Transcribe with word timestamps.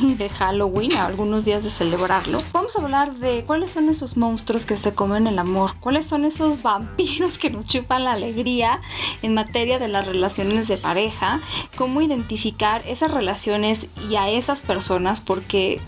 Y 0.00 0.14
de 0.14 0.28
Halloween, 0.28 0.96
a 0.96 1.06
algunos 1.06 1.44
días 1.44 1.62
de 1.62 1.70
celebrarlo, 1.70 2.38
vamos 2.52 2.74
a 2.76 2.82
hablar 2.82 3.14
de 3.14 3.44
cuáles 3.46 3.70
son 3.70 3.88
esos 3.88 4.16
monstruos 4.16 4.66
que 4.66 4.76
se 4.76 4.94
comen 4.94 5.28
el 5.28 5.38
amor, 5.38 5.74
cuáles 5.78 6.06
son 6.06 6.24
esos 6.24 6.62
vampiros 6.62 7.38
que 7.38 7.50
nos 7.50 7.66
chupan 7.66 8.02
la 8.02 8.12
alegría 8.12 8.80
en 9.22 9.34
materia 9.34 9.78
de 9.78 9.86
las 9.86 10.06
relaciones 10.06 10.66
de 10.66 10.76
pareja, 10.76 11.40
cómo 11.76 12.02
identificar 12.02 12.82
esas 12.88 13.12
relaciones 13.12 13.88
y 14.10 14.16
a 14.16 14.28
esas 14.28 14.60
personas 14.60 15.20
porque 15.20 15.80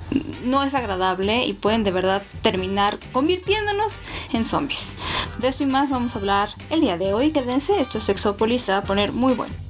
no 0.44 0.62
es 0.62 0.74
agradable 0.74 1.44
y 1.44 1.52
pueden 1.55 1.82
de 1.82 1.91
verdad 1.91 2.22
terminar 2.42 3.00
convirtiéndonos 3.12 3.94
en 4.32 4.44
zombies. 4.44 4.94
De 5.41 5.48
eso 5.48 5.64
y 5.64 5.66
más 5.66 5.91
vamos 5.91 6.14
a 6.14 6.20
hablar 6.20 6.50
el 6.70 6.82
día 6.82 6.97
de 6.97 7.14
hoy. 7.14 7.32
Quédense, 7.32 7.80
esto 7.80 7.98
es 7.98 8.05
Sexópolis, 8.05 8.62
se 8.62 8.72
va 8.72 8.78
a 8.78 8.84
poner 8.84 9.10
muy 9.10 9.34
bueno. 9.34 9.67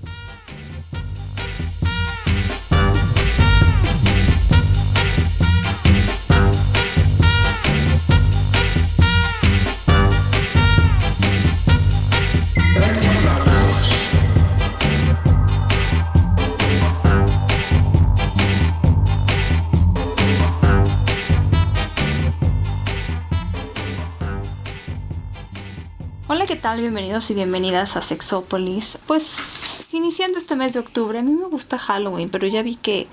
Tal? 26.69 26.81
Bienvenidos 26.81 27.31
y 27.31 27.35
bienvenidas 27.35 27.97
a 27.97 28.03
Sexópolis. 28.03 28.99
Pues 29.07 29.87
iniciando 29.95 30.37
este 30.37 30.55
mes 30.55 30.75
de 30.75 30.81
octubre, 30.81 31.19
a 31.19 31.23
mí 31.23 31.33
me 31.33 31.47
gusta 31.47 31.79
Halloween, 31.79 32.29
pero 32.29 32.47
ya 32.47 32.63
vi 32.63 32.77
que, 32.77 33.07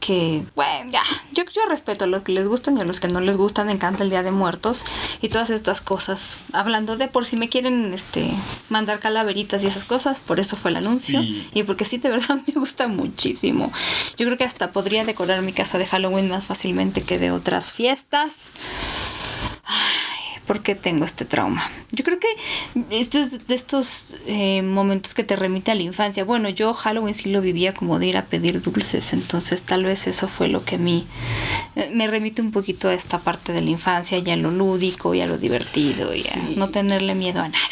que 0.00 0.42
bueno, 0.56 0.90
ya, 0.90 1.02
yo, 1.32 1.44
yo 1.54 1.66
respeto 1.68 2.02
a 2.02 2.08
los 2.08 2.22
que 2.24 2.32
les 2.32 2.48
gustan 2.48 2.76
y 2.76 2.80
a 2.80 2.84
los 2.84 2.98
que 2.98 3.06
no 3.06 3.20
les 3.20 3.36
gustan, 3.36 3.68
me 3.68 3.74
encanta 3.74 4.02
el 4.02 4.10
Día 4.10 4.24
de 4.24 4.32
Muertos 4.32 4.84
y 5.20 5.28
todas 5.28 5.50
estas 5.50 5.80
cosas. 5.80 6.38
Hablando 6.52 6.96
de 6.96 7.06
por 7.06 7.26
si 7.26 7.36
me 7.36 7.48
quieren 7.48 7.94
este 7.94 8.28
mandar 8.70 8.98
calaveritas 8.98 9.62
y 9.62 9.68
esas 9.68 9.84
cosas, 9.84 10.18
por 10.18 10.40
eso 10.40 10.56
fue 10.56 10.72
el 10.72 10.78
anuncio 10.78 11.22
Sí. 11.22 11.48
y 11.54 11.62
porque 11.62 11.84
sí, 11.84 11.98
de 11.98 12.10
verdad 12.10 12.40
me 12.48 12.54
gusta 12.54 12.88
muchísimo. 12.88 13.72
Yo 14.16 14.26
creo 14.26 14.36
que 14.36 14.44
hasta 14.44 14.72
podría 14.72 15.04
decorar 15.04 15.42
mi 15.42 15.52
casa 15.52 15.78
de 15.78 15.86
Halloween 15.86 16.28
más 16.28 16.42
fácilmente 16.44 17.02
que 17.02 17.20
de 17.20 17.30
otras 17.30 17.72
fiestas. 17.72 18.50
¿Por 20.50 20.64
qué 20.64 20.74
tengo 20.74 21.04
este 21.04 21.24
trauma? 21.24 21.70
Yo 21.92 22.02
creo 22.02 22.18
que 22.18 22.26
este 22.90 23.20
es 23.22 23.46
de 23.46 23.54
estos 23.54 24.16
eh, 24.26 24.62
momentos 24.62 25.14
que 25.14 25.22
te 25.22 25.36
remite 25.36 25.70
a 25.70 25.76
la 25.76 25.82
infancia. 25.82 26.24
Bueno, 26.24 26.48
yo 26.48 26.74
Halloween 26.74 27.14
sí 27.14 27.28
lo 27.30 27.40
vivía 27.40 27.72
como 27.72 28.00
de 28.00 28.06
ir 28.08 28.16
a 28.16 28.24
pedir 28.24 28.60
dulces, 28.60 29.12
entonces 29.12 29.62
tal 29.62 29.84
vez 29.84 30.08
eso 30.08 30.26
fue 30.26 30.48
lo 30.48 30.64
que 30.64 30.74
a 30.74 30.78
mí 30.78 31.06
eh, 31.76 31.92
me 31.94 32.08
remite 32.08 32.42
un 32.42 32.50
poquito 32.50 32.88
a 32.88 32.94
esta 32.94 33.20
parte 33.20 33.52
de 33.52 33.60
la 33.60 33.70
infancia, 33.70 34.18
ya 34.18 34.32
a 34.32 34.36
lo 34.36 34.50
lúdico 34.50 35.14
y 35.14 35.20
a 35.20 35.28
lo 35.28 35.38
divertido 35.38 36.12
y 36.12 36.18
a 36.18 36.22
Sí. 36.24 36.54
no 36.56 36.68
tenerle 36.70 37.14
miedo 37.14 37.40
a 37.42 37.48
nada. 37.48 37.64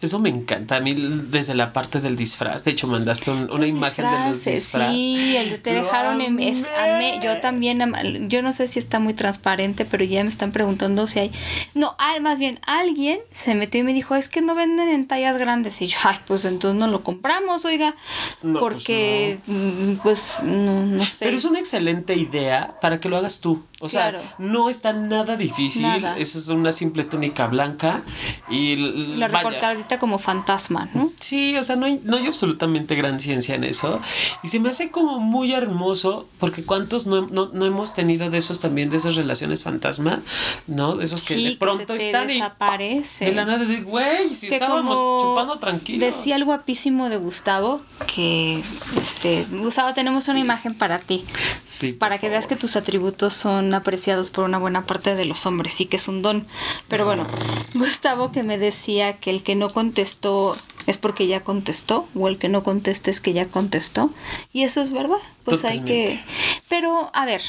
Eso 0.00 0.18
me 0.18 0.28
encanta. 0.28 0.76
A 0.76 0.80
mí, 0.80 0.94
desde 0.94 1.54
la 1.54 1.72
parte 1.72 2.00
del 2.00 2.16
disfraz, 2.16 2.64
de 2.64 2.70
hecho, 2.72 2.86
mandaste 2.86 3.30
un- 3.30 3.50
una 3.50 3.60
Los 3.60 3.68
imagen 3.68 4.04
de 4.10 4.28
los 4.30 4.44
disfraces. 4.44 4.94
Sí, 4.96 5.36
el 5.36 5.50
de 5.50 5.58
te 5.58 5.74
Lo 5.74 5.84
dejaron 5.84 6.20
en 6.20 6.38
es, 6.40 6.66
amé. 6.78 7.14
amé. 7.14 7.20
Yo 7.24 7.40
también, 7.40 7.80
yo 8.28 8.42
no 8.42 8.52
sé 8.52 8.68
si 8.68 8.78
está 8.78 8.98
muy 8.98 9.14
transparente, 9.14 9.84
pero 9.84 10.04
ya 10.04 10.22
me 10.22 10.28
están 10.30 10.52
preguntando 10.52 11.06
si 11.06 11.18
hay. 11.20 11.32
No, 11.74 11.96
al- 11.98 12.20
más 12.20 12.38
bien, 12.38 12.60
alguien 12.66 13.20
se 13.32 13.54
metió 13.54 13.80
y 13.80 13.84
me 13.84 13.94
dijo, 13.94 14.14
es 14.16 14.28
que 14.28 14.42
no 14.42 14.54
venden 14.54 14.88
en 14.88 15.06
tallas 15.06 15.38
grandes. 15.38 15.80
Y 15.80 15.86
yo, 15.88 15.96
ay, 16.04 16.18
pues 16.26 16.44
entonces 16.44 16.78
no 16.78 16.88
lo 16.88 17.02
compramos, 17.02 17.64
oiga. 17.64 17.94
No, 18.42 18.58
pues 18.60 18.74
porque, 18.74 19.38
mm, 19.46 19.92
pues, 20.02 20.42
no, 20.44 20.84
no 20.84 21.04
sé. 21.04 21.24
Pero 21.24 21.36
es 21.38 21.44
una 21.44 21.58
excelente 21.58 22.14
idea 22.14 22.76
para 22.80 23.00
que 23.00 23.08
lo 23.08 23.16
hagas 23.16 23.40
tú. 23.40 23.62
O 23.80 23.88
sea, 23.90 24.10
Claro. 24.10 24.24
no 24.38 24.70
está 24.70 24.92
nada 24.94 25.36
difícil. 25.36 25.82
Nada. 25.82 26.16
Esa 26.16 26.38
es 26.38 26.48
una 26.48 26.72
simple 26.72 27.04
túnica 27.04 27.46
blanca. 27.46 28.02
Y 28.48 28.72
l- 28.72 29.16
La 29.18 29.28
vaya. 29.28 29.38
recortadita 29.50 29.98
como 29.98 30.18
fantasma, 30.18 30.88
¿no? 30.94 31.12
Sí, 31.20 31.56
o 31.58 31.62
sea, 31.62 31.76
no 31.76 31.84
hay, 31.86 32.00
no 32.02 32.16
hay 32.16 32.26
absolutamente 32.26 32.94
gran 32.94 33.20
ciencia 33.20 33.54
en 33.54 33.64
eso. 33.64 34.00
Y 34.42 34.48
se 34.48 34.60
me 34.60 34.70
hace 34.70 34.90
como 34.90 35.18
muy 35.18 35.52
hermoso, 35.52 36.26
porque 36.38 36.64
cuántos 36.64 37.06
no, 37.06 37.26
no- 37.26 37.50
no 37.52 37.66
hemos 37.66 37.92
tenido 37.92 38.30
de 38.30 38.38
esos 38.38 38.60
también, 38.60 38.88
de 38.88 38.96
esas 38.96 39.14
relaciones 39.16 39.62
fantasma, 39.62 40.20
¿no? 40.66 40.96
De 40.96 41.04
esos 41.04 41.22
que 41.24 41.34
Sí, 41.34 41.44
de 41.44 41.50
que 41.50 41.56
pronto 41.58 41.92
se 41.92 41.98
te 41.98 42.06
están 42.06 42.30
y 42.30 42.34
desaparece. 42.34 43.24
de 43.26 43.32
la 43.32 43.44
nada 43.44 43.64
de, 43.66 43.82
güey, 43.82 44.34
si 44.34 44.48
que 44.48 44.54
estábamos 44.54 44.96
chupando 45.22 45.58
tranquilos. 45.58 46.16
Decía 46.16 46.36
el 46.36 46.44
guapísimo 46.46 47.10
de 47.10 47.18
Gustavo 47.18 47.82
que, 48.14 48.62
este, 49.02 49.46
Gustavo, 49.50 49.92
tenemos 49.92 50.28
una 50.28 50.38
imagen 50.40 50.74
para 50.74 50.98
ti. 50.98 51.24
Sí, 51.62 51.92
para 51.92 52.16
que 52.18 52.28
veas 52.30 52.46
que 52.46 52.56
tus 52.56 52.76
atributos 52.76 53.34
son 53.34 53.65
apreciados 53.74 54.30
por 54.30 54.44
una 54.44 54.58
buena 54.58 54.86
parte 54.86 55.14
de 55.14 55.24
los 55.24 55.46
hombres 55.46 55.80
y 55.80 55.86
que 55.86 55.96
es 55.96 56.08
un 56.08 56.22
don. 56.22 56.46
Pero 56.88 57.04
bueno, 57.04 57.26
Gustavo 57.74 58.32
que 58.32 58.42
me 58.42 58.58
decía 58.58 59.18
que 59.18 59.30
el 59.30 59.42
que 59.42 59.54
no 59.54 59.72
contestó 59.72 60.56
es 60.86 60.98
porque 60.98 61.26
ya 61.26 61.42
contestó 61.42 62.08
o 62.14 62.28
el 62.28 62.38
que 62.38 62.48
no 62.48 62.62
contesta 62.62 63.10
es 63.10 63.20
que 63.20 63.32
ya 63.32 63.46
contestó 63.46 64.10
y 64.52 64.64
eso 64.64 64.80
es 64.80 64.92
verdad. 64.92 65.18
Pues 65.44 65.64
hay 65.64 65.80
que. 65.80 66.22
Pero 66.68 67.10
a 67.12 67.24
ver, 67.24 67.42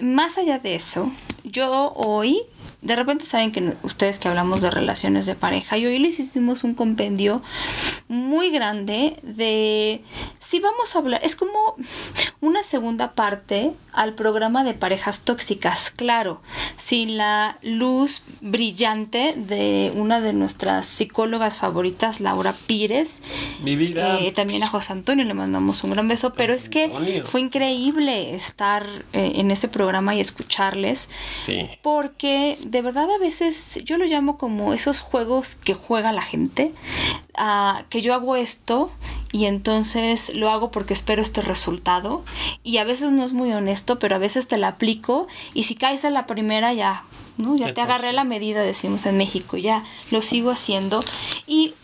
más 0.00 0.38
allá 0.38 0.58
de 0.58 0.74
eso, 0.74 1.10
yo 1.44 1.92
hoy 1.94 2.42
de 2.82 2.96
repente 2.96 3.24
saben 3.24 3.52
que 3.52 3.76
ustedes 3.84 4.18
que 4.18 4.28
hablamos 4.28 4.60
de 4.60 4.70
relaciones 4.70 5.24
de 5.24 5.36
pareja 5.36 5.78
y 5.78 5.86
hoy 5.86 5.98
les 6.00 6.18
hicimos 6.18 6.64
un 6.64 6.74
compendio 6.74 7.40
muy 8.12 8.50
grande 8.50 9.18
de 9.22 10.02
si 10.38 10.60
vamos 10.60 10.94
a 10.94 10.98
hablar, 10.98 11.20
es 11.24 11.34
como 11.34 11.76
una 12.42 12.62
segunda 12.62 13.12
parte 13.12 13.72
al 13.90 14.12
programa 14.12 14.64
de 14.64 14.74
parejas 14.74 15.22
tóxicas, 15.22 15.90
claro, 15.90 16.42
sin 16.76 17.16
la 17.16 17.56
luz 17.62 18.22
brillante 18.42 19.34
de 19.34 19.92
una 19.96 20.20
de 20.20 20.34
nuestras 20.34 20.86
psicólogas 20.86 21.58
favoritas, 21.58 22.20
Laura 22.20 22.54
Pires, 22.66 23.22
Mi 23.62 23.76
vida. 23.76 24.18
eh, 24.20 24.32
también 24.32 24.62
a 24.62 24.66
José 24.66 24.92
Antonio 24.92 25.24
le 25.24 25.32
mandamos 25.32 25.82
un 25.84 25.92
gran 25.92 26.06
beso, 26.06 26.34
pero 26.34 26.52
es 26.52 26.68
que 26.68 27.22
fue 27.24 27.40
increíble 27.40 28.34
estar 28.34 28.86
eh, 29.14 29.32
en 29.36 29.50
ese 29.50 29.68
programa 29.68 30.14
y 30.14 30.20
escucharles 30.20 31.08
sí. 31.22 31.66
porque 31.80 32.58
de 32.62 32.82
verdad 32.82 33.10
a 33.10 33.18
veces 33.18 33.80
yo 33.84 33.96
lo 33.96 34.04
llamo 34.04 34.36
como 34.36 34.74
esos 34.74 35.00
juegos 35.00 35.54
que 35.54 35.72
juega 35.72 36.12
la 36.12 36.22
gente, 36.22 36.72
ah, 37.38 37.84
que 37.88 38.01
yo 38.02 38.14
hago 38.14 38.36
esto 38.36 38.90
y 39.32 39.46
entonces 39.46 40.34
lo 40.34 40.50
hago 40.50 40.70
porque 40.70 40.92
espero 40.92 41.22
este 41.22 41.40
resultado. 41.40 42.22
Y 42.62 42.76
a 42.76 42.84
veces 42.84 43.10
no 43.12 43.24
es 43.24 43.32
muy 43.32 43.52
honesto, 43.52 43.98
pero 43.98 44.14
a 44.14 44.18
veces 44.18 44.46
te 44.46 44.58
la 44.58 44.68
aplico 44.68 45.26
y 45.54 45.62
si 45.62 45.74
caes 45.74 46.04
a 46.04 46.10
la 46.10 46.26
primera 46.26 46.72
ya, 46.74 47.04
¿no? 47.38 47.56
Ya 47.56 47.72
te 47.72 47.80
agarré 47.80 48.12
la 48.12 48.24
medida, 48.24 48.62
decimos 48.62 49.06
en 49.06 49.16
México, 49.16 49.56
ya 49.56 49.84
lo 50.10 50.20
sigo 50.20 50.50
haciendo. 50.50 51.00
Y 51.46 51.74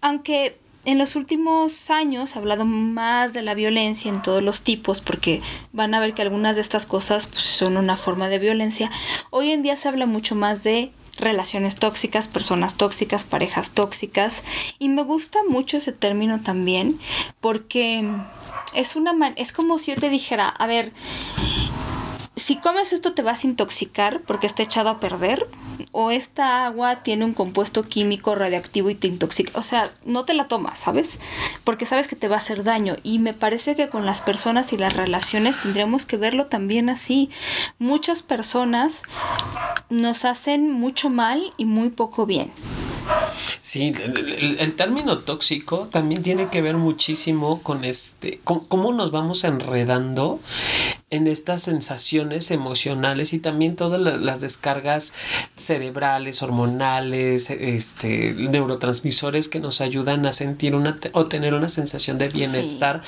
aunque 0.00 0.56
en 0.84 0.98
los 0.98 1.16
últimos 1.16 1.90
años 1.90 2.34
he 2.34 2.38
hablado 2.38 2.64
más 2.64 3.34
de 3.34 3.42
la 3.42 3.54
violencia 3.54 4.10
en 4.10 4.22
todos 4.22 4.42
los 4.42 4.62
tipos, 4.62 5.00
porque 5.00 5.42
van 5.72 5.94
a 5.94 6.00
ver 6.00 6.14
que 6.14 6.22
algunas 6.22 6.54
de 6.56 6.62
estas 6.62 6.86
cosas 6.86 7.26
pues, 7.26 7.42
son 7.42 7.76
una 7.76 7.96
forma 7.96 8.28
de 8.28 8.38
violencia, 8.38 8.90
hoy 9.30 9.50
en 9.50 9.62
día 9.62 9.76
se 9.76 9.88
habla 9.88 10.06
mucho 10.06 10.34
más 10.34 10.62
de 10.62 10.92
relaciones 11.18 11.76
tóxicas, 11.76 12.28
personas 12.28 12.76
tóxicas, 12.76 13.24
parejas 13.24 13.72
tóxicas, 13.72 14.42
y 14.78 14.88
me 14.88 15.02
gusta 15.02 15.38
mucho 15.48 15.76
ese 15.78 15.92
término 15.92 16.40
también, 16.40 16.98
porque 17.40 18.04
es 18.74 18.96
una 18.96 19.12
man- 19.12 19.34
es 19.36 19.52
como 19.52 19.78
si 19.78 19.92
yo 19.94 20.00
te 20.00 20.08
dijera, 20.10 20.48
a 20.48 20.66
ver, 20.66 20.92
si 22.48 22.56
comes 22.56 22.94
esto 22.94 23.12
te 23.12 23.20
vas 23.20 23.44
a 23.44 23.46
intoxicar 23.46 24.22
porque 24.22 24.46
está 24.46 24.62
echado 24.62 24.88
a 24.88 25.00
perder 25.00 25.46
o 25.92 26.10
esta 26.10 26.64
agua 26.64 27.02
tiene 27.02 27.26
un 27.26 27.34
compuesto 27.34 27.82
químico 27.82 28.34
radioactivo 28.34 28.88
y 28.88 28.94
te 28.94 29.06
intoxica. 29.06 29.58
O 29.58 29.62
sea, 29.62 29.90
no 30.06 30.24
te 30.24 30.32
la 30.32 30.48
tomas, 30.48 30.78
¿sabes? 30.78 31.20
Porque 31.62 31.84
sabes 31.84 32.08
que 32.08 32.16
te 32.16 32.26
va 32.26 32.36
a 32.36 32.38
hacer 32.38 32.64
daño. 32.64 32.96
Y 33.02 33.18
me 33.18 33.34
parece 33.34 33.76
que 33.76 33.90
con 33.90 34.06
las 34.06 34.22
personas 34.22 34.72
y 34.72 34.78
las 34.78 34.96
relaciones 34.96 35.60
tendríamos 35.60 36.06
que 36.06 36.16
verlo 36.16 36.46
también 36.46 36.88
así. 36.88 37.28
Muchas 37.78 38.22
personas 38.22 39.02
nos 39.90 40.24
hacen 40.24 40.72
mucho 40.72 41.10
mal 41.10 41.52
y 41.58 41.66
muy 41.66 41.90
poco 41.90 42.24
bien. 42.24 42.50
Sí, 43.60 43.92
el, 43.98 44.74
término 44.74 45.18
tóxico 45.18 45.88
también 45.88 46.22
tiene 46.22 46.48
que 46.48 46.62
ver 46.62 46.76
muchísimo 46.76 47.62
con 47.62 47.84
este, 47.84 48.40
con 48.44 48.60
cómo 48.60 48.92
nos 48.92 49.10
vamos 49.10 49.44
enredando 49.44 50.40
en 51.10 51.26
estas 51.26 51.62
sensaciones 51.62 52.50
emocionales 52.50 53.32
y 53.32 53.38
también 53.38 53.76
todas 53.76 54.00
las 54.00 54.40
descargas 54.40 55.12
cerebrales, 55.56 56.42
hormonales, 56.42 57.50
este, 57.50 58.34
neurotransmisores 58.34 59.48
que 59.48 59.60
nos 59.60 59.80
ayudan 59.80 60.26
a 60.26 60.32
sentir 60.32 60.74
una 60.74 60.96
o 61.12 61.26
tener 61.26 61.54
una 61.54 61.68
sensación 61.68 62.18
de 62.18 62.28
bienestar 62.28 63.02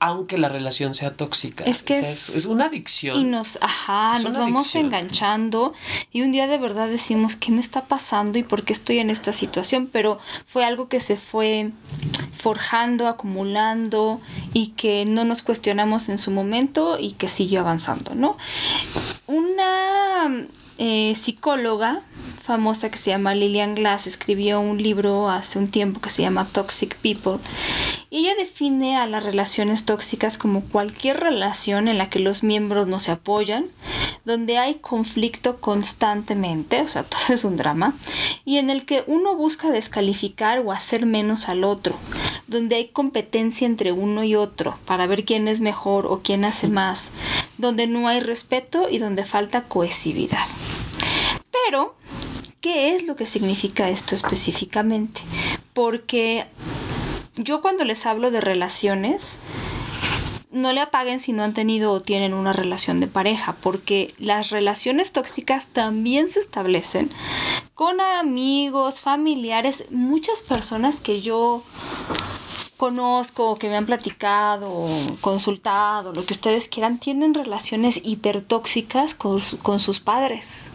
aunque 0.00 0.38
la 0.38 0.48
relación 0.48 0.94
sea 0.94 1.14
tóxica. 1.14 1.62
Es 1.64 1.82
que 1.82 1.98
es, 1.98 2.46
una 2.46 2.64
adicción. 2.64 3.20
Y 3.20 3.24
nos, 3.24 3.58
ajá, 3.60 4.18
nos 4.22 4.32
vamos 4.32 4.74
enganchando 4.74 5.74
y 6.10 6.22
un 6.22 6.32
día 6.32 6.46
de 6.46 6.56
verdad 6.56 6.88
decimos, 6.88 7.36
¿qué 7.36 7.52
me 7.52 7.60
está 7.60 7.84
pasando 7.84 8.38
y 8.38 8.42
por 8.42 8.64
qué 8.64 8.72
estoy 8.72 8.98
en 8.98 9.10
esta 9.10 9.34
situación? 9.34 9.88
Pero 9.92 10.18
fue 10.46 10.64
algo 10.64 10.88
que 10.88 11.00
se 11.00 11.18
fue 11.18 11.70
forjando, 12.34 13.08
acumulando 13.08 14.22
y 14.54 14.68
que 14.68 15.04
no 15.04 15.24
nos 15.24 15.42
cuestionamos 15.42 16.08
en 16.08 16.16
su 16.16 16.30
momento 16.30 16.98
y 16.98 17.12
que 17.12 17.28
siguió 17.28 17.60
avanzando, 17.60 18.14
¿no? 18.14 18.38
Una 19.26 20.46
eh, 20.82 21.14
psicóloga 21.14 22.00
famosa 22.40 22.90
que 22.90 22.98
se 22.98 23.10
llama 23.10 23.34
Lillian 23.34 23.74
Glass 23.74 24.06
escribió 24.06 24.60
un 24.60 24.82
libro 24.82 25.28
hace 25.28 25.58
un 25.58 25.68
tiempo 25.68 26.00
que 26.00 26.08
se 26.08 26.22
llama 26.22 26.48
Toxic 26.50 26.96
People. 26.96 27.38
Y 28.08 28.20
ella 28.20 28.34
define 28.34 28.96
a 28.96 29.06
las 29.06 29.22
relaciones 29.22 29.84
tóxicas 29.84 30.38
como 30.38 30.62
cualquier 30.62 31.20
relación 31.20 31.86
en 31.86 31.98
la 31.98 32.10
que 32.10 32.18
los 32.18 32.42
miembros 32.42 32.88
no 32.88 32.98
se 32.98 33.12
apoyan, 33.12 33.66
donde 34.24 34.58
hay 34.58 34.76
conflicto 34.76 35.60
constantemente, 35.60 36.80
o 36.80 36.88
sea, 36.88 37.02
todo 37.04 37.34
es 37.34 37.44
un 37.44 37.56
drama, 37.56 37.94
y 38.44 38.56
en 38.56 38.70
el 38.70 38.84
que 38.84 39.04
uno 39.06 39.36
busca 39.36 39.70
descalificar 39.70 40.60
o 40.60 40.72
hacer 40.72 41.06
menos 41.06 41.48
al 41.48 41.62
otro, 41.62 41.94
donde 42.48 42.76
hay 42.76 42.88
competencia 42.88 43.66
entre 43.66 43.92
uno 43.92 44.24
y 44.24 44.34
otro 44.34 44.76
para 44.86 45.06
ver 45.06 45.24
quién 45.24 45.46
es 45.46 45.60
mejor 45.60 46.06
o 46.06 46.20
quién 46.22 46.44
hace 46.44 46.68
más, 46.68 47.10
donde 47.60 47.86
no 47.86 48.08
hay 48.08 48.20
respeto 48.20 48.88
y 48.90 48.98
donde 48.98 49.24
falta 49.24 49.62
cohesividad. 49.62 50.46
Pero, 51.66 51.94
¿qué 52.60 52.96
es 52.96 53.06
lo 53.06 53.16
que 53.16 53.26
significa 53.26 53.88
esto 53.88 54.14
específicamente? 54.14 55.20
Porque 55.72 56.46
yo 57.36 57.60
cuando 57.60 57.84
les 57.84 58.06
hablo 58.06 58.30
de 58.30 58.40
relaciones, 58.40 59.40
no 60.50 60.72
le 60.72 60.80
apaguen 60.80 61.20
si 61.20 61.32
no 61.32 61.44
han 61.44 61.54
tenido 61.54 61.92
o 61.92 62.00
tienen 62.00 62.34
una 62.34 62.52
relación 62.52 62.98
de 63.00 63.06
pareja, 63.06 63.56
porque 63.60 64.14
las 64.18 64.50
relaciones 64.50 65.12
tóxicas 65.12 65.68
también 65.68 66.28
se 66.28 66.40
establecen 66.40 67.10
con 67.74 68.00
amigos, 68.00 69.00
familiares, 69.00 69.84
muchas 69.90 70.42
personas 70.42 71.00
que 71.00 71.22
yo 71.22 71.62
conozco, 72.80 73.56
que 73.56 73.68
me 73.68 73.76
han 73.76 73.84
platicado, 73.84 74.88
consultado, 75.20 76.14
lo 76.14 76.24
que 76.24 76.32
ustedes 76.32 76.66
quieran, 76.66 76.98
tienen 76.98 77.34
relaciones 77.34 78.00
hipertóxicas 78.02 79.14
con, 79.14 79.38
con 79.60 79.80
sus 79.80 80.00
padres. 80.00 80.70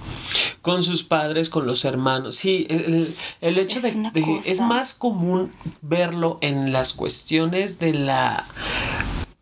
Con 0.61 0.83
sus 0.83 1.01
padres, 1.03 1.49
con 1.49 1.65
los 1.65 1.83
hermanos. 1.83 2.35
Sí, 2.35 2.67
el, 2.69 3.57
hecho 3.57 3.81
de, 3.81 3.91
de 4.13 4.41
es 4.45 4.61
más 4.61 4.93
común 4.93 5.51
verlo 5.81 6.37
en 6.41 6.71
las 6.71 6.93
cuestiones 6.93 7.79
de 7.79 7.95
la 7.95 8.45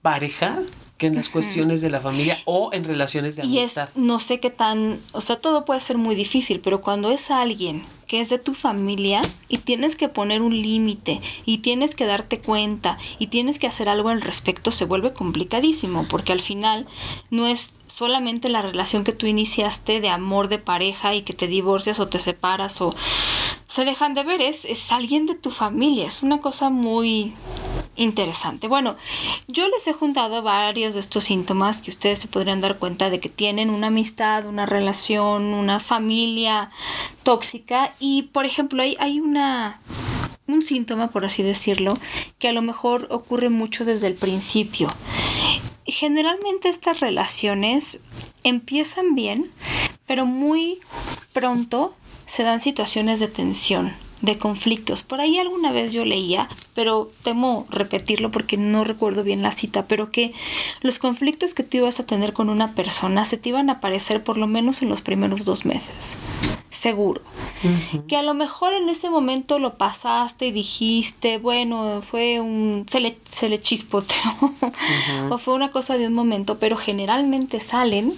pareja 0.02 0.62
que 0.98 1.08
en 1.08 1.16
las 1.16 1.28
cuestiones 1.28 1.82
de 1.82 1.90
la 1.90 2.00
familia 2.00 2.40
o 2.46 2.70
en 2.72 2.86
relaciones 2.86 3.36
de 3.36 3.42
amistad. 3.42 3.90
Y 3.94 4.00
es, 4.00 4.06
no 4.06 4.22
sé 4.22 4.40
qué 4.40 4.52
tan, 4.52 5.02
o 5.12 5.20
sea, 5.20 5.36
todo 5.36 5.66
puede 5.66 5.82
ser 5.82 5.98
muy 5.98 6.16
difícil, 6.16 6.62
pero 6.62 6.80
cuando 6.80 7.12
es 7.12 7.30
alguien 7.30 7.84
que 8.14 8.22
es 8.22 8.30
de 8.30 8.38
tu 8.38 8.54
familia 8.54 9.24
y 9.48 9.58
tienes 9.58 9.96
que 9.96 10.08
poner 10.08 10.44
un 10.44 10.56
límite 10.56 11.20
y 11.48 11.58
tienes 11.58 11.96
que 11.96 12.06
darte 12.06 12.40
cuenta 12.40 13.00
y 13.18 13.26
tienes 13.26 13.58
que 13.58 13.66
hacer 13.66 13.90
algo 13.90 14.10
al 14.10 14.22
respecto, 14.22 14.70
se 14.70 14.86
vuelve 14.86 15.14
complicadísimo, 15.14 16.06
porque 16.08 16.32
al 16.32 16.40
final 16.40 16.86
no 17.32 17.48
es 17.48 17.74
solamente 17.88 18.50
la 18.50 18.62
relación 18.62 19.04
que 19.04 19.14
tú 19.14 19.26
iniciaste 19.26 20.00
de 20.00 20.10
amor 20.10 20.48
de 20.48 20.60
pareja 20.60 21.16
y 21.16 21.24
que 21.24 21.34
te 21.34 21.48
divorcias 21.48 22.00
o 22.00 22.08
te 22.08 22.20
separas 22.20 22.82
o 22.82 22.94
se 23.68 23.84
dejan 23.84 24.14
de 24.14 24.24
ver, 24.24 24.42
es, 24.42 24.64
es 24.66 24.92
alguien 24.92 25.26
de 25.26 25.34
tu 25.34 25.50
familia, 25.50 26.06
es 26.06 26.22
una 26.22 26.40
cosa 26.40 26.70
muy 26.70 27.34
interesante. 27.96 28.68
Bueno, 28.68 28.96
yo 29.48 29.68
les 29.68 29.88
he 29.88 29.94
juntado 29.94 30.42
varios 30.42 30.94
de 30.94 31.00
estos 31.00 31.26
síntomas 31.26 31.78
que 31.78 31.92
ustedes 31.92 32.20
se 32.20 32.28
podrían 32.28 32.62
dar 32.62 32.78
cuenta 32.78 33.10
de 33.10 33.20
que 33.20 33.30
tienen 33.30 33.70
una 33.70 33.88
amistad, 33.88 34.48
una 34.48 34.66
relación, 34.66 35.54
una 35.54 35.80
familia 35.80 36.72
tóxica 37.24 37.94
y 38.04 38.24
por 38.24 38.46
ejemplo 38.46 38.84
hay, 38.84 38.98
hay 39.00 39.22
una 39.22 39.80
un 40.46 40.62
síntoma, 40.62 41.10
por 41.10 41.24
así 41.24 41.42
decirlo, 41.42 41.94
que 42.38 42.50
a 42.50 42.52
lo 42.52 42.62
mejor 42.62 43.08
ocurre 43.10 43.48
mucho 43.48 43.86
desde 43.86 44.08
el 44.08 44.16
principio. 44.16 44.90
Generalmente 45.86 46.68
estas 46.68 47.00
relaciones 47.00 48.02
empiezan 48.44 49.16
bien, 49.16 49.50
pero 50.06 50.26
muy 50.26 50.80
pronto 51.32 51.96
se 52.28 52.44
dan 52.44 52.60
situaciones 52.60 53.22
de 53.22 53.30
tensión, 53.30 53.94
de 54.24 54.38
conflictos. 54.38 55.04
Por 55.04 55.20
ahí 55.20 55.38
alguna 55.38 55.74
vez 55.74 55.92
yo 55.92 56.06
leía, 56.06 56.48
pero 56.74 57.12
temo 57.24 57.68
repetirlo 57.70 58.32
porque 58.32 58.56
no 58.58 58.86
recuerdo 58.86 59.24
bien 59.24 59.42
la 59.42 59.52
cita, 59.52 59.86
pero 59.86 60.12
que 60.12 60.34
los 60.82 60.98
conflictos 60.98 61.54
que 61.54 61.64
tú 61.64 61.78
ibas 61.78 62.00
a 62.00 62.06
tener 62.06 62.32
con 62.32 62.50
una 62.50 62.72
persona 62.72 63.26
se 63.26 63.38
te 63.38 63.50
iban 63.50 63.70
a 63.70 63.74
aparecer 63.74 64.24
por 64.24 64.38
lo 64.38 64.48
menos 64.48 64.82
en 64.82 64.88
los 64.88 65.02
primeros 65.02 65.44
dos 65.44 65.66
meses. 65.66 66.18
Seguro. 66.72 67.22
Que 68.08 68.16
a 68.16 68.24
lo 68.24 68.34
mejor 68.34 68.74
en 68.74 68.88
ese 68.88 69.10
momento 69.10 69.60
lo 69.60 69.76
pasaste 69.76 70.48
y 70.48 70.52
dijiste, 70.52 71.38
bueno, 71.38 72.02
fue 72.02 72.40
un. 72.40 72.86
se 72.90 73.02
le, 73.02 73.18
se 73.30 73.50
le 73.50 73.60
chispoteó. 73.60 74.32
o 75.30 75.38
fue 75.38 75.54
una 75.54 75.72
cosa 75.72 75.98
de 75.98 76.08
un 76.08 76.14
momento, 76.14 76.60
pero 76.60 76.78
generalmente 76.78 77.60
salen 77.60 78.14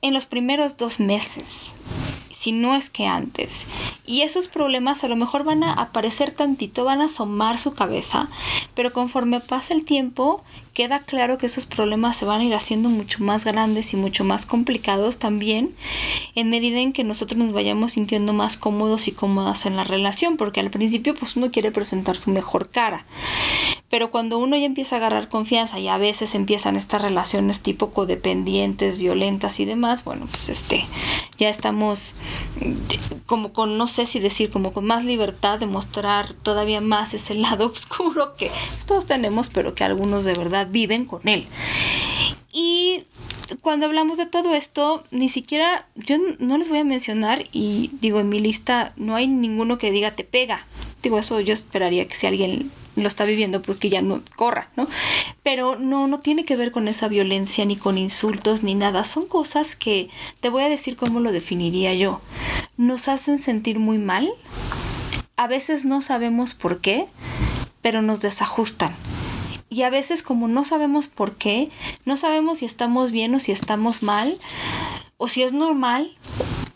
en 0.00 0.14
los 0.14 0.26
primeros 0.26 0.76
dos 0.76 1.00
meses 1.00 1.74
si 2.38 2.52
no 2.52 2.76
es 2.76 2.88
que 2.88 3.06
antes. 3.06 3.66
Y 4.06 4.22
esos 4.22 4.46
problemas 4.46 5.02
a 5.02 5.08
lo 5.08 5.16
mejor 5.16 5.42
van 5.42 5.64
a 5.64 5.72
aparecer 5.72 6.30
tantito, 6.30 6.84
van 6.84 7.00
a 7.00 7.06
asomar 7.06 7.58
su 7.58 7.74
cabeza, 7.74 8.28
pero 8.74 8.92
conforme 8.92 9.40
pasa 9.40 9.74
el 9.74 9.84
tiempo, 9.84 10.44
queda 10.72 11.00
claro 11.00 11.36
que 11.36 11.46
esos 11.46 11.66
problemas 11.66 12.16
se 12.16 12.24
van 12.24 12.40
a 12.40 12.44
ir 12.44 12.54
haciendo 12.54 12.90
mucho 12.90 13.24
más 13.24 13.44
grandes 13.44 13.92
y 13.92 13.96
mucho 13.96 14.22
más 14.22 14.46
complicados 14.46 15.18
también, 15.18 15.74
en 16.36 16.48
medida 16.48 16.78
en 16.78 16.92
que 16.92 17.02
nosotros 17.02 17.38
nos 17.38 17.52
vayamos 17.52 17.92
sintiendo 17.92 18.32
más 18.32 18.56
cómodos 18.56 19.08
y 19.08 19.12
cómodas 19.12 19.66
en 19.66 19.74
la 19.74 19.82
relación, 19.82 20.36
porque 20.36 20.60
al 20.60 20.70
principio 20.70 21.16
pues 21.16 21.34
uno 21.34 21.50
quiere 21.50 21.72
presentar 21.72 22.16
su 22.16 22.30
mejor 22.30 22.70
cara. 22.70 23.04
Pero 23.90 24.10
cuando 24.10 24.38
uno 24.38 24.56
ya 24.56 24.66
empieza 24.66 24.96
a 24.96 24.98
agarrar 24.98 25.28
confianza 25.28 25.78
y 25.78 25.88
a 25.88 25.96
veces 25.96 26.34
empiezan 26.34 26.76
estas 26.76 27.00
relaciones 27.00 27.62
tipo 27.62 27.90
codependientes, 27.90 28.98
violentas 28.98 29.60
y 29.60 29.64
demás, 29.64 30.04
bueno, 30.04 30.26
pues 30.30 30.50
este, 30.50 30.84
ya 31.38 31.48
estamos 31.48 32.14
como 33.24 33.52
con, 33.52 33.78
no 33.78 33.88
sé 33.88 34.06
si 34.06 34.20
decir, 34.20 34.50
como 34.50 34.72
con 34.72 34.84
más 34.84 35.04
libertad 35.04 35.58
de 35.58 35.66
mostrar 35.66 36.34
todavía 36.34 36.80
más 36.80 37.14
ese 37.14 37.34
lado 37.34 37.66
oscuro 37.66 38.36
que 38.36 38.50
todos 38.86 39.06
tenemos, 39.06 39.48
pero 39.48 39.74
que 39.74 39.84
algunos 39.84 40.24
de 40.24 40.34
verdad 40.34 40.68
viven 40.70 41.06
con 41.06 41.26
él. 41.26 41.46
Y 42.52 43.04
cuando 43.60 43.86
hablamos 43.86 44.18
de 44.18 44.26
todo 44.26 44.54
esto, 44.54 45.04
ni 45.10 45.28
siquiera, 45.28 45.86
yo 45.94 46.16
no 46.38 46.58
les 46.58 46.68
voy 46.68 46.78
a 46.78 46.84
mencionar 46.84 47.44
y 47.52 47.90
digo, 48.00 48.20
en 48.20 48.28
mi 48.28 48.40
lista 48.40 48.92
no 48.96 49.14
hay 49.14 49.26
ninguno 49.26 49.78
que 49.78 49.90
diga 49.90 50.10
te 50.10 50.24
pega. 50.24 50.66
Digo, 51.02 51.18
eso 51.18 51.40
yo 51.40 51.54
esperaría 51.54 52.08
que 52.08 52.16
si 52.16 52.26
alguien 52.26 52.70
lo 53.02 53.08
está 53.08 53.24
viviendo, 53.24 53.62
pues 53.62 53.78
que 53.78 53.90
ya 53.90 54.02
no 54.02 54.22
corra, 54.36 54.70
¿no? 54.76 54.88
Pero 55.42 55.78
no, 55.78 56.08
no 56.08 56.20
tiene 56.20 56.44
que 56.44 56.56
ver 56.56 56.72
con 56.72 56.88
esa 56.88 57.08
violencia, 57.08 57.64
ni 57.64 57.76
con 57.76 57.98
insultos, 57.98 58.62
ni 58.62 58.74
nada. 58.74 59.04
Son 59.04 59.26
cosas 59.26 59.76
que 59.76 60.08
te 60.40 60.48
voy 60.48 60.64
a 60.64 60.68
decir 60.68 60.96
cómo 60.96 61.20
lo 61.20 61.32
definiría 61.32 61.94
yo. 61.94 62.20
Nos 62.76 63.08
hacen 63.08 63.38
sentir 63.38 63.78
muy 63.78 63.98
mal. 63.98 64.30
A 65.36 65.46
veces 65.46 65.84
no 65.84 66.02
sabemos 66.02 66.54
por 66.54 66.80
qué, 66.80 67.06
pero 67.82 68.02
nos 68.02 68.20
desajustan. 68.20 68.94
Y 69.70 69.82
a 69.82 69.90
veces 69.90 70.22
como 70.22 70.48
no 70.48 70.64
sabemos 70.64 71.06
por 71.06 71.36
qué, 71.36 71.70
no 72.04 72.16
sabemos 72.16 72.58
si 72.58 72.64
estamos 72.64 73.10
bien 73.10 73.34
o 73.34 73.40
si 73.40 73.52
estamos 73.52 74.02
mal, 74.02 74.40
o 75.18 75.28
si 75.28 75.42
es 75.42 75.52
normal 75.52 76.16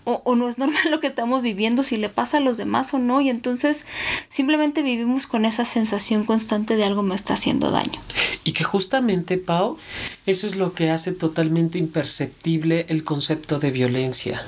o, 0.05 0.35
no 0.35 0.49
es 0.49 0.59
normal 0.59 0.83
lo 0.91 1.01
que 1.01 1.07
estamos 1.07 1.43
viviendo, 1.43 1.83
si 1.83 1.97
le 1.97 2.09
pasa 2.09 2.39
a 2.39 2.41
los 2.41 2.57
demás 2.57 2.93
o 2.95 2.99
no, 2.99 3.21
y 3.21 3.29
entonces 3.29 3.87
simplemente 4.29 4.83
vivimos 4.83 5.27
con 5.27 5.45
esa 5.45 5.65
sensación 5.65 6.25
constante 6.25 6.77
de 6.77 6.85
algo 6.85 7.03
me 7.03 7.15
está 7.15 7.35
haciendo 7.35 7.71
daño. 7.71 8.01
Y 8.45 8.53
que 8.53 8.65
justamente, 8.65 9.39
Pau, 9.39 9.77
eso 10.27 10.47
es 10.47 10.57
lo 10.57 10.75
que 10.75 10.91
hace 10.91 11.13
totalmente 11.13 11.79
imperceptible 11.79 12.87
el 12.89 13.05
concepto 13.05 13.59
de 13.59 13.71
violencia. 13.71 14.43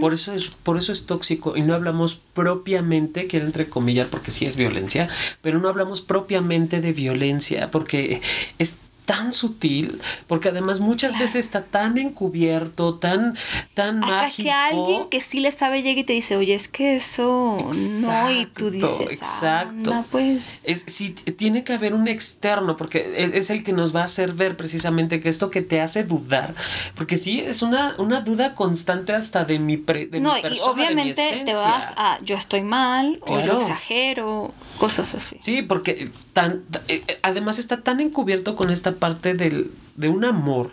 Por 0.00 0.12
eso 0.12 0.34
es, 0.34 0.50
por 0.50 0.76
eso 0.76 0.92
es 0.92 1.06
tóxico 1.06 1.56
y 1.56 1.62
no 1.62 1.72
hablamos 1.72 2.16
propiamente, 2.34 3.26
quiero 3.26 3.46
entrecomillar 3.46 4.08
porque 4.08 4.30
sí 4.30 4.44
es 4.44 4.56
violencia, 4.56 5.08
pero 5.40 5.58
no 5.58 5.68
hablamos 5.68 6.02
propiamente 6.02 6.82
de 6.82 6.92
violencia 6.92 7.70
porque 7.70 8.20
es 8.58 8.80
tan 9.04 9.32
sutil, 9.32 10.00
porque 10.26 10.48
además 10.48 10.80
muchas 10.80 11.18
veces 11.18 11.44
está 11.44 11.62
tan 11.64 11.98
encubierto, 11.98 12.94
tan, 12.94 13.36
tan 13.74 14.02
Hasta 14.02 14.16
mágico. 14.22 14.42
que 14.44 14.50
alguien 14.52 15.08
que 15.10 15.20
sí 15.20 15.40
le 15.40 15.52
sabe 15.52 15.82
llega 15.82 16.00
y 16.00 16.04
te 16.04 16.12
dice, 16.14 16.36
oye, 16.36 16.54
es 16.54 16.68
que 16.68 16.96
eso 16.96 17.58
no, 18.00 18.30
y 18.32 18.46
tú 18.46 18.70
dices, 18.70 19.10
exacto. 19.10 19.74
"Anda, 19.92 20.04
pues. 20.10 20.60
Es, 20.64 20.84
sí, 20.86 21.10
tiene 21.10 21.64
que 21.64 21.74
haber 21.74 21.92
un 21.94 22.08
externo, 22.08 22.76
porque 22.76 23.14
es, 23.16 23.34
es 23.34 23.50
el 23.50 23.62
que 23.62 23.72
nos 23.72 23.94
va 23.94 24.00
a 24.02 24.04
hacer 24.04 24.32
ver 24.32 24.56
precisamente 24.56 25.20
que 25.20 25.28
esto 25.28 25.50
que 25.50 25.60
te 25.62 25.80
hace 25.80 26.04
dudar, 26.04 26.54
porque 26.94 27.16
sí, 27.16 27.40
es 27.40 27.62
una, 27.62 27.94
una 27.98 28.20
duda 28.22 28.54
constante 28.54 29.12
hasta 29.12 29.44
de 29.44 29.58
mi, 29.58 29.76
pre- 29.76 30.06
de 30.06 30.20
no, 30.20 30.32
mi 30.32 30.38
y 30.38 30.42
persona, 30.42 30.82
de 30.88 30.94
mi 30.94 31.02
obviamente 31.02 31.42
te 31.44 31.54
vas 31.54 31.92
a 31.96 32.18
yo 32.22 32.36
estoy 32.36 32.62
mal 32.62 33.20
o 33.26 33.40
yo 33.40 33.60
exagero, 33.60 34.54
cosas 34.78 35.14
así. 35.14 35.36
Sí, 35.40 35.62
porque 35.62 36.10
tan, 36.34 36.64
eh, 36.88 37.02
eh, 37.08 37.18
además 37.22 37.58
está 37.58 37.80
tan 37.80 38.00
encubierto 38.00 38.56
con 38.56 38.70
esta 38.70 38.92
parte 38.92 39.32
del, 39.32 39.70
de 39.96 40.08
un 40.10 40.26
amor 40.26 40.72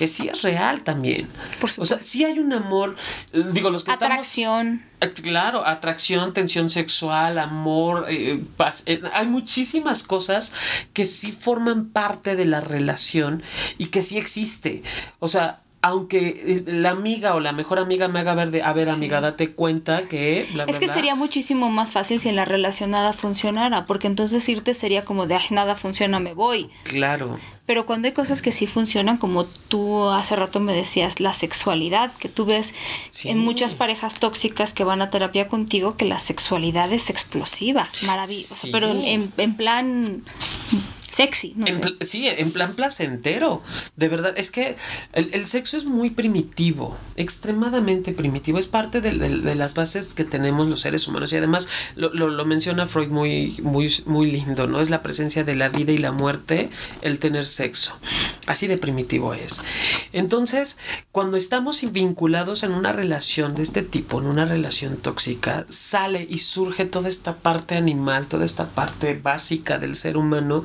que 0.00 0.08
sí 0.08 0.28
es 0.28 0.40
real 0.40 0.82
también. 0.82 1.28
Por 1.60 1.68
O 1.76 1.84
sea, 1.84 1.98
sí 1.98 2.24
hay 2.24 2.38
un 2.38 2.54
amor, 2.54 2.96
eh, 3.32 3.44
digo, 3.52 3.68
los 3.68 3.84
que 3.84 3.90
estamos... 3.90 4.12
Atracción. 4.14 4.82
Eh, 5.02 5.12
Claro, 5.12 5.66
atracción, 5.66 6.32
tensión 6.32 6.70
sexual, 6.70 7.38
amor, 7.38 8.06
eh, 8.08 8.42
paz. 8.56 8.82
eh, 8.86 9.02
hay 9.12 9.26
muchísimas 9.26 10.02
cosas 10.02 10.54
que 10.94 11.04
sí 11.04 11.32
forman 11.32 11.90
parte 11.90 12.34
de 12.34 12.46
la 12.46 12.62
relación 12.62 13.42
y 13.76 13.86
que 13.86 14.00
sí 14.00 14.16
existe. 14.16 14.82
O 15.18 15.28
sea, 15.28 15.60
aunque 15.82 16.28
eh, 16.28 16.64
la 16.66 16.90
amiga 16.90 17.34
o 17.34 17.40
la 17.40 17.52
mejor 17.52 17.78
amiga 17.78 18.06
me 18.08 18.20
haga 18.20 18.34
ver 18.34 18.50
de, 18.50 18.62
a 18.62 18.72
ver 18.74 18.90
amiga, 18.90 19.20
date 19.20 19.52
cuenta 19.52 20.02
que... 20.08 20.46
Bla, 20.52 20.64
bla, 20.66 20.72
Es 20.74 20.78
que 20.78 20.86
bla". 20.86 20.94
sería 20.94 21.14
muchísimo 21.14 21.70
más 21.70 21.92
fácil 21.92 22.20
si 22.20 22.28
en 22.28 22.36
la 22.36 22.44
relación 22.44 22.90
nada 22.90 23.12
funcionara, 23.14 23.86
porque 23.86 24.06
entonces 24.06 24.46
irte 24.48 24.74
sería 24.74 25.04
como 25.06 25.26
de, 25.26 25.36
ay, 25.36 25.46
nada 25.50 25.76
funciona, 25.76 26.20
me 26.20 26.34
voy. 26.34 26.68
Claro. 26.82 27.38
Pero 27.64 27.86
cuando 27.86 28.08
hay 28.08 28.14
cosas 28.14 28.42
que 28.42 28.52
sí 28.52 28.66
funcionan, 28.66 29.16
como 29.16 29.44
tú 29.44 30.04
hace 30.08 30.34
rato 30.36 30.58
me 30.60 30.72
decías, 30.74 31.20
la 31.20 31.32
sexualidad, 31.32 32.12
que 32.18 32.28
tú 32.28 32.44
ves 32.44 32.74
Sí. 33.10 33.30
en 33.30 33.38
muchas 33.38 33.74
parejas 33.74 34.18
tóxicas 34.20 34.74
que 34.74 34.84
van 34.84 35.00
a 35.02 35.08
terapia 35.10 35.46
contigo, 35.48 35.96
que 35.96 36.04
la 36.04 36.18
sexualidad 36.18 36.92
es 36.92 37.08
explosiva, 37.10 37.86
maravillosa, 38.02 38.54
Sí. 38.66 38.70
pero 38.72 38.90
en- 38.90 39.32
en 39.36 39.54
plan 39.56 40.24
sexy, 41.10 41.54
no 41.56 41.66
En 41.66 41.74
sé. 41.74 41.80
pl- 41.80 41.96
sí, 42.06 42.28
en 42.28 42.50
plan 42.52 42.74
placentero. 42.74 43.62
De 43.96 44.08
verdad, 44.08 44.32
es 44.36 44.50
que 44.50 44.76
el, 45.12 45.30
el 45.32 45.46
sexo 45.46 45.76
es 45.76 45.84
muy 45.84 46.10
primitivo, 46.10 46.96
extremadamente 47.16 48.12
primitivo. 48.12 48.58
Es 48.58 48.66
parte 48.66 49.00
del- 49.00 49.42
de, 49.42 49.54
las 49.54 49.74
bases 49.74 50.14
que 50.14 50.24
tenemos 50.24 50.68
los 50.68 50.80
seres 50.80 51.06
humanos. 51.08 51.32
Y 51.32 51.36
además 51.36 51.68
lo, 51.96 52.12
lo- 52.14 52.28
lo 52.30 52.44
menciona 52.44 52.86
Freud 52.86 53.08
muy, 53.08 53.58
muy, 53.62 53.92
muy 54.06 54.30
lindo, 54.30 54.66
¿no? 54.66 54.80
Es 54.80 54.90
la 54.90 55.02
presencia 55.02 55.44
de 55.44 55.54
la 55.54 55.68
vida 55.68 55.92
y 55.92 55.98
la 55.98 56.12
muerte, 56.12 56.70
el 57.02 57.18
tener 57.18 57.46
sexo. 57.46 57.98
Así 58.46 58.66
de 58.66 58.78
primitivo 58.78 59.34
es. 59.34 59.60
Entonces, 60.12 60.78
cuando 61.12 61.36
estamos 61.36 61.80
vinculados 61.92 62.62
en 62.62 62.72
una 62.72 62.92
relación 62.92 63.54
de 63.54 63.62
este 63.62 63.82
tipo, 63.82 64.20
en 64.20 64.26
una 64.26 64.44
relación 64.44 64.96
tóxica, 64.96 65.66
sale 65.68 66.26
y 66.28 66.38
surge 66.38 66.84
toda 66.84 67.08
esta 67.08 67.36
parte 67.36 67.76
animal, 67.76 68.26
toda 68.26 68.44
esta 68.44 68.68
parte 68.68 69.14
básica 69.14 69.78
del 69.78 69.96
ser 69.96 70.16
humano 70.16 70.64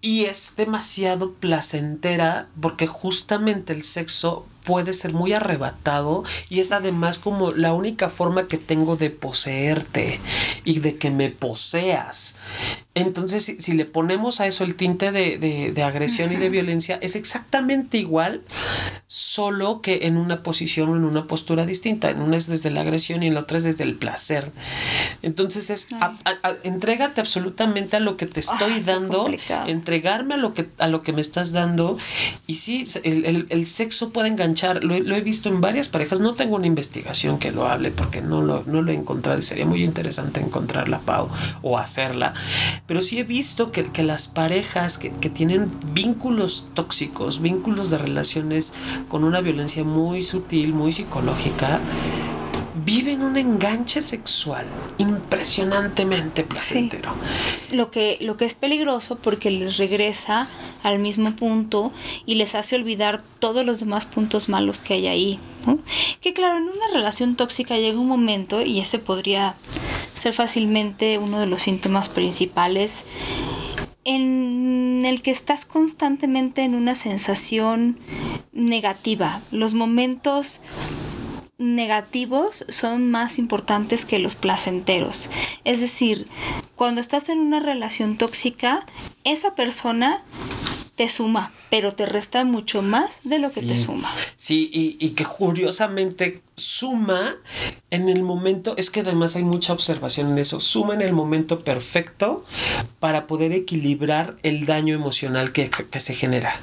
y 0.00 0.24
es 0.24 0.54
demasiado 0.56 1.32
placentera 1.34 2.48
porque 2.60 2.86
justamente 2.86 3.72
el 3.72 3.82
sexo 3.82 4.46
puede 4.64 4.92
ser 4.92 5.14
muy 5.14 5.32
arrebatado 5.32 6.22
y 6.48 6.60
es 6.60 6.72
además 6.72 7.18
como 7.18 7.50
la 7.52 7.72
única 7.72 8.08
forma 8.08 8.46
que 8.46 8.58
tengo 8.58 8.96
de 8.96 9.10
poseerte 9.10 10.20
y 10.64 10.80
de 10.80 10.96
que 10.96 11.10
me 11.10 11.30
poseas. 11.30 12.36
Entonces, 12.94 13.44
si, 13.44 13.60
si 13.60 13.72
le 13.72 13.84
ponemos 13.86 14.40
a 14.40 14.46
eso 14.46 14.64
el 14.64 14.74
tinte 14.74 15.12
de, 15.12 15.38
de- 15.38 15.72
de 15.72 15.82
agresión 15.82 16.32
y 16.32 16.36
de 16.36 16.48
violencia, 16.50 16.98
es 17.00 17.14
exactamente 17.16 17.98
igual, 17.98 18.42
solo 19.06 19.80
que 19.80 20.00
en 20.06 20.16
una 20.16 20.42
posición 20.42 20.90
o 20.90 20.96
en 20.96 21.04
una 21.04 21.26
postura 21.26 21.64
distinta. 21.66 22.10
En 22.10 22.20
una 22.20 22.36
es 22.36 22.46
desde 22.48 22.68
la 22.70 22.80
agresión 22.82 23.22
y 23.22 23.28
en 23.28 23.34
la 23.34 23.40
otra 23.40 23.58
es 23.58 23.64
desde 23.64 23.84
el 23.84 23.94
placer. 23.96 24.50
Entonces, 25.22 25.70
es 25.70 25.88
a- 25.92 26.14
a- 26.24 26.48
a- 26.48 26.54
entrégate 26.64 27.20
absolutamente 27.20 27.96
a 27.96 28.00
lo 28.00 28.16
que 28.16 28.26
te 28.26 28.40
estoy 28.40 28.80
dando. 28.80 29.24
Entregarme 29.90 30.34
a 30.34 30.36
lo 30.36 30.54
que, 30.54 30.68
a 30.78 30.86
lo 30.86 31.02
que 31.02 31.12
me 31.12 31.20
estás 31.20 31.50
dando. 31.52 31.98
Y 32.46 32.54
sí, 32.54 32.86
el, 33.02 33.24
el- 33.24 33.46
el 33.48 33.66
sexo 33.66 34.10
puede 34.12 34.28
enganchar. 34.28 34.84
Lo, 34.84 34.98
lo 34.98 35.16
he 35.16 35.20
visto 35.20 35.48
en 35.48 35.60
varias 35.60 35.88
parejas. 35.88 36.20
No 36.20 36.34
tengo 36.34 36.54
una 36.56 36.66
investigación 36.68 37.38
que 37.38 37.50
lo 37.50 37.66
hable 37.66 37.90
porque 37.90 38.20
no 38.20 38.40
lo, 38.40 38.62
no 38.66 38.82
lo 38.82 38.92
he 38.92 38.94
encontrado 38.94 39.38
y 39.38 39.42
sería 39.42 39.66
muy 39.66 39.82
interesante 39.82 40.40
encontrarla, 40.40 41.00
Pau, 41.00 41.28
o 41.62 41.76
hacerla. 41.76 42.34
Pero 42.86 43.02
sí 43.02 43.18
he 43.18 43.24
visto 43.24 43.72
que, 43.72 43.90
que 43.90 44.04
las 44.04 44.28
parejas 44.28 44.96
que, 44.98 45.10
que 45.10 45.28
tienen 45.28 45.70
vínculos 45.92 46.68
tóxicos, 46.74 47.40
vínculos 47.40 47.90
de 47.90 47.98
relaciones 47.98 48.74
con 49.08 49.24
una 49.24 49.40
violencia 49.40 49.82
muy 49.82 50.22
sutil, 50.22 50.72
muy 50.72 50.92
psicológica, 50.92 51.80
viven 52.84 53.22
un 53.22 53.36
enganche 53.36 54.00
sexual 54.00 54.66
impresionantemente 54.98 56.44
placentero. 56.44 57.12
Lo 57.72 57.90
que, 57.90 58.18
lo 58.20 58.36
que 58.36 58.44
es 58.44 58.54
peligroso 58.54 59.16
porque 59.16 59.50
les 59.50 59.76
regresa 59.76 60.48
al 60.82 60.98
mismo 60.98 61.36
punto 61.36 61.92
y 62.26 62.36
les 62.36 62.54
hace 62.54 62.76
olvidar 62.76 63.22
todos 63.38 63.64
los 63.64 63.80
demás 63.80 64.06
puntos 64.06 64.48
malos 64.48 64.82
que 64.82 64.94
hay 64.94 65.06
ahí. 65.06 65.40
Que 66.20 66.32
claro, 66.32 66.58
en 66.58 66.64
una 66.64 66.88
relación 66.92 67.36
tóxica 67.36 67.76
llega 67.76 67.98
un 67.98 68.08
momento, 68.08 68.62
y 68.62 68.80
ese 68.80 68.98
podría 68.98 69.54
ser 70.14 70.32
fácilmente 70.32 71.18
uno 71.18 71.38
de 71.38 71.46
los 71.46 71.62
síntomas 71.62 72.08
principales, 72.08 73.04
en 74.04 75.02
el 75.04 75.22
que 75.22 75.30
estás 75.30 75.66
constantemente 75.66 76.62
en 76.62 76.74
una 76.74 76.94
sensación 76.94 77.98
negativa. 78.52 79.40
Los 79.50 79.74
momentos 79.74 80.60
negativos 81.60 82.64
son 82.70 83.10
más 83.10 83.38
importantes 83.38 84.06
que 84.06 84.18
los 84.18 84.34
placenteros. 84.34 85.28
Es 85.64 85.80
decir, 85.80 86.26
cuando 86.74 87.00
estás 87.00 87.28
en 87.28 87.38
una 87.38 87.60
relación 87.60 88.16
tóxica, 88.16 88.86
esa 89.24 89.54
persona 89.54 90.24
te 90.96 91.08
suma, 91.08 91.52
pero 91.70 91.92
te 91.94 92.06
resta 92.06 92.44
mucho 92.44 92.82
más 92.82 93.28
de 93.28 93.38
lo 93.38 93.50
que 93.52 93.62
te 93.62 93.76
suma. 93.76 94.10
Sí, 94.36 94.70
y, 94.72 94.96
y 95.00 95.10
que 95.10 95.24
curiosamente 95.24 96.42
suma 96.56 97.36
en 97.90 98.08
el 98.08 98.22
momento, 98.22 98.74
es 98.76 98.90
que 98.90 99.00
además 99.00 99.36
hay 99.36 99.44
mucha 99.44 99.72
observación 99.72 100.32
en 100.32 100.38
eso, 100.38 100.60
suma 100.60 100.94
en 100.94 101.02
el 101.02 101.12
momento 101.12 101.60
perfecto 101.60 102.44
para 102.98 103.26
poder 103.26 103.52
equilibrar 103.52 104.36
el 104.42 104.66
daño 104.66 104.94
emocional 104.94 105.52
que, 105.52 105.70
que 105.70 106.00
se 106.00 106.14
genera. 106.14 106.58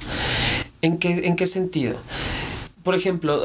¿En 0.82 0.98
qué, 0.98 1.28
¿En 1.28 1.36
qué 1.36 1.48
sentido? 1.48 1.98
Por 2.88 2.96
ejemplo, 2.96 3.42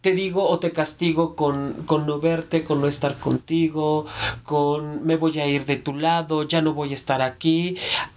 te 0.00 0.14
digo 0.14 0.48
o 0.48 0.58
te 0.58 0.72
castigo 0.72 1.36
con, 1.36 1.84
con 1.86 2.08
no 2.08 2.18
verte, 2.18 2.64
con 2.64 2.80
no 2.80 2.88
estar 2.88 3.16
contigo, 3.20 4.04
con 4.42 5.06
me 5.06 5.14
voy 5.14 5.38
a 5.38 5.46
ir 5.46 5.64
de 5.64 5.76
tu 5.76 5.92
lado, 5.94 6.42
ya 6.42 6.60
no 6.60 6.74
voy 6.74 6.90
a 6.90 6.94
estar 6.94 7.22
aquí. 7.22 7.76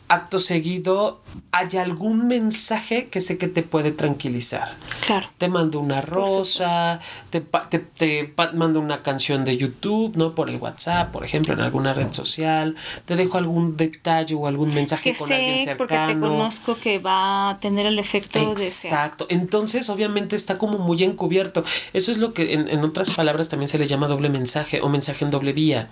Acto 0.09 0.39
seguido, 0.39 1.21
hay 1.51 1.77
algún 1.77 2.27
mensaje 2.27 3.07
que 3.09 3.19
sé 3.19 3.37
que 3.37 3.47
te 3.47 3.61
puede 3.63 3.91
tranquilizar 3.91 4.75
Claro. 5.05 5.27
te 5.37 5.49
mando 5.49 5.79
una 5.79 6.01
rosa, 6.01 6.99
te, 7.29 7.41
te, 7.41 7.79
te 7.79 8.33
mando 8.53 8.79
una 8.79 9.01
canción 9.01 9.43
de 9.43 9.57
YouTube, 9.57 10.15
¿no? 10.15 10.33
Por 10.33 10.49
el 10.49 10.57
WhatsApp, 10.57 11.11
por 11.11 11.25
ejemplo, 11.25 11.53
en 11.53 11.59
alguna 11.61 11.93
red 11.93 12.11
social, 12.13 12.75
te 13.05 13.15
dejo 13.15 13.37
algún 13.37 13.75
detalle 13.77 14.33
o 14.35 14.47
algún 14.47 14.73
mensaje 14.73 15.11
Que 15.11 15.17
con 15.17 15.31
alguien 15.31 15.59
sé 15.65 15.75
porque 15.75 15.93
te 15.95 15.99
cercano. 15.99 16.29
conozco 16.29 16.77
que 16.77 16.99
va 16.99 17.49
a 17.51 17.59
tener 17.59 17.85
el 17.85 17.99
efecto 17.99 18.39
deseado. 18.55 18.95
Exacto. 18.95 19.25
Entonces, 19.29 19.89
obviamente, 19.89 20.35
está 20.35 20.57
como 20.57 20.77
muy 20.77 21.03
encubierto. 21.03 21.63
Eso 21.93 22.11
es 22.11 22.17
lo 22.17 22.33
que 22.33 22.53
en, 22.53 22.69
en 22.69 22.83
otras 22.83 23.11
palabras 23.11 23.49
también 23.49 23.67
se 23.67 23.77
le 23.77 23.87
llama 23.87 24.07
doble 24.07 24.29
mensaje 24.29 24.81
o 24.81 24.89
mensaje 24.89 25.25
en 25.25 25.31
doble 25.31 25.53
vía. 25.53 25.89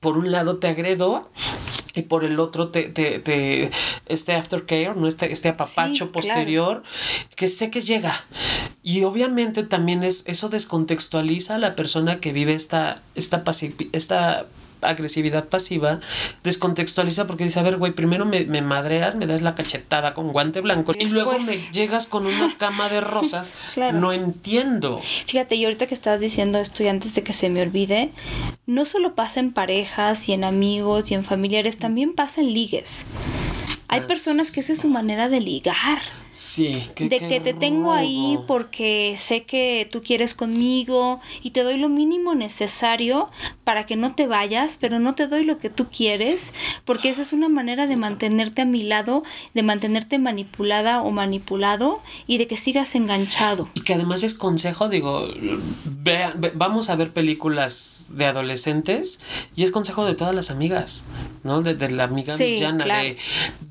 Por 0.00 0.18
un 0.18 0.30
lado 0.32 0.58
te 0.58 0.68
agredo 0.68 1.30
y 1.94 2.02
por 2.02 2.24
el 2.24 2.38
otro 2.40 2.68
te, 2.68 2.84
te, 2.84 3.18
te- 3.18 3.70
este 4.06 4.34
aftercare, 4.34 4.94
¿no? 4.94 5.08
Este, 5.08 5.32
este 5.32 5.48
apapacho 5.48 6.04
Sí, 6.06 6.10
claro. 6.10 6.12
posterior 6.12 6.82
que 7.34 7.48
sé 7.48 7.70
que 7.70 7.80
llega. 7.80 8.24
Y 8.82 9.02
obviamente 9.04 9.62
también 9.62 10.02
es, 10.04 10.22
eso 10.26 10.48
descontextualiza 10.48 11.54
a 11.54 11.58
la 11.58 11.74
persona 11.74 12.20
que 12.20 12.32
vive 12.32 12.52
esta, 12.54 13.02
esta, 13.14 13.42
esta 13.92 14.46
agresividad 14.82 15.48
pasiva, 15.48 16.00
descontextualiza 16.44 17.26
porque 17.26 17.44
dice, 17.44 17.60
a 17.60 17.62
ver, 17.62 17.76
güey, 17.76 17.92
primero 17.92 18.24
me, 18.24 18.44
me 18.44 18.62
madreas, 18.62 19.16
me 19.16 19.26
das 19.26 19.42
la 19.42 19.54
cachetada 19.54 20.14
con 20.14 20.28
guante 20.32 20.60
blanco 20.60 20.92
y, 20.98 21.04
Y 21.04 21.08
luego 21.08 21.38
me 21.38 21.56
llegas 21.72 22.06
con 22.06 22.26
una 22.26 22.54
cama 22.58 22.88
de 22.88 23.00
rosas. 23.00 23.52
Claro. 23.74 23.98
No 23.98 24.12
entiendo. 24.12 25.00
Fíjate, 25.26 25.56
y 25.56 25.64
ahorita 25.64 25.86
que 25.86 25.94
estabas 25.94 26.20
diciendo 26.20 26.58
esto 26.58 26.82
y 26.82 26.88
antes 26.88 27.14
de 27.14 27.22
que 27.22 27.32
se 27.32 27.48
me 27.48 27.62
olvide, 27.62 28.10
no 28.66 28.84
solo 28.84 29.14
pasa 29.14 29.40
en 29.40 29.52
parejas 29.52 30.28
y 30.28 30.32
en 30.32 30.44
amigos 30.44 31.10
y 31.10 31.14
en 31.14 31.24
familiares, 31.24 31.78
también 31.78 32.14
pasa 32.14 32.40
en 32.40 32.52
ligues. 32.52 33.04
Hay 33.88 34.00
As- 34.00 34.06
personas 34.06 34.50
que 34.52 34.60
esa 34.60 34.72
es 34.72 34.80
su 34.80 34.88
manera 34.88 35.28
de 35.28 35.40
ligar. 35.40 35.98
Sí, 36.36 36.82
de 36.96 37.18
que 37.18 37.40
te 37.40 37.54
tengo 37.54 37.92
ahí 37.92 38.38
porque 38.46 39.14
sé 39.16 39.44
que 39.44 39.88
tú 39.90 40.02
quieres 40.02 40.34
conmigo 40.34 41.18
y 41.42 41.52
te 41.52 41.62
doy 41.62 41.78
lo 41.78 41.88
mínimo 41.88 42.34
necesario 42.34 43.30
para 43.64 43.86
que 43.86 43.96
no 43.96 44.14
te 44.14 44.26
vayas, 44.26 44.76
pero 44.78 44.98
no 44.98 45.14
te 45.14 45.28
doy 45.28 45.44
lo 45.44 45.58
que 45.58 45.70
tú 45.70 45.88
quieres, 45.88 46.52
porque 46.84 47.08
esa 47.08 47.22
es 47.22 47.32
una 47.32 47.48
manera 47.48 47.86
de 47.86 47.96
mantenerte 47.96 48.60
a 48.60 48.64
mi 48.66 48.82
lado, 48.82 49.24
de 49.54 49.62
mantenerte 49.62 50.18
manipulada 50.18 51.00
o 51.00 51.10
manipulado 51.10 52.02
y 52.26 52.36
de 52.36 52.46
que 52.46 52.58
sigas 52.58 52.94
enganchado. 52.94 53.70
Y 53.72 53.80
que 53.80 53.94
además 53.94 54.22
es 54.22 54.34
consejo, 54.34 54.90
digo, 54.90 55.28
vamos 56.54 56.90
a 56.90 56.96
ver 56.96 57.14
películas 57.14 58.08
de 58.10 58.26
adolescentes 58.26 59.20
y 59.54 59.62
es 59.62 59.70
consejo 59.70 60.04
de 60.04 60.14
todas 60.14 60.34
las 60.34 60.50
amigas, 60.50 61.06
¿no? 61.44 61.62
De, 61.62 61.76
la 61.90 62.04
amiga 62.04 62.36
villana, 62.36 62.84
de 62.84 63.16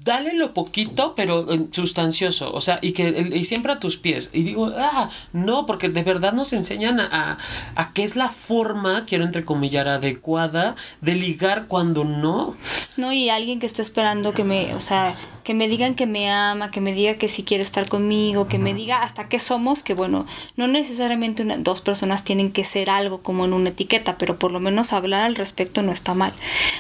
dale 0.04 0.34
lo 0.34 0.54
poquito, 0.54 1.14
pero 1.16 1.46
sustancioso, 1.72 2.55
o 2.56 2.62
sea, 2.62 2.80
y 2.82 2.94
que 2.94 3.30
y 3.34 3.44
siempre 3.44 3.74
a 3.74 3.80
tus 3.80 3.98
pies. 3.98 4.30
Y 4.32 4.44
digo, 4.44 4.72
ah, 4.78 5.10
no, 5.34 5.66
porque 5.66 5.90
de 5.90 6.04
verdad 6.04 6.32
nos 6.32 6.54
enseñan 6.54 7.02
a, 7.02 7.38
a 7.76 7.94
qué 7.94 8.04
es 8.04 8.16
la 8.16 8.30
forma, 8.30 9.06
quiero 9.06 9.26
entrecomillar, 9.26 9.90
adecuada 9.90 10.76
de 11.02 11.16
ligar 11.16 11.68
cuando 11.68 12.06
no. 12.06 12.56
No, 12.96 13.12
y 13.12 13.30
alguien 13.30 13.60
que 13.60 13.66
está 13.66 13.82
esperando 13.82 14.34
que 14.34 14.46
me, 14.46 14.74
o 14.74 14.80
sea, 14.80 15.16
que 15.46 15.54
me 15.54 15.70
digan 15.70 15.94
que 15.94 16.08
me 16.08 16.30
ama, 16.30 16.72
que 16.72 16.82
me 16.82 16.92
diga 16.92 17.16
que 17.16 17.30
si 17.30 17.44
quiere 17.44 17.64
estar 17.64 17.88
conmigo, 17.88 18.48
que 18.48 18.58
me 18.58 18.74
diga 18.74 19.04
hasta 19.04 19.30
qué 19.30 19.38
somos, 19.40 19.84
que 19.84 19.94
bueno, 19.94 20.26
no 20.58 20.68
necesariamente 20.68 21.46
dos 21.60 21.82
personas 21.82 22.24
tienen 22.24 22.52
que 22.52 22.66
ser 22.66 22.90
algo 22.90 23.22
como 23.22 23.46
en 23.46 23.54
una 23.54 23.70
etiqueta, 23.70 24.18
pero 24.18 24.40
por 24.40 24.52
lo 24.52 24.60
menos 24.60 24.92
hablar 24.92 25.22
al 25.22 25.36
respecto 25.36 25.84
no 25.84 25.92
está 25.92 26.16
mal. 26.16 26.34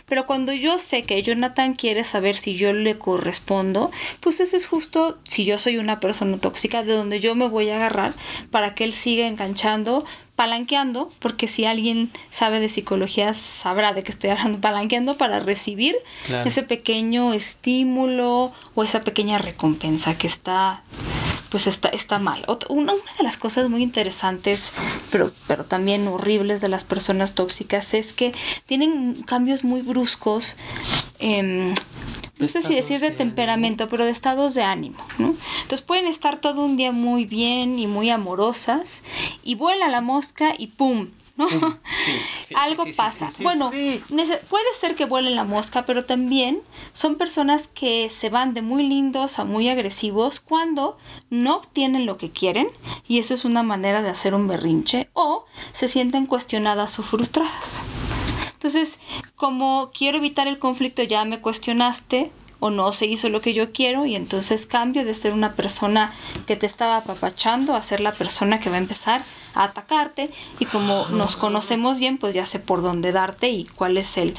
Pero 0.08 0.26
cuando 0.26 0.52
yo 0.52 0.80
sé 0.80 1.04
que 1.04 1.22
Jonathan 1.22 1.76
quiere 1.76 2.04
saber 2.04 2.36
si 2.36 2.56
yo 2.56 2.74
le 2.74 2.98
correspondo, 2.98 3.92
pues 4.20 4.40
eso 4.40 4.58
es 4.58 4.66
justo 4.66 5.20
si 5.24 5.46
yo 5.46 5.60
soy 5.60 5.78
una 5.78 6.00
persona 6.00 6.38
tóxica 6.40 6.84
de 6.84 6.94
donde 6.94 7.20
yo 7.20 7.36
me 7.36 7.48
voy 7.48 7.70
a 7.70 7.76
agarrar 7.76 8.16
para 8.50 8.74
que 8.74 8.84
él 8.84 8.94
siga 8.94 9.28
enganchando 9.28 10.06
palanqueando, 10.36 11.12
porque 11.20 11.48
si 11.48 11.66
alguien 11.66 12.12
sabe 12.30 12.60
de 12.60 12.70
psicología 12.70 13.34
sabrá 13.34 13.94
de 13.94 14.04
que 14.04 14.12
estoy 14.12 14.30
hablando 14.32 14.60
palanqueando 14.60 15.18
para 15.18 15.40
recibir 15.40 15.96
ese 16.46 16.64
pequeño 16.64 17.34
estímulo 17.34 18.52
o 18.76 18.84
esa 18.84 19.02
pequeña 19.02 19.38
recompensa 19.38 20.18
que 20.18 20.28
está 20.28 20.84
pues 21.50 21.68
está, 21.68 21.90
está 21.90 22.20
mal. 22.20 22.46
Una, 22.70 22.94
de 22.94 23.24
las 23.24 23.38
cosas 23.38 23.70
muy 23.70 23.84
interesantes, 23.84 24.72
pero, 25.12 25.32
pero 25.48 25.64
también 25.64 26.08
horribles 26.08 26.62
de 26.62 26.70
las 26.70 26.84
personas 26.84 27.34
tóxicas 27.36 27.94
es 27.94 28.14
que 28.14 28.32
tienen 28.66 29.24
cambios 29.24 29.64
muy 29.64 29.82
bruscos. 29.82 30.58
Eh, 31.20 31.74
no 32.38 32.50
sé 32.50 32.64
si 32.64 32.76
decir 32.76 33.00
de, 33.00 33.12
temperamento, 33.12 33.88
pero 33.88 34.04
de 34.04 34.12
estados 34.12 34.54
de 34.54 34.64
ánimo, 34.64 34.98
¿no? 35.18 35.36
Entonces 35.62 35.82
pueden 35.82 36.06
estar 36.06 36.38
todo 36.38 36.64
un 36.64 36.76
día 36.76 36.92
muy 36.92 37.26
bien 37.26 37.80
y 37.80 37.88
muy 37.88 38.10
amorosas 38.10 39.04
y 39.44 39.56
vuela 39.56 39.88
la 39.88 40.02
mosca 40.02 40.54
y 40.58 40.68
¡pum! 40.68 41.08
¿No? 41.36 41.48
Algo 42.56 42.84
pasa. 42.96 43.30
bueno, 43.42 43.70
puede 43.70 44.74
ser 44.80 44.96
que 44.96 45.06
vuele 45.06 45.32
la 45.32 45.44
mosca, 45.44 45.86
pero 45.86 46.06
también 46.06 46.62
son 46.94 47.16
personas 47.16 47.68
que 47.68 48.10
se 48.10 48.30
van 48.30 48.54
de 48.54 48.62
muy 48.62 48.84
lindos 48.84 49.40
a 49.40 49.46
muy 49.46 49.70
agresivos 49.70 50.40
cuando 50.40 50.98
no 51.30 51.58
obtienen 51.58 52.06
lo 52.06 52.18
que 52.18 52.32
quieren 52.32 52.70
y 53.08 53.20
eso 53.20 53.34
es 53.34 53.46
una 53.46 53.64
manera 53.64 54.02
de 54.02 54.10
hacer 54.10 54.34
un 54.36 54.48
berrinche 54.48 55.10
o 55.14 55.46
se 55.74 55.88
sienten 55.88 56.26
cuestionadas 56.26 56.98
o 57.00 57.04
frustradas. 57.04 57.84
Entonces, 58.54 59.00
como 59.36 59.92
quiero 59.94 60.18
evitar 60.18 60.48
el 60.48 60.58
conflicto, 60.58 61.04
ya 61.04 61.24
me 61.26 61.40
cuestionaste 61.40 62.32
o 62.60 62.70
no 62.70 62.94
se 62.94 63.06
hizo 63.06 63.30
lo 63.30 63.42
que 63.42 63.54
yo 63.54 63.72
quiero 63.72 64.06
y 64.06 64.16
entonces 64.16 64.66
cambio 64.66 65.06
de 65.06 65.16
ser 65.16 65.34
una 65.34 65.54
persona 65.54 66.12
que 66.48 66.56
te 66.56 66.66
estaba 66.66 66.98
apapachando 66.98 67.76
a 67.76 67.82
ser 67.82 68.02
la 68.02 68.12
persona 68.12 68.60
que 68.60 68.70
va 68.70 68.76
a 68.76 68.80
empezar 68.80 69.24
a 69.54 69.66
atacarte 69.66 70.30
y 70.60 70.66
como 70.66 71.08
nos 71.10 71.36
conocemos 71.36 72.00
bien 72.00 72.18
pues 72.18 72.34
ya 72.34 72.46
sé 72.46 72.60
por 72.60 72.82
dónde 72.82 73.12
darte 73.12 73.50
y 73.50 73.66
cuál 73.66 73.98
es 73.98 74.18
el 74.18 74.36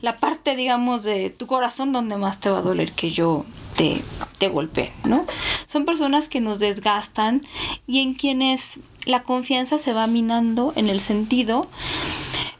la 0.00 0.16
parte 0.16 0.56
digamos 0.56 1.02
de 1.02 1.30
tu 1.30 1.46
corazón 1.46 1.92
donde 1.92 2.16
más 2.16 2.40
te 2.40 2.50
va 2.50 2.58
a 2.58 2.62
doler 2.62 2.92
que 2.92 3.10
yo 3.10 3.44
te, 3.76 4.02
te 4.38 4.48
golpee, 4.48 4.92
¿no? 5.04 5.24
Son 5.66 5.84
personas 5.84 6.28
que 6.28 6.40
nos 6.40 6.58
desgastan 6.58 7.42
y 7.86 8.00
en 8.00 8.14
quienes 8.14 8.80
la 9.06 9.22
confianza 9.22 9.78
se 9.78 9.92
va 9.92 10.06
minando 10.06 10.72
en 10.76 10.88
el 10.88 11.00
sentido 11.00 11.62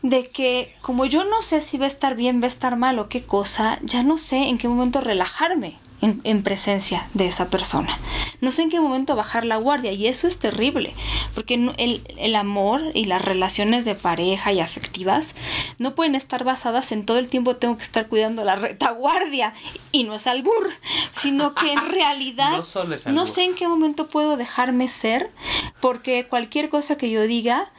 de 0.02 0.26
que 0.26 0.74
como 0.80 1.04
yo 1.04 1.24
no 1.24 1.42
sé 1.42 1.60
si 1.60 1.78
va 1.78 1.84
a 1.84 1.88
estar 1.88 2.16
bien, 2.16 2.40
va 2.40 2.44
a 2.44 2.48
estar 2.48 2.76
mal 2.76 2.98
o 2.98 3.08
qué 3.08 3.22
cosa, 3.22 3.78
ya 3.82 4.02
no 4.02 4.18
sé 4.18 4.48
en 4.48 4.58
qué 4.58 4.68
momento 4.68 5.00
relajarme. 5.00 5.78
En, 6.02 6.42
presencia 6.42 7.06
de 7.12 7.26
esa 7.26 7.50
persona. 7.50 7.98
No 8.40 8.52
sé 8.52 8.62
en 8.62 8.70
qué 8.70 8.80
momento 8.80 9.16
bajar 9.16 9.44
la 9.44 9.58
guardia 9.58 9.92
y 9.92 10.06
eso 10.06 10.28
es 10.28 10.38
terrible, 10.38 10.94
porque 11.34 11.52
el, 11.76 12.02
el, 12.16 12.36
amor 12.36 12.80
y 12.94 13.04
las 13.04 13.22
relaciones 13.22 13.84
de 13.84 13.94
pareja 13.94 14.50
y 14.50 14.60
afectivas 14.60 15.34
no 15.76 15.94
pueden 15.94 16.14
estar 16.14 16.42
basadas 16.42 16.90
en 16.92 17.04
todo 17.04 17.18
el 17.18 17.28
tiempo 17.28 17.56
tengo 17.56 17.76
que 17.76 17.82
estar 17.82 18.08
cuidando 18.08 18.44
la 18.44 18.56
retaguardia 18.56 19.52
y 19.92 20.04
no 20.04 20.14
es 20.14 20.26
albur, 20.26 20.70
sino 21.14 21.54
que 21.54 21.70
en 21.70 21.86
realidad 21.90 22.62
no, 23.06 23.12
no 23.12 23.26
sé 23.26 23.44
en 23.44 23.54
qué 23.54 23.68
momento 23.68 24.06
puedo 24.06 24.38
dejarme 24.38 24.88
ser, 24.88 25.30
porque 25.82 26.26
cualquier 26.26 26.70
cosa 26.70 26.96
que 26.96 27.10
yo 27.10 27.24
diga 27.24 27.70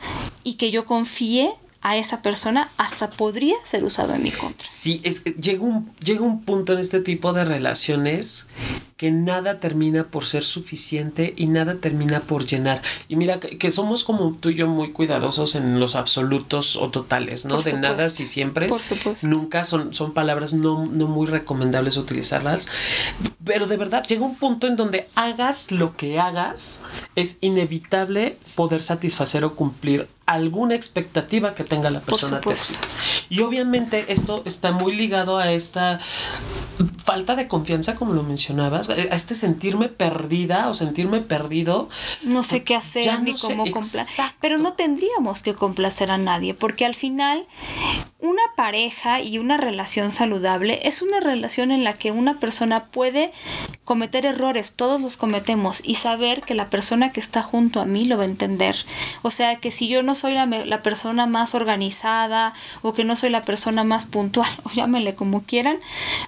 y 0.44 0.58
que 0.58 0.70
yo 0.70 0.86
confíe 0.86 1.56
a 1.82 1.98
esa 1.98 2.22
persona 2.22 2.70
hasta 2.78 3.10
podría 3.10 3.56
ser 3.64 3.84
usado 3.84 4.14
en 4.14 4.24
mi 4.24 4.32
contra. 4.32 4.68
Sí, 4.68 5.02
llega, 5.40 5.64
un, 5.64 5.94
llega 6.04 6.22
un 6.22 6.42
punto 6.44 6.74
en 6.74 6.80
este 6.80 7.00
tipo 7.00 7.34
de 7.34 7.46
relaciones 7.46 8.48
que 9.02 9.10
nada 9.10 9.60
termina 9.60 10.04
por 10.04 10.26
ser 10.26 10.44
suficiente 10.44 11.34
y 11.36 11.48
nada 11.48 11.78
termina 11.78 12.20
por 12.20 12.46
llenar. 12.46 12.84
Y 13.08 13.16
mira, 13.16 13.40
que, 13.40 13.72
somos 13.72 14.04
como 14.04 14.38
tú 14.40 14.50
y 14.50 14.54
yo 14.54 14.68
muy 14.68 14.92
cuidadosos 14.92 15.56
en 15.56 15.80
los 15.80 15.96
absolutos 15.96 16.76
o 16.76 16.92
totales, 16.92 17.46
¿no? 17.46 17.64
de 17.64 17.74
nada 17.74 18.10
si 18.10 18.28
siempre. 18.28 18.70
Nunca 19.24 19.64
son, 19.64 19.96
son 19.96 20.14
palabras 20.14 20.54
no, 20.54 20.86
no 20.86 21.08
muy 21.08 21.26
recomendables 21.26 21.98
utilizarlas. 21.98 22.68
Pero 23.44 23.66
de 23.66 23.76
verdad 23.76 24.06
llega 24.06 24.24
un 24.24 24.36
punto 24.36 24.68
en 24.68 24.76
donde 24.76 25.10
hagas 25.16 25.72
lo 25.72 25.98
que 25.98 26.20
hagas, 26.20 26.84
es 27.16 27.40
inevitable 27.42 28.38
poder 28.54 28.84
satisfacer 28.84 29.44
o 29.44 29.56
cumplir 29.56 30.08
alguna 30.28 30.76
expectativa 30.76 31.56
que 31.56 31.64
tenga 31.64 31.90
la 31.90 32.00
persona 32.00 32.40
tóxica. 32.40 32.80
Y 33.30 33.42
obviamente 33.42 34.06
esto 34.14 34.44
está 34.46 34.72
muy 34.72 34.96
ligado 34.96 35.38
a 35.38 35.52
esta 35.52 36.00
falta 37.04 37.36
de 37.36 37.48
confianza, 37.48 37.96
como 37.96 38.14
lo 38.14 38.24
mencionabas, 38.24 38.90
a 38.92 39.16
este 39.16 39.36
sentirme 39.36 39.90
perdida 39.90 40.70
o 40.70 40.74
sentirme 40.74 41.22
perdido. 41.22 41.90
No 42.24 42.44
sé 42.44 42.64
qué 42.64 42.76
hacer 42.76 43.22
ni 43.22 43.34
cómo 43.34 43.64
complacer. 43.64 44.26
Pero 44.40 44.58
no 44.58 44.74
tendríamos 44.74 45.44
que 45.44 45.54
complacer 45.54 46.12
a 46.12 46.18
nadie, 46.18 46.54
porque 46.54 46.86
al 46.86 46.96
final 46.96 47.48
una 48.22 48.42
pareja 48.56 49.22
y 49.22 49.40
una 49.40 49.58
relación 49.58 50.12
saludable 50.12 50.88
es 50.88 51.02
una 51.02 51.20
relación 51.20 51.72
en 51.72 51.84
la 51.84 51.94
que 51.94 52.12
una 52.12 52.40
persona 52.40 52.86
puede 52.86 53.34
cometer 53.84 54.26
errores, 54.26 54.76
todos 54.76 55.02
los 55.02 55.18
cometemos, 55.18 55.82
y 55.84 55.96
saber 55.96 56.42
que 56.42 56.54
la 56.54 56.70
persona 56.70 57.12
que 57.12 57.20
está 57.20 57.42
junto 57.42 57.82
a 57.82 57.86
mí 57.86 58.06
lo 58.06 58.18
va 58.18 58.24
a 58.24 58.28
entender. 58.28 58.76
O 59.24 59.32
sea, 59.32 59.58
que 59.58 59.72
si 59.72 59.88
yo 59.88 60.04
no 60.04 60.16
soy 60.16 60.34
la, 60.34 60.46
la 60.46 60.84
persona 60.84 61.26
más 61.26 61.56
organizada 61.56 62.54
o 62.84 62.94
que 62.94 63.04
no 63.04 63.16
soy 63.16 63.32
la 63.32 63.44
persona 63.44 63.84
más 63.84 64.06
puntual, 64.06 64.50
o 64.64 64.70
llámele 64.72 65.16
como 65.16 65.44
quieran, 65.44 65.80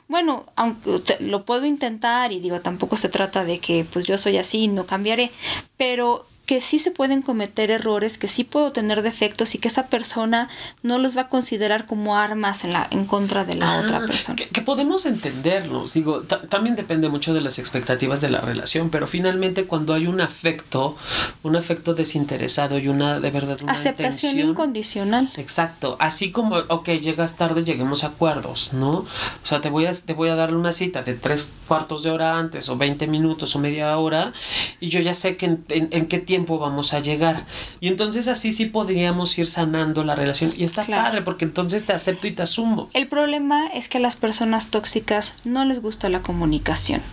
bueno, 0.07 0.45
aunque 0.55 0.99
lo 1.19 1.45
puedo 1.45 1.65
intentar 1.65 2.31
y 2.31 2.39
digo, 2.39 2.59
tampoco 2.59 2.97
se 2.97 3.09
trata 3.09 3.45
de 3.45 3.59
que 3.59 3.85
pues 3.85 4.05
yo 4.05 4.17
soy 4.17 4.37
así, 4.37 4.67
no 4.67 4.85
cambiaré, 4.85 5.31
pero 5.77 6.25
que 6.45 6.59
sí 6.59 6.77
se 6.77 6.91
pueden 6.91 7.21
cometer 7.21 7.71
errores, 7.71 8.17
que 8.17 8.27
sí 8.27 8.43
puedo 8.43 8.73
tener 8.73 9.01
defectos 9.01 9.55
y 9.55 9.59
que 9.59 9.69
esa 9.69 9.87
persona 9.87 10.49
no 10.81 10.99
los 10.99 11.15
va 11.15 11.21
a 11.21 11.29
considerar 11.29 11.85
como 11.85 12.17
armas 12.17 12.65
en, 12.65 12.73
la, 12.73 12.85
en 12.91 13.05
contra 13.05 13.45
de 13.45 13.55
la 13.55 13.79
otra 13.79 14.05
persona. 14.05 14.35
Que, 14.35 14.61
podemos 14.61 15.05
entenderlos, 15.05 15.93
digo, 15.93 16.23
también 16.23 16.75
depende 16.75 17.07
mucho 17.07 17.33
de 17.33 17.39
las 17.39 17.59
expectativas 17.59 18.19
de 18.19 18.29
la 18.29 18.41
relación, 18.41 18.89
pero 18.89 19.07
finalmente 19.07 19.65
cuando 19.65 19.93
hay 19.93 20.07
un 20.07 20.19
afecto, 20.19 20.97
un 21.43 21.55
afecto 21.55 21.93
desinteresado 21.93 22.77
y 22.77 22.89
una 22.89 23.21
de 23.21 23.31
verdad 23.31 23.57
una 23.61 23.71
aceptación 23.71 24.39
incondicional. 24.39 25.31
Exacto, 25.37 25.95
así 25.99 26.31
como, 26.31 26.57
ok, 26.57 26.89
llegas 26.89 27.37
tarde, 27.37 27.63
lleguemos 27.63 28.03
a 28.03 28.07
acuerdos, 28.07 28.73
¿no? 28.73 28.91
O 28.91 29.45
sea, 29.45 29.61
te 29.61 29.69
voy 29.69 29.85
a, 29.85 29.93
te 29.93 30.13
voy 30.13 30.27
a 30.29 30.35
dar 30.35 30.53
una 30.53 30.73
cita 30.73 31.03
de 31.03 31.13
tres 31.13 31.53
cuartos 31.67 32.03
de 32.03 32.11
hora 32.11 32.37
antes 32.37 32.67
o 32.67 32.77
20 32.77 33.07
minutos 33.07 33.55
o 33.55 33.59
media 33.59 33.97
hora 33.97 34.33
y 34.81 34.89
yo 34.89 34.99
ya 34.99 35.13
sé 35.13 35.37
que 35.37 35.45
en, 35.45 35.65
en 35.69 36.05
qué 36.07 36.19
tiempo 36.19 36.32
tiempo 36.33 36.57
vamos 36.57 36.95
a 36.95 36.99
llegar. 36.99 37.45
Y 37.79 37.89
entonces 37.89 38.27
así 38.27 38.51
sí 38.53 38.65
podríamos 38.65 39.37
ir 39.37 39.45
sanando 39.45 40.03
la 40.03 40.15
relación. 40.15 40.51
Y 40.57 40.63
está 40.63 40.83
padre 40.83 41.21
porque 41.21 41.45
entonces 41.45 41.85
te 41.85 41.93
acepto 41.93 42.25
y 42.25 42.31
te 42.31 42.41
asumo. 42.41 42.89
El 42.93 43.07
problema 43.07 43.67
es 43.67 43.87
que 43.87 43.99
a 43.99 44.01
las 44.01 44.15
personas 44.15 44.69
tóxicas 44.71 45.35
no 45.43 45.63
les 45.63 45.79
gusta 45.79 46.09
la 46.09 46.23
comunicación 46.23 47.03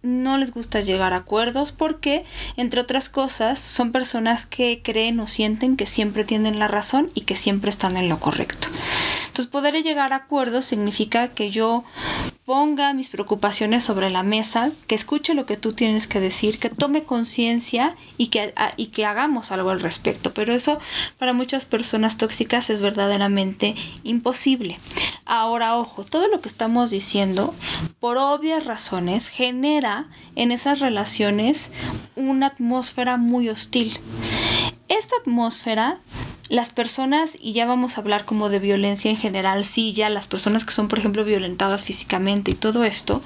no 0.00 0.38
les 0.38 0.54
gusta 0.54 0.80
llegar 0.80 1.12
a 1.12 1.18
acuerdos 1.18 1.72
porque, 1.72 2.24
entre 2.56 2.80
otras 2.80 3.08
cosas, 3.08 3.58
son 3.58 3.90
personas 3.90 4.46
que 4.46 4.80
creen 4.82 5.18
o 5.18 5.26
sienten 5.26 5.76
que 5.76 5.86
siempre 5.86 6.22
tienen 6.22 6.60
la 6.60 6.68
razón 6.68 7.10
y 7.14 7.22
que 7.22 7.34
siempre 7.34 7.68
están 7.68 7.96
en 7.96 8.08
lo 8.08 8.20
correcto. 8.20 8.68
Entonces, 9.26 9.48
poder 9.48 9.74
llegar 9.82 10.12
a 10.12 10.16
acuerdos 10.16 10.64
significa 10.64 11.28
que 11.28 11.50
yo 11.50 11.84
ponga 12.48 12.94
mis 12.94 13.10
preocupaciones 13.10 13.84
sobre 13.84 14.08
la 14.08 14.22
mesa, 14.22 14.70
que 14.86 14.94
escuche 14.94 15.34
lo 15.34 15.44
que 15.44 15.58
tú 15.58 15.74
tienes 15.74 16.06
que 16.06 16.18
decir, 16.18 16.58
que 16.58 16.70
tome 16.70 17.02
conciencia 17.02 17.94
y 18.16 18.28
que, 18.28 18.54
y 18.78 18.86
que 18.86 19.04
hagamos 19.04 19.52
algo 19.52 19.68
al 19.68 19.80
respecto. 19.80 20.32
Pero 20.32 20.54
eso 20.54 20.80
para 21.18 21.34
muchas 21.34 21.66
personas 21.66 22.16
tóxicas 22.16 22.70
es 22.70 22.80
verdaderamente 22.80 23.74
imposible. 24.02 24.78
Ahora, 25.26 25.76
ojo, 25.76 26.04
todo 26.04 26.26
lo 26.28 26.40
que 26.40 26.48
estamos 26.48 26.88
diciendo, 26.88 27.54
por 28.00 28.16
obvias 28.16 28.64
razones, 28.64 29.28
genera 29.28 30.06
en 30.34 30.50
esas 30.50 30.80
relaciones 30.80 31.70
una 32.16 32.46
atmósfera 32.46 33.18
muy 33.18 33.50
hostil. 33.50 34.00
Esta 34.88 35.16
atmósfera 35.20 35.98
las 36.48 36.70
personas, 36.70 37.36
y 37.40 37.52
ya 37.52 37.66
vamos 37.66 37.96
a 37.96 38.00
hablar 38.00 38.24
como 38.24 38.48
de 38.48 38.58
violencia 38.58 39.10
en 39.10 39.16
general, 39.16 39.64
sí, 39.64 39.92
ya 39.92 40.08
las 40.08 40.26
personas 40.26 40.64
que 40.64 40.72
son, 40.72 40.88
por 40.88 40.98
ejemplo, 40.98 41.24
violentadas 41.24 41.84
físicamente 41.84 42.50
y 42.50 42.54
todo 42.54 42.84
esto, 42.84 43.22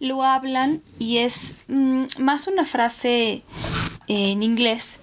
lo 0.00 0.22
hablan 0.22 0.82
y 0.98 1.18
es 1.18 1.56
mm, 1.68 2.04
más 2.18 2.46
una 2.46 2.64
frase 2.64 3.42
en 4.08 4.42
inglés 4.42 4.98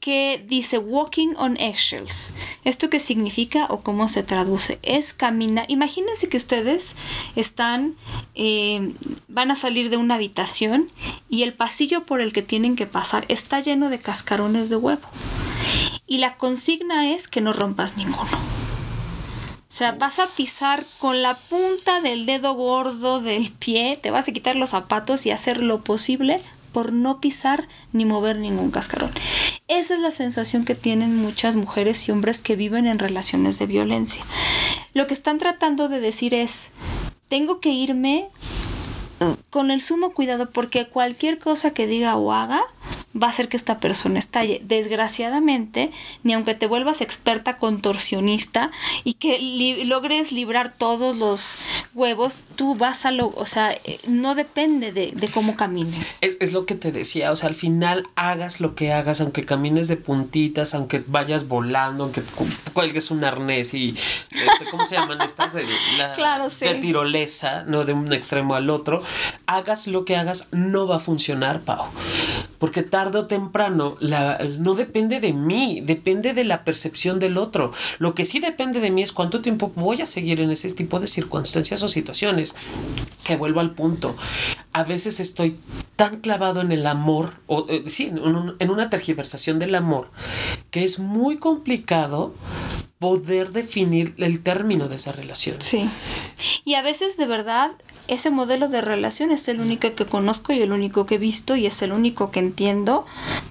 que 0.00 0.42
dice 0.48 0.78
walking 0.78 1.34
on 1.36 1.58
eggshells. 1.58 2.32
¿Esto 2.64 2.88
qué 2.88 2.98
significa 2.98 3.66
o 3.68 3.82
cómo 3.82 4.08
se 4.08 4.22
traduce? 4.22 4.78
Es 4.82 5.12
caminar. 5.12 5.66
Imagínense 5.68 6.30
que 6.30 6.38
ustedes 6.38 6.96
están, 7.36 7.94
eh, 8.34 8.94
van 9.28 9.50
a 9.50 9.54
salir 9.54 9.90
de 9.90 9.98
una 9.98 10.14
habitación 10.14 10.90
y 11.28 11.42
el 11.42 11.52
pasillo 11.52 12.04
por 12.04 12.22
el 12.22 12.32
que 12.32 12.40
tienen 12.40 12.74
que 12.74 12.86
pasar 12.86 13.26
está 13.28 13.60
lleno 13.60 13.90
de 13.90 13.98
cascarones 13.98 14.70
de 14.70 14.76
huevo 14.76 15.06
y 16.08 16.18
la 16.18 16.36
consigna 16.36 17.12
es 17.12 17.28
que 17.28 17.40
no 17.40 17.52
rompas 17.52 17.96
ninguno. 17.96 18.30
O 19.68 19.70
sea, 19.78 19.92
vas 19.92 20.18
a 20.18 20.26
pisar 20.26 20.84
con 20.98 21.22
la 21.22 21.38
punta 21.38 22.00
del 22.00 22.26
dedo 22.26 22.54
gordo 22.54 23.20
del 23.20 23.52
pie, 23.52 23.98
te 24.02 24.10
vas 24.10 24.26
a 24.26 24.32
quitar 24.32 24.56
los 24.56 24.70
zapatos 24.70 25.26
y 25.26 25.30
hacer 25.30 25.62
lo 25.62 25.84
posible 25.84 26.40
por 26.72 26.92
no 26.92 27.20
pisar 27.20 27.68
ni 27.92 28.04
mover 28.04 28.36
ningún 28.38 28.70
cascarón. 28.70 29.10
Esa 29.68 29.94
es 29.94 30.00
la 30.00 30.10
sensación 30.10 30.64
que 30.64 30.74
tienen 30.74 31.16
muchas 31.16 31.56
mujeres 31.56 32.08
y 32.08 32.12
hombres 32.12 32.40
que 32.40 32.56
viven 32.56 32.86
en 32.86 32.98
relaciones 32.98 33.58
de 33.58 33.66
violencia. 33.66 34.24
Lo 34.94 35.06
que 35.06 35.14
están 35.14 35.38
tratando 35.38 35.88
de 35.88 36.00
decir 36.00 36.34
es, 36.34 36.70
tengo 37.28 37.60
que 37.60 37.70
irme 37.70 38.28
con 39.50 39.70
el 39.70 39.82
sumo 39.82 40.12
cuidado 40.12 40.50
porque 40.50 40.86
cualquier 40.86 41.38
cosa 41.38 41.72
que 41.72 41.86
diga 41.86 42.16
o 42.16 42.32
haga 42.32 42.64
va 43.14 43.28
a 43.28 43.30
hacer 43.30 43.48
que 43.48 43.56
esta 43.56 43.78
persona 43.78 44.18
estalle. 44.18 44.60
Desgraciadamente, 44.64 45.90
ni 46.22 46.34
aunque 46.34 46.54
te 46.54 46.66
vuelvas 46.66 47.00
experta 47.00 47.56
contorsionista 47.56 48.70
y 49.04 49.14
que 49.14 49.38
logres 49.84 50.32
librar 50.32 50.72
todos 50.72 51.16
los 51.16 51.56
huevos, 51.94 52.40
tú 52.56 52.74
vas 52.74 53.06
a 53.06 53.10
lo, 53.10 53.28
o 53.28 53.46
sea, 53.46 53.72
eh, 53.72 54.00
no 54.06 54.34
depende 54.34 54.92
de, 54.92 55.28
cómo 55.32 55.56
camines. 55.56 56.18
Es, 56.20 56.36
es, 56.40 56.52
lo 56.52 56.64
que 56.64 56.74
te 56.74 56.90
decía, 56.90 57.32
o 57.32 57.36
sea, 57.36 57.48
al 57.48 57.54
final 57.54 58.04
hagas 58.16 58.60
lo 58.60 58.74
que 58.74 58.92
hagas, 58.92 59.20
aunque 59.20 59.44
camines 59.44 59.88
de 59.88 59.96
puntitas, 59.96 60.74
aunque 60.74 61.04
vayas 61.06 61.48
volando, 61.48 62.04
aunque 62.04 62.22
cuelgues 62.72 63.10
un 63.10 63.24
arnés 63.24 63.74
y, 63.74 63.94
este, 64.30 64.64
¿cómo 64.70 64.84
se 64.84 64.96
llaman 64.96 65.20
estas? 65.20 65.54
La, 65.98 66.12
claro, 66.14 66.50
sí. 66.50 66.64
De 66.64 66.74
tirolesa, 66.76 67.64
¿no? 67.64 67.84
De 67.84 67.92
un 67.92 68.12
extremo 68.12 68.54
al 68.54 68.70
otro, 68.70 69.02
hagas 69.46 69.86
lo 69.86 70.04
que 70.04 70.16
hagas, 70.16 70.48
no 70.52 70.86
va 70.86 70.96
a 70.96 71.00
funcionar, 71.00 71.60
Pau. 71.60 71.86
Porque 72.58 72.82
tarde 72.98 73.18
o 73.20 73.26
temprano 73.26 73.96
la, 74.00 74.38
no 74.58 74.74
depende 74.74 75.20
de 75.20 75.32
mí, 75.32 75.80
depende 75.84 76.32
de 76.32 76.42
la 76.42 76.64
percepción 76.64 77.20
del 77.20 77.38
otro. 77.38 77.70
Lo 78.00 78.12
que 78.12 78.24
sí 78.24 78.40
depende 78.40 78.80
de 78.80 78.90
mí 78.90 79.04
es 79.04 79.12
cuánto 79.12 79.40
tiempo 79.40 79.70
voy 79.76 80.02
a 80.02 80.06
seguir 80.06 80.40
en 80.40 80.50
ese 80.50 80.68
tipo 80.72 80.98
de 80.98 81.06
circunstancias 81.06 81.80
o 81.84 81.86
situaciones. 81.86 82.56
Que 83.22 83.36
vuelvo 83.36 83.60
al 83.60 83.70
punto. 83.70 84.16
A 84.72 84.82
veces 84.82 85.20
estoy 85.20 85.60
tan 85.94 86.18
clavado 86.18 86.60
en 86.60 86.72
el 86.72 86.88
amor, 86.88 87.34
o 87.46 87.66
eh, 87.68 87.84
sí, 87.86 88.10
en 88.58 88.70
una 88.70 88.90
tergiversación 88.90 89.60
del 89.60 89.76
amor, 89.76 90.10
que 90.72 90.82
es 90.82 90.98
muy 90.98 91.36
complicado 91.36 92.34
poder 92.98 93.50
definir 93.52 94.12
el 94.18 94.42
término 94.42 94.88
de 94.88 94.96
esa 94.96 95.12
relación. 95.12 95.58
Sí. 95.60 95.88
Y 96.64 96.74
a 96.74 96.82
veces 96.82 97.16
de 97.16 97.26
verdad 97.26 97.70
ese 98.08 98.30
modelo 98.30 98.68
de 98.68 98.80
relación 98.80 99.30
es 99.30 99.48
el 99.48 99.60
único 99.60 99.94
que 99.94 100.06
conozco 100.06 100.52
y 100.52 100.60
el 100.60 100.72
único 100.72 101.06
que 101.06 101.16
he 101.16 101.18
visto 101.18 101.56
y 101.56 101.66
es 101.66 101.82
el 101.82 101.92
único 101.92 102.30
que 102.30 102.40
entiendo 102.40 103.06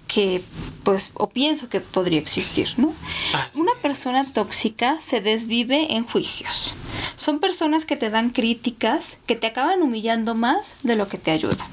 que 0.08 0.44
pues 0.84 1.12
o 1.14 1.30
pienso 1.30 1.70
que 1.70 1.80
podría 1.80 2.20
existir, 2.20 2.70
¿no? 2.78 2.94
Ah, 3.34 3.48
Una 3.56 3.74
persona 3.82 4.24
tóxica 4.34 5.00
se 5.02 5.22
desvive 5.22 5.94
en 5.94 6.04
juicios. 6.06 6.74
Son 7.16 7.40
personas 7.40 7.86
que 7.86 7.98
te 7.98 8.10
dan 8.10 8.32
críticas, 8.32 9.18
que 9.28 9.36
te 9.36 9.48
acaban 9.48 9.82
humillando 9.82 10.34
más 10.34 10.78
de 10.84 10.96
lo 10.96 11.08
que 11.08 11.18
te 11.18 11.32
ayudan. 11.32 11.68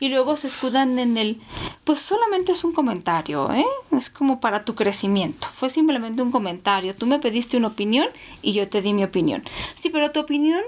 Y 0.00 0.08
luego 0.08 0.34
se 0.36 0.48
escudan 0.48 0.98
en 0.98 1.16
el, 1.16 1.40
pues 1.84 2.00
solamente 2.00 2.52
es 2.52 2.64
un 2.64 2.72
comentario, 2.72 3.52
¿eh? 3.52 3.66
Es 3.96 4.08
como 4.10 4.40
para 4.40 4.64
tu 4.64 4.74
crecimiento. 4.74 5.46
Fue 5.52 5.68
simplemente 5.68 6.22
un 6.22 6.32
comentario. 6.32 6.94
Tú 6.94 7.06
me 7.06 7.18
pediste 7.18 7.56
una 7.56 7.68
opinión 7.68 8.08
y 8.40 8.52
yo 8.52 8.68
te 8.68 8.80
di 8.82 8.94
mi 8.94 9.04
opinión. 9.04 9.44
Sí, 9.74 9.90
pero 9.90 10.10
tu 10.10 10.20
opinión 10.20 10.62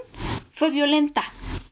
fue 0.62 0.70
violenta. 0.70 1.24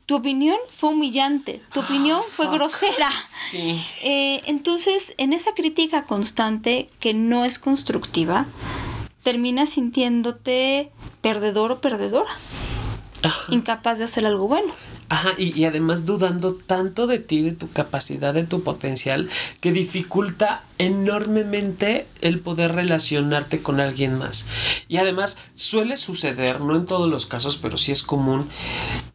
Tu 0.07 0.17
opinión 0.17 0.57
fue 0.77 0.91
humillante, 0.91 1.63
tu 1.73 1.79
opinión 1.79 2.21
fue 2.29 2.47
ah, 2.49 2.51
grosera. 2.51 3.09
Sí. 3.21 3.81
Eh, 4.03 4.41
entonces, 4.47 5.15
en 5.17 5.33
esa 5.33 5.55
crítica 5.55 6.03
constante 6.03 6.91
que 6.99 7.15
no 7.15 7.45
es 7.45 7.61
constructiva, 7.61 8.47
terminas 9.23 9.71
sintiéndote 9.71 10.91
perdedor 11.21 11.71
o 11.71 11.81
perdedora. 11.81 12.31
Incapaz 13.49 13.99
de 13.99 14.05
hacer 14.05 14.27
algo 14.27 14.49
bueno. 14.49 14.73
Ajá, 15.09 15.31
y, 15.37 15.59
y, 15.59 15.65
además 15.65 16.07
dudando 16.07 16.55
tanto 16.55 17.09
de 17.09 17.19
ti, 17.19 17.43
de 17.43 17.53
tu 17.53 17.69
capacidad, 17.71 18.33
de 18.33 18.45
tu 18.45 18.63
potencial, 18.63 19.29
que 19.61 19.73
dificulta 19.73 20.63
enormemente 20.79 22.07
el 22.21 22.39
poder 22.39 22.75
relacionarte 22.77 23.61
con 23.61 23.81
alguien 23.81 24.17
más. 24.17 24.47
Y 24.89 24.99
además 24.99 25.39
suele 25.55 25.97
suceder, 25.97 26.61
no 26.61 26.77
en 26.77 26.87
todos 26.87 27.11
los 27.11 27.27
casos, 27.27 27.57
pero 27.57 27.77
sí 27.77 27.91
es 27.91 28.05
común, 28.05 28.49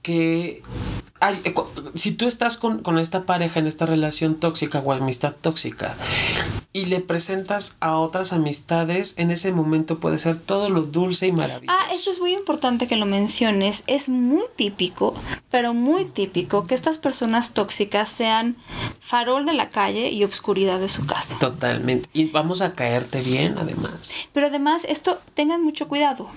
que 0.02 0.62
eh, 1.32 1.54
si 1.96 2.12
tú 2.12 2.28
estás 2.28 2.58
con, 2.58 2.82
con, 2.82 3.00
esta 3.00 3.26
pareja 3.26 3.60
en 3.60 3.68
esta 3.68 3.86
relación 3.86 4.36
tóxica 4.36 4.80
o 4.80 4.92
amistad 4.92 5.34
tóxica 5.40 5.96
y 6.74 6.88
le 6.88 7.00
presentas 7.00 7.78
a 7.80 7.98
otras 7.98 8.34
amistades, 8.34 9.16
en 9.18 9.32
ese 9.32 9.54
momento 9.54 10.00
puede 10.00 10.18
ser 10.18 10.36
todo 10.36 10.70
lo 10.70 10.84
dulce 10.84 11.28
y 11.28 11.32
maravilloso. 11.32 11.78
Ah, 11.78 11.88
eso 11.94 12.12
es 12.12 12.20
muy 12.20 12.34
importante 12.34 12.88
que 12.88 12.98
lo 12.98 13.06
menciones. 13.06 13.84
Es 13.88 14.10
muy 14.10 14.44
típico, 14.58 15.16
pero 15.50 15.74
muy 15.74 16.04
típico 16.04 16.68
que 16.68 16.76
estas 16.76 16.98
personas 16.98 17.54
tóxicas 17.54 18.10
sean 18.10 18.58
farol 19.00 19.46
de 19.46 19.54
la 19.54 19.70
calle 19.70 20.12
y 20.12 20.26
obscuridad 20.26 20.80
de 20.80 20.90
su 20.90 21.06
casa. 21.06 21.40
Totalmente. 21.40 22.10
Y 22.12 22.26
vamos 22.26 22.62
a 22.62 22.74
caerte 22.74 23.22
bien, 23.22 23.56
además. 23.58 24.28
Pero 24.34 24.48
además, 24.48 24.84
esto, 24.88 25.22
tengan 25.34 25.64
mucho 25.64 25.88
cuidado 25.88 26.30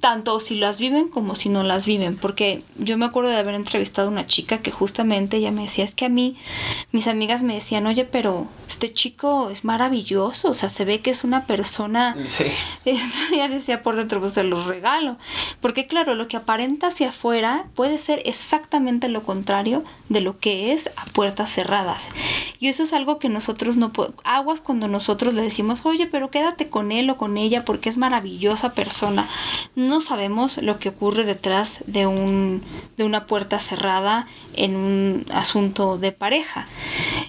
tanto 0.00 0.38
si 0.38 0.54
las 0.54 0.78
viven 0.78 1.08
como 1.08 1.34
si 1.34 1.48
no 1.48 1.64
las 1.64 1.84
viven, 1.84 2.16
porque 2.16 2.62
yo 2.76 2.96
me 2.96 3.06
acuerdo 3.06 3.30
de 3.30 3.36
haber 3.36 3.54
entrevistado 3.54 4.08
a 4.08 4.10
una 4.10 4.26
chica 4.26 4.58
que 4.58 4.70
justamente 4.70 5.38
ella 5.38 5.50
me 5.50 5.62
decía, 5.62 5.84
es 5.84 5.94
que 5.94 6.04
a 6.04 6.08
mí 6.08 6.36
mis 6.92 7.08
amigas 7.08 7.42
me 7.42 7.54
decían, 7.54 7.86
oye, 7.86 8.04
pero 8.04 8.46
este 8.68 8.92
chico 8.92 9.50
es 9.50 9.64
maravilloso, 9.64 10.50
o 10.50 10.54
sea, 10.54 10.68
se 10.68 10.84
ve 10.84 11.00
que 11.00 11.10
es 11.10 11.24
una 11.24 11.46
persona... 11.46 12.16
Sí. 12.28 12.44
ella 13.32 13.48
decía 13.48 13.82
por 13.82 13.96
dentro, 13.96 14.20
pues 14.20 14.34
se 14.34 14.44
los 14.44 14.66
regalo, 14.66 15.16
porque 15.60 15.86
claro, 15.86 16.14
lo 16.14 16.28
que 16.28 16.36
aparenta 16.36 16.88
hacia 16.88 17.08
afuera 17.08 17.64
puede 17.74 17.96
ser 17.98 18.20
exactamente 18.26 19.08
lo 19.08 19.22
contrario 19.22 19.82
de 20.08 20.20
lo 20.20 20.36
que 20.38 20.72
es 20.72 20.90
a 20.96 21.06
puertas 21.06 21.50
cerradas. 21.50 22.08
Y 22.60 22.68
eso 22.68 22.82
es 22.82 22.92
algo 22.92 23.18
que 23.18 23.30
nosotros 23.30 23.76
no 23.76 23.92
podemos, 23.92 24.20
aguas 24.24 24.60
cuando 24.60 24.88
nosotros 24.88 25.32
le 25.32 25.42
decimos, 25.42 25.84
oye, 25.84 26.06
pero 26.06 26.30
quédate 26.30 26.68
con 26.68 26.92
él 26.92 27.08
o 27.08 27.16
con 27.16 27.38
ella 27.38 27.64
porque 27.64 27.88
es 27.88 27.96
maravillosa 27.96 28.74
persona 28.74 29.26
no 29.87 29.87
sabemos 30.00 30.58
lo 30.58 30.78
que 30.78 30.90
ocurre 30.90 31.24
detrás 31.24 31.82
de, 31.86 32.06
un, 32.06 32.62
de 32.96 33.04
una 33.04 33.26
puerta 33.26 33.60
cerrada 33.60 34.26
en 34.54 34.76
un 34.76 35.26
asunto 35.30 35.98
de 35.98 36.12
pareja. 36.12 36.66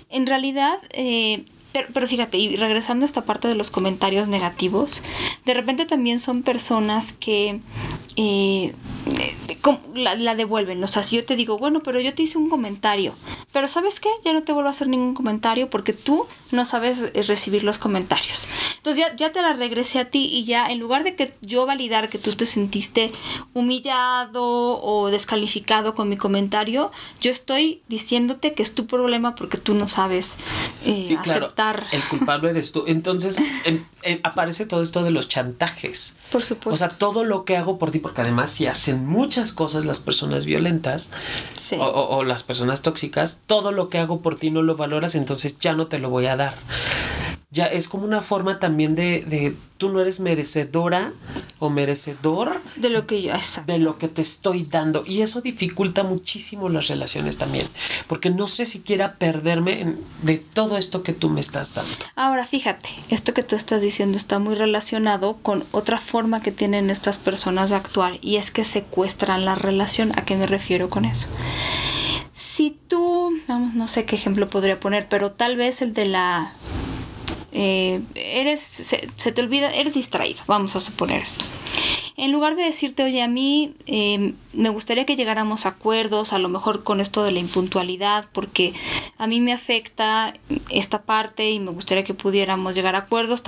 En 0.09 0.27
realidad, 0.27 0.79
eh, 0.91 1.45
pero, 1.71 2.07
fíjate, 2.07 2.37
y 2.37 2.55
regresando 2.55 3.05
a 3.05 3.07
esta 3.07 3.23
parte 3.23 3.47
de 3.47 3.53
los 3.53 3.69
comentarios 3.69 4.27
negativos, 4.27 5.03
de 5.45 5.53
repente 5.53 5.85
también 5.85 6.17
son 6.19 6.41
personas 6.41 7.13
que 7.13 7.59
eh, 8.15 8.73
la, 9.93 10.35
devuelven. 10.35 10.83
O 10.83 10.87
sea, 10.87 11.03
si 11.03 11.17
yo 11.17 11.25
te 11.25 11.35
digo, 11.35 11.59
bueno, 11.59 11.81
pero 11.81 11.99
yo 11.99 12.13
te 12.15 12.23
hice 12.23 12.39
un 12.39 12.49
comentario, 12.49 13.13
pero 13.51 13.67
¿sabes 13.67 13.99
qué? 13.99 14.09
Ya 14.25 14.33
no 14.33 14.41
te 14.41 14.51
vuelvo 14.51 14.69
a 14.69 14.71
hacer 14.71 14.87
ningún 14.87 15.13
comentario 15.13 15.69
porque 15.69 15.93
tú 15.93 16.25
no 16.51 16.65
sabes 16.65 16.99
eh, 17.13 17.23
recibir 17.23 17.63
los 17.63 17.77
comentarios. 17.77 18.47
Entonces 18.77 19.05
ya, 19.05 19.15
ya 19.15 19.31
te 19.31 19.41
la 19.41 19.53
regresé 19.53 19.99
a 19.99 20.05
ti 20.09 20.25
y 20.25 20.45
ya 20.45 20.67
en 20.71 20.79
lugar 20.79 21.03
de 21.03 21.15
que 21.15 21.33
yo 21.41 21.65
validar 21.65 22.09
que 22.09 22.17
tú 22.17 22.31
te 22.33 22.45
sentiste 22.45 23.11
humillado 23.53 24.81
o 24.81 25.09
descalificado 25.09 25.95
con 25.95 26.09
mi 26.09 26.17
comentario, 26.17 26.91
yo 27.21 27.31
estoy 27.31 27.81
diciéndote 27.87 28.53
que 28.53 28.63
es 28.63 28.73
tu 28.75 28.87
problema 28.87 29.35
porque 29.35 29.57
tú 29.57 29.73
no 29.73 29.87
sabes 29.87 30.37
eh, 30.85 31.03
Sí, 31.07 31.15
claro, 31.17 31.45
aceptar. 31.47 31.85
el 31.91 32.03
culpable 32.05 32.49
eres 32.49 32.71
tú. 32.71 32.83
Entonces 32.87 33.37
em, 33.65 33.83
em, 34.03 34.19
aparece 34.23 34.65
todo 34.65 34.81
esto 34.81 35.03
de 35.03 35.11
los 35.11 35.27
chantajes. 35.29 36.15
Por 36.31 36.43
supuesto. 36.43 36.73
O 36.73 36.77
sea, 36.77 36.89
todo 36.89 37.23
lo 37.23 37.45
que 37.45 37.57
hago 37.57 37.77
por 37.77 37.91
ti, 37.91 37.99
porque 37.99 38.21
además 38.21 38.49
si 38.51 38.67
hacen 38.67 39.05
muchas 39.05 39.53
cosas 39.53 39.85
las 39.85 39.99
personas 39.99 40.45
violentas 40.45 41.11
Sí. 41.59 41.75
o, 41.75 41.83
o- 41.85 42.17
o 42.17 42.23
las 42.23 42.43
personas 42.43 42.81
tóxicas, 42.81 43.41
todo 43.45 43.71
lo 43.71 43.89
que 43.89 43.99
hago 43.99 44.21
por 44.21 44.35
ti 44.37 44.49
no 44.51 44.61
lo 44.61 44.75
valoras, 44.75 45.15
entonces 45.15 45.57
ya 45.59 45.73
no 45.73 45.87
te 45.87 45.99
lo 45.99 46.09
voy 46.09 46.25
a 46.27 46.35
dar. 46.39 46.55
Ya 47.51 47.65
es 47.65 47.87
como 47.89 48.05
una 48.05 48.21
forma 48.21 48.59
también 48.59 48.93
de, 48.93 49.21
de 49.21 49.55
tú 49.79 49.89
no 49.89 49.99
eres 50.01 50.19
merecedora 50.19 51.13
o 51.57 51.71
merecedor 51.71 52.61
de 52.75 52.91
lo 52.91 53.07
que 53.07 53.23
yo, 53.23 53.33
exacto. 53.33 53.71
de 53.73 53.79
lo 53.79 53.97
que 53.97 54.07
te 54.07 54.21
estoy 54.21 54.67
dando. 54.69 55.03
Y 55.03 55.21
eso 55.23 55.41
dificulta 55.41 56.03
muchísimo 56.03 56.69
las 56.69 56.87
relaciones 56.89 57.39
también. 57.39 57.65
Porque 58.05 58.29
no 58.29 58.47
sé 58.47 58.67
si 58.67 58.81
quiera 58.81 59.13
perderme 59.15 59.81
en- 59.81 59.99
de 60.21 60.37
todo 60.37 60.77
esto 60.77 61.01
que 61.01 61.13
tú 61.13 61.29
me 61.31 61.41
estás 61.41 61.73
dando. 61.73 61.91
Ahora 62.15 62.45
fíjate, 62.45 62.87
esto 63.09 63.33
que 63.33 63.41
tú 63.41 63.55
estás 63.55 63.81
diciendo 63.81 64.15
está 64.17 64.37
muy 64.37 64.53
relacionado 64.53 65.37
con 65.41 65.65
otra 65.71 65.97
forma 65.99 66.43
que 66.43 66.51
tienen 66.51 66.91
estas 66.91 67.17
personas 67.17 67.71
de 67.71 67.77
actuar 67.77 68.19
y 68.21 68.35
es 68.35 68.51
que 68.51 68.63
secuestran 68.63 69.43
la 69.43 69.55
relación. 69.55 70.11
¿A 70.19 70.23
qué 70.23 70.35
me 70.35 70.45
refiero 70.45 70.91
con 70.91 71.03
eso? 71.03 71.27
Si 72.33 72.77
tú, 72.87 73.31
vamos, 73.47 73.73
no 73.73 73.87
sé 73.87 74.05
qué 74.05 74.15
ejemplo 74.15 74.47
podría 74.47 74.79
poner, 74.79 75.07
pero 75.09 75.31
tal 75.31 75.55
vez 75.57 75.81
el 75.81 75.93
de 75.93 76.05
la... 76.05 76.53
eh, 77.51 78.01
eres, 78.15 78.61
se, 78.61 79.09
se 79.15 79.31
te 79.31 79.41
olvida, 79.41 79.71
eres 79.71 79.93
distraído, 79.93 80.39
vamos 80.47 80.75
a 80.75 80.79
suponer 80.79 81.21
esto. 81.21 81.43
En 82.19 82.33
lugar 82.33 82.57
de 82.57 82.63
decirte, 82.63 83.03
oye, 83.03 83.21
a 83.21 83.29
mí 83.29 83.75
eh, 83.85 84.33
me 84.51 84.67
gustaría 84.67 85.05
que 85.05 85.15
llegáramos 85.15 85.65
a 85.65 85.69
acuerdos, 85.69 86.33
a 86.33 86.37
lo 86.37 86.49
mejor 86.49 86.83
con 86.83 86.99
esto 86.99 87.23
de 87.23 87.31
la 87.31 87.39
impuntualidad, 87.39 88.25
porque 88.33 88.73
a 89.17 89.25
mí 89.25 89.39
me 89.39 89.53
afecta 89.53 90.33
esta 90.69 91.03
parte 91.03 91.49
y 91.49 91.61
me 91.61 91.71
gustaría 91.71 92.03
que 92.03 92.13
pudiéramos 92.13 92.75
llegar 92.75 92.95
a 92.95 92.99
acuerdos. 92.99 93.41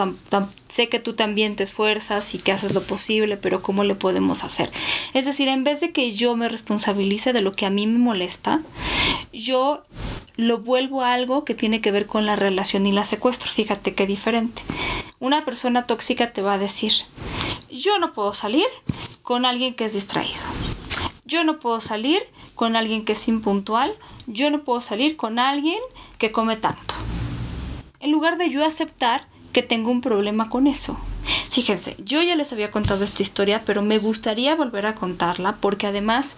Sé 0.69 0.87
que 0.87 0.99
tú 1.01 1.15
también 1.15 1.57
te 1.57 1.63
esfuerzas 1.63 2.33
y 2.33 2.39
que 2.39 2.53
haces 2.53 2.73
lo 2.73 2.81
posible, 2.81 3.35
pero 3.35 3.61
¿cómo 3.61 3.83
le 3.83 3.95
podemos 3.95 4.45
hacer? 4.45 4.71
Es 5.13 5.25
decir, 5.25 5.49
en 5.49 5.65
vez 5.65 5.81
de 5.81 5.91
que 5.91 6.13
yo 6.13 6.37
me 6.37 6.47
responsabilice 6.47 7.33
de 7.33 7.41
lo 7.41 7.51
que 7.51 7.65
a 7.65 7.69
mí 7.69 7.87
me 7.87 7.99
molesta, 7.99 8.61
yo 9.33 9.83
lo 10.37 10.59
vuelvo 10.59 11.01
a 11.01 11.11
algo 11.11 11.43
que 11.43 11.55
tiene 11.55 11.81
que 11.81 11.91
ver 11.91 12.07
con 12.07 12.25
la 12.25 12.37
relación 12.37 12.87
y 12.87 12.93
la 12.93 13.03
secuestro. 13.03 13.51
Fíjate 13.51 13.95
qué 13.95 14.07
diferente. 14.07 14.61
Una 15.19 15.43
persona 15.43 15.85
tóxica 15.85 16.31
te 16.31 16.41
va 16.41 16.53
a 16.53 16.57
decir, 16.57 16.93
yo 17.71 17.99
no 17.99 18.13
puedo 18.13 18.33
salir 18.33 18.65
con 19.21 19.45
alguien 19.45 19.73
que 19.73 19.85
es 19.85 19.93
distraído. 19.93 20.41
Yo 21.25 21.43
no 21.43 21.59
puedo 21.59 21.79
salir 21.79 22.21
con 22.55 22.75
alguien 22.75 23.05
que 23.05 23.13
es 23.13 23.27
impuntual. 23.27 23.95
Yo 24.27 24.51
no 24.51 24.63
puedo 24.63 24.81
salir 24.81 25.15
con 25.15 25.39
alguien 25.39 25.79
que 26.17 26.31
come 26.31 26.57
tanto. 26.57 26.93
En 27.99 28.11
lugar 28.11 28.37
de 28.37 28.49
yo 28.49 28.65
aceptar 28.65 29.27
que 29.53 29.63
tengo 29.63 29.91
un 29.91 30.01
problema 30.01 30.49
con 30.49 30.67
eso. 30.67 30.97
Fíjense, 31.51 31.95
yo 31.99 32.21
ya 32.21 32.35
les 32.35 32.51
había 32.51 32.71
contado 32.71 33.03
esta 33.03 33.23
historia, 33.23 33.63
pero 33.65 33.81
me 33.81 33.97
gustaría 33.97 34.55
volver 34.55 34.85
a 34.85 34.95
contarla 34.95 35.57
porque 35.59 35.87
además 35.87 36.37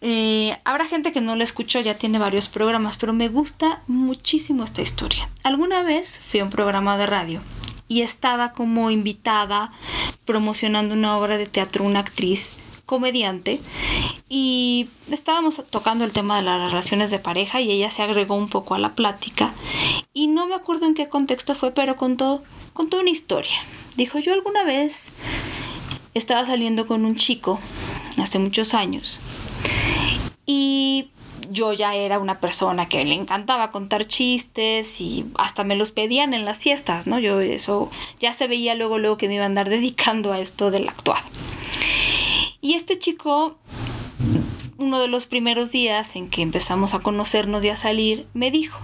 eh, 0.00 0.58
habrá 0.64 0.84
gente 0.84 1.12
que 1.12 1.20
no 1.20 1.36
la 1.36 1.44
escuchó, 1.44 1.80
ya 1.80 1.94
tiene 1.98 2.18
varios 2.18 2.48
programas, 2.48 2.96
pero 2.96 3.12
me 3.12 3.28
gusta 3.28 3.82
muchísimo 3.86 4.64
esta 4.64 4.82
historia. 4.82 5.28
Alguna 5.42 5.82
vez 5.82 6.20
fui 6.30 6.40
a 6.40 6.44
un 6.44 6.50
programa 6.50 6.96
de 6.96 7.06
radio 7.06 7.40
y 7.88 8.02
estaba 8.02 8.52
como 8.52 8.90
invitada 8.90 9.72
promocionando 10.24 10.94
una 10.94 11.16
obra 11.18 11.38
de 11.38 11.46
teatro, 11.46 11.84
una 11.84 12.00
actriz 12.00 12.56
comediante 12.86 13.60
y 14.28 14.88
estábamos 15.10 15.62
tocando 15.70 16.04
el 16.04 16.12
tema 16.12 16.36
de 16.36 16.42
las 16.42 16.70
relaciones 16.70 17.10
de 17.10 17.18
pareja 17.18 17.60
y 17.60 17.70
ella 17.70 17.90
se 17.90 18.02
agregó 18.02 18.36
un 18.36 18.48
poco 18.48 18.74
a 18.74 18.78
la 18.78 18.94
plática 18.94 19.52
y 20.14 20.28
no 20.28 20.46
me 20.46 20.54
acuerdo 20.54 20.86
en 20.86 20.94
qué 20.94 21.08
contexto 21.08 21.54
fue, 21.54 21.72
pero 21.72 21.96
contó, 21.96 22.42
contó 22.72 23.00
una 23.00 23.10
historia. 23.10 23.56
Dijo, 23.96 24.18
yo 24.18 24.32
alguna 24.32 24.62
vez 24.62 25.10
estaba 26.14 26.46
saliendo 26.46 26.86
con 26.86 27.04
un 27.04 27.16
chico 27.16 27.58
hace 28.18 28.38
muchos 28.38 28.72
años 28.72 29.18
y 30.46 31.10
yo 31.50 31.72
ya 31.72 31.94
era 31.94 32.18
una 32.18 32.40
persona 32.40 32.88
que 32.88 33.04
le 33.04 33.14
encantaba 33.14 33.70
contar 33.70 34.06
chistes 34.06 35.00
y 35.00 35.26
hasta 35.36 35.64
me 35.64 35.76
los 35.76 35.90
pedían 35.90 36.34
en 36.34 36.44
las 36.44 36.58
fiestas, 36.58 37.06
¿no? 37.06 37.18
Yo 37.18 37.40
eso 37.40 37.90
ya 38.20 38.32
se 38.32 38.48
veía 38.48 38.74
luego 38.74 38.98
luego 38.98 39.16
que 39.16 39.28
me 39.28 39.34
iba 39.34 39.44
a 39.44 39.46
andar 39.46 39.68
dedicando 39.70 40.32
a 40.32 40.38
esto 40.38 40.70
del 40.70 40.88
actuar. 40.88 41.22
Y 42.60 42.74
este 42.74 42.98
chico 42.98 43.56
uno 44.78 45.00
de 45.00 45.08
los 45.08 45.26
primeros 45.26 45.70
días 45.70 46.16
en 46.16 46.28
que 46.28 46.42
empezamos 46.42 46.94
a 46.94 46.98
conocernos 47.00 47.64
y 47.64 47.70
a 47.70 47.76
salir, 47.76 48.26
me 48.34 48.50
dijo, 48.50 48.78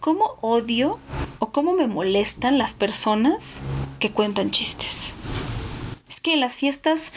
¿cómo 0.00 0.36
odio 0.40 0.98
o 1.38 1.50
cómo 1.50 1.72
me 1.72 1.86
molestan 1.86 2.58
las 2.58 2.74
personas 2.74 3.60
que 3.98 4.10
cuentan 4.10 4.50
chistes? 4.50 5.14
Que 6.26 6.32
en 6.32 6.40
las 6.40 6.56
fiestas, 6.56 7.12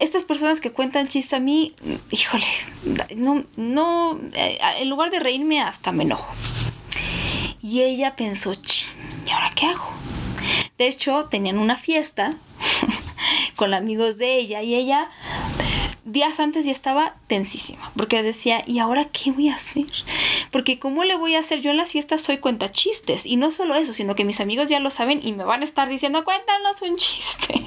estas 0.00 0.24
personas 0.24 0.62
que 0.62 0.72
cuentan 0.72 1.06
chistes 1.06 1.34
a 1.34 1.38
mí, 1.38 1.74
híjole, 2.10 2.46
no, 3.14 3.44
no, 3.56 4.18
eh, 4.32 4.58
en 4.78 4.88
lugar 4.88 5.10
de 5.10 5.20
reírme 5.20 5.60
hasta 5.60 5.92
me 5.92 6.04
enojo. 6.04 6.32
Y 7.60 7.82
ella 7.82 8.16
pensó, 8.16 8.54
"Chin, 8.54 8.88
¿y 9.26 9.30
ahora 9.32 9.52
qué 9.54 9.66
hago? 9.66 9.90
De 10.78 10.88
hecho, 10.88 11.26
tenían 11.26 11.58
una 11.58 11.76
fiesta 11.76 12.38
con 13.56 13.74
amigos 13.74 14.16
de 14.16 14.38
ella 14.38 14.62
y 14.62 14.76
ella 14.76 15.10
días 16.06 16.40
antes 16.40 16.64
ya 16.64 16.72
estaba 16.72 17.16
tensísima, 17.26 17.92
porque 17.94 18.22
decía, 18.22 18.64
¿y 18.66 18.78
ahora 18.78 19.04
qué 19.04 19.30
voy 19.30 19.50
a 19.50 19.56
hacer? 19.56 19.84
Porque 20.50 20.78
¿cómo 20.78 21.04
le 21.04 21.16
voy 21.16 21.34
a 21.34 21.40
hacer? 21.40 21.60
Yo 21.60 21.70
en 21.70 21.76
las 21.76 21.92
fiestas 21.92 22.22
soy 22.22 22.38
cuenta 22.38 22.70
chistes, 22.70 23.26
y 23.26 23.36
no 23.36 23.50
solo 23.50 23.74
eso, 23.74 23.92
sino 23.92 24.14
que 24.14 24.24
mis 24.24 24.40
amigos 24.40 24.70
ya 24.70 24.80
lo 24.80 24.90
saben 24.90 25.20
y 25.22 25.32
me 25.32 25.44
van 25.44 25.60
a 25.60 25.66
estar 25.66 25.86
diciendo, 25.88 26.24
cuéntanos 26.24 26.80
un 26.80 26.96
chiste. 26.96 27.62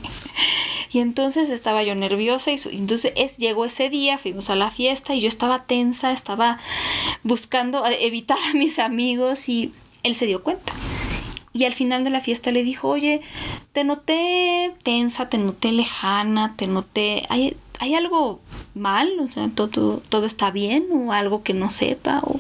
Y 0.93 0.99
entonces 0.99 1.49
estaba 1.49 1.83
yo 1.83 1.95
nerviosa 1.95 2.51
y 2.51 2.57
su- 2.57 2.69
entonces 2.69 3.13
es, 3.15 3.37
llegó 3.37 3.65
ese 3.65 3.89
día, 3.89 4.17
fuimos 4.17 4.49
a 4.49 4.55
la 4.55 4.71
fiesta 4.71 5.15
y 5.15 5.21
yo 5.21 5.27
estaba 5.29 5.63
tensa, 5.63 6.11
estaba 6.11 6.59
buscando 7.23 7.85
evitar 7.85 8.37
a 8.49 8.53
mis 8.53 8.77
amigos 8.77 9.47
y 9.47 9.71
él 10.03 10.15
se 10.15 10.25
dio 10.25 10.43
cuenta. 10.43 10.73
Y 11.53 11.65
al 11.65 11.73
final 11.73 12.03
de 12.03 12.09
la 12.09 12.21
fiesta 12.21 12.51
le 12.51 12.63
dijo, 12.63 12.87
oye, 12.89 13.21
te 13.73 13.83
noté 13.83 14.73
tensa, 14.83 15.29
te 15.29 15.37
noté 15.37 15.71
lejana, 15.73 16.55
te 16.55 16.67
noté... 16.67 17.25
¿Hay, 17.29 17.57
hay 17.79 17.95
algo 17.95 18.39
mal? 18.73 19.11
O 19.19 19.27
sea, 19.27 19.49
¿todo, 19.53 20.01
¿todo 20.09 20.25
está 20.25 20.51
bien? 20.51 20.85
¿O 20.93 21.11
algo 21.11 21.43
que 21.43 21.53
no 21.53 21.69
sepa? 21.69 22.21
O... 22.23 22.39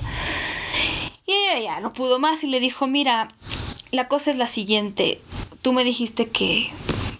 Y 1.25 1.31
ella 1.33 1.59
ya 1.59 1.79
no 1.81 1.91
pudo 1.91 2.19
más 2.19 2.43
y 2.43 2.47
le 2.47 2.59
dijo, 2.61 2.87
mira, 2.87 3.27
la 3.91 4.07
cosa 4.07 4.31
es 4.31 4.37
la 4.37 4.47
siguiente. 4.47 5.19
Tú 5.61 5.73
me 5.73 5.83
dijiste 5.83 6.29
que, 6.29 6.69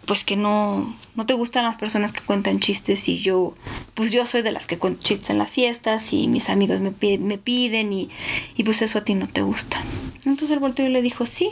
pues 0.05 0.23
que 0.23 0.37
no, 0.37 0.95
no 1.15 1.25
te 1.25 1.33
gustan 1.33 1.63
las 1.65 1.75
personas 1.77 2.13
que 2.13 2.21
cuentan 2.21 2.59
chistes 2.59 3.07
y 3.09 3.19
yo, 3.19 3.53
pues 3.95 4.11
yo 4.11 4.25
soy 4.25 4.41
de 4.41 4.51
las 4.51 4.65
que 4.67 4.77
cuento 4.77 5.03
chistes 5.03 5.29
en 5.29 5.37
las 5.37 5.51
fiestas 5.51 6.13
y 6.13 6.27
mis 6.27 6.49
amigos 6.49 6.79
me, 6.79 6.91
pi- 6.91 7.17
me 7.17 7.37
piden 7.37 7.91
y, 7.93 8.09
y 8.55 8.63
pues 8.63 8.81
eso 8.81 8.99
a 8.99 9.03
ti 9.03 9.13
no 9.15 9.27
te 9.27 9.41
gusta. 9.41 9.81
Entonces 10.25 10.51
él 10.51 10.59
volteó 10.59 10.85
y 10.85 10.89
le 10.89 11.01
dijo, 11.01 11.25
sí, 11.25 11.51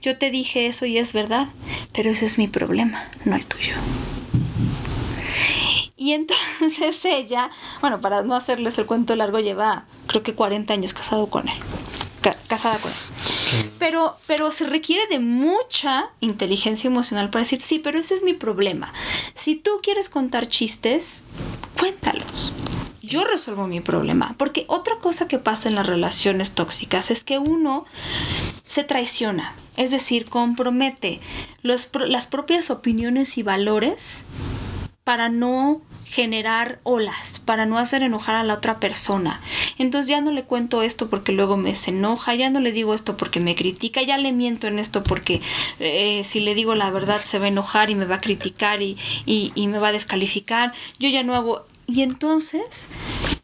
yo 0.00 0.16
te 0.16 0.30
dije 0.30 0.66
eso 0.66 0.86
y 0.86 0.96
es 0.98 1.12
verdad, 1.12 1.48
pero 1.92 2.10
ese 2.10 2.24
es 2.26 2.38
mi 2.38 2.48
problema, 2.48 3.10
no 3.24 3.36
el 3.36 3.44
tuyo. 3.44 3.74
Y 5.96 6.12
entonces 6.12 7.04
ella, 7.04 7.50
bueno, 7.80 8.00
para 8.00 8.22
no 8.22 8.34
hacerles 8.34 8.78
el 8.78 8.86
cuento 8.86 9.14
largo, 9.16 9.38
lleva 9.40 9.84
creo 10.06 10.22
que 10.22 10.34
40 10.34 10.72
años 10.72 10.94
casado 10.94 11.26
con 11.26 11.48
él. 11.48 11.58
Ca- 12.20 12.36
casada 12.48 12.76
con 12.78 12.90
él. 12.90 13.70
Pero, 13.78 14.16
pero 14.26 14.52
se 14.52 14.66
requiere 14.66 15.06
de 15.08 15.18
mucha 15.18 16.10
inteligencia 16.20 16.88
emocional 16.88 17.30
para 17.30 17.44
decir, 17.44 17.62
sí, 17.62 17.78
pero 17.78 17.98
ese 17.98 18.14
es 18.14 18.22
mi 18.22 18.34
problema. 18.34 18.92
Si 19.34 19.56
tú 19.56 19.80
quieres 19.82 20.08
contar 20.10 20.46
chistes, 20.48 21.22
cuéntalos. 21.78 22.52
Yo 23.02 23.24
resuelvo 23.24 23.66
mi 23.66 23.80
problema. 23.80 24.34
Porque 24.38 24.66
otra 24.68 24.98
cosa 24.98 25.26
que 25.26 25.38
pasa 25.38 25.68
en 25.68 25.74
las 25.74 25.86
relaciones 25.86 26.52
tóxicas 26.52 27.10
es 27.10 27.24
que 27.24 27.38
uno 27.38 27.86
se 28.68 28.84
traiciona. 28.84 29.54
Es 29.76 29.90
decir, 29.90 30.26
compromete 30.28 31.20
los 31.62 31.90
las 32.06 32.26
propias 32.26 32.70
opiniones 32.70 33.38
y 33.38 33.42
valores 33.42 34.24
para 35.04 35.28
no 35.28 35.80
generar 36.10 36.80
olas, 36.82 37.38
para 37.38 37.66
no 37.66 37.78
hacer 37.78 38.02
enojar 38.02 38.34
a 38.34 38.42
la 38.44 38.54
otra 38.54 38.80
persona. 38.80 39.40
Entonces 39.78 40.08
ya 40.08 40.20
no 40.20 40.32
le 40.32 40.42
cuento 40.42 40.82
esto 40.82 41.08
porque 41.08 41.32
luego 41.32 41.56
me 41.56 41.74
se 41.76 41.90
enoja, 41.90 42.34
ya 42.34 42.50
no 42.50 42.58
le 42.60 42.72
digo 42.72 42.94
esto 42.94 43.16
porque 43.16 43.38
me 43.40 43.54
critica, 43.54 44.02
ya 44.02 44.18
le 44.18 44.32
miento 44.32 44.66
en 44.66 44.78
esto 44.78 45.02
porque 45.04 45.40
eh, 45.78 46.22
si 46.24 46.40
le 46.40 46.54
digo 46.54 46.74
la 46.74 46.90
verdad 46.90 47.20
se 47.24 47.38
va 47.38 47.44
a 47.44 47.48
enojar 47.48 47.90
y 47.90 47.94
me 47.94 48.06
va 48.06 48.16
a 48.16 48.20
criticar 48.20 48.82
y, 48.82 48.96
y- 49.24 49.52
me 49.68 49.78
va 49.78 49.88
a 49.88 49.92
descalificar. 49.92 50.72
Yo 50.98 51.08
ya 51.08 51.22
no 51.22 51.34
hago... 51.36 51.64
Y 51.86 52.02
entonces, 52.02 52.88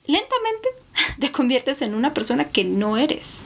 lentamente, 0.06 0.68
te 1.20 1.30
conviertes 1.32 1.82
en 1.82 1.94
una 1.94 2.14
persona 2.14 2.44
que 2.48 2.64
no 2.64 2.96
eres. 2.96 3.42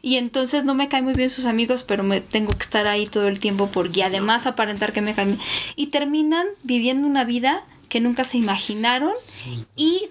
y 0.00 0.16
entonces 0.16 0.64
no 0.64 0.74
me 0.74 0.88
caen 0.88 1.04
muy 1.04 1.12
bien 1.14 1.30
sus 1.30 1.44
amigos, 1.44 1.82
pero 1.82 2.02
me 2.02 2.20
tengo 2.20 2.50
que 2.52 2.62
estar 2.64 2.86
ahí 2.86 3.06
todo 3.06 3.28
el 3.28 3.40
tiempo 3.40 3.68
porque 3.72 4.02
además 4.04 4.46
aparentar 4.46 4.92
que 4.92 5.00
me 5.02 5.14
caen. 5.14 5.38
Y 5.76 5.88
terminan 5.88 6.46
viviendo 6.62 7.06
una 7.06 7.24
vida 7.24 7.62
que 7.92 8.00
nunca 8.00 8.24
se 8.24 8.38
imaginaron 8.38 9.12
y 9.76 10.08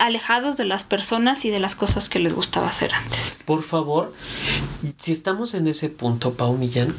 alejados 0.00 0.56
de 0.56 0.64
las 0.64 0.82
personas 0.82 1.44
y 1.44 1.50
de 1.50 1.60
las 1.60 1.76
cosas 1.76 2.08
que 2.08 2.18
les 2.18 2.34
gustaba 2.34 2.66
hacer 2.66 2.92
antes. 2.92 3.38
Por 3.44 3.62
favor, 3.62 4.12
si 4.96 5.12
estamos 5.12 5.54
en 5.54 5.68
ese 5.68 5.88
punto, 5.88 6.34
Pau 6.34 6.58
Millán, 6.58 6.92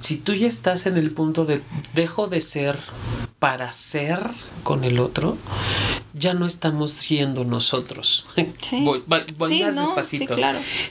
si 0.00 0.16
tú 0.16 0.32
ya 0.32 0.48
estás 0.48 0.86
en 0.86 0.96
el 0.96 1.10
punto 1.10 1.44
de 1.44 1.60
dejo 1.92 2.26
de 2.26 2.40
ser 2.40 2.78
para 3.42 3.72
ser 3.72 4.20
con 4.62 4.84
el 4.84 5.00
otro, 5.00 5.36
ya 6.14 6.32
no 6.32 6.46
estamos 6.46 6.92
siendo 6.92 7.44
nosotros. 7.44 8.24
Voy, 8.70 9.02
más 9.08 9.74
despacito. 9.74 10.36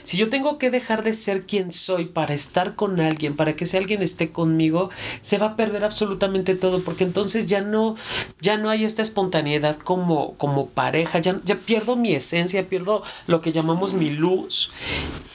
Si 0.04 0.18
yo 0.18 0.28
tengo 0.28 0.58
que 0.58 0.70
dejar 0.70 1.02
de 1.02 1.14
ser 1.14 1.46
quien 1.46 1.72
soy 1.72 2.04
para 2.04 2.34
estar 2.34 2.74
con 2.74 3.00
alguien, 3.00 3.36
para 3.36 3.56
que 3.56 3.64
ese 3.64 3.78
alguien 3.78 4.02
esté 4.02 4.32
conmigo, 4.32 4.90
se 5.22 5.38
va 5.38 5.46
a 5.46 5.56
perder 5.56 5.82
absolutamente 5.82 6.54
todo, 6.54 6.82
porque 6.82 7.04
entonces 7.04 7.46
ya 7.46 7.62
no, 7.62 7.96
ya 8.42 8.58
no 8.58 8.68
hay 8.68 8.84
esta 8.84 9.00
espontaneidad 9.00 9.78
como, 9.78 10.34
como 10.34 10.66
pareja, 10.66 11.20
ya, 11.20 11.40
ya 11.46 11.56
pierdo 11.56 11.96
mi 11.96 12.12
esencia, 12.12 12.68
pierdo 12.68 13.02
lo 13.26 13.40
que 13.40 13.52
llamamos 13.52 13.94
mi 13.94 14.10
luz. 14.10 14.72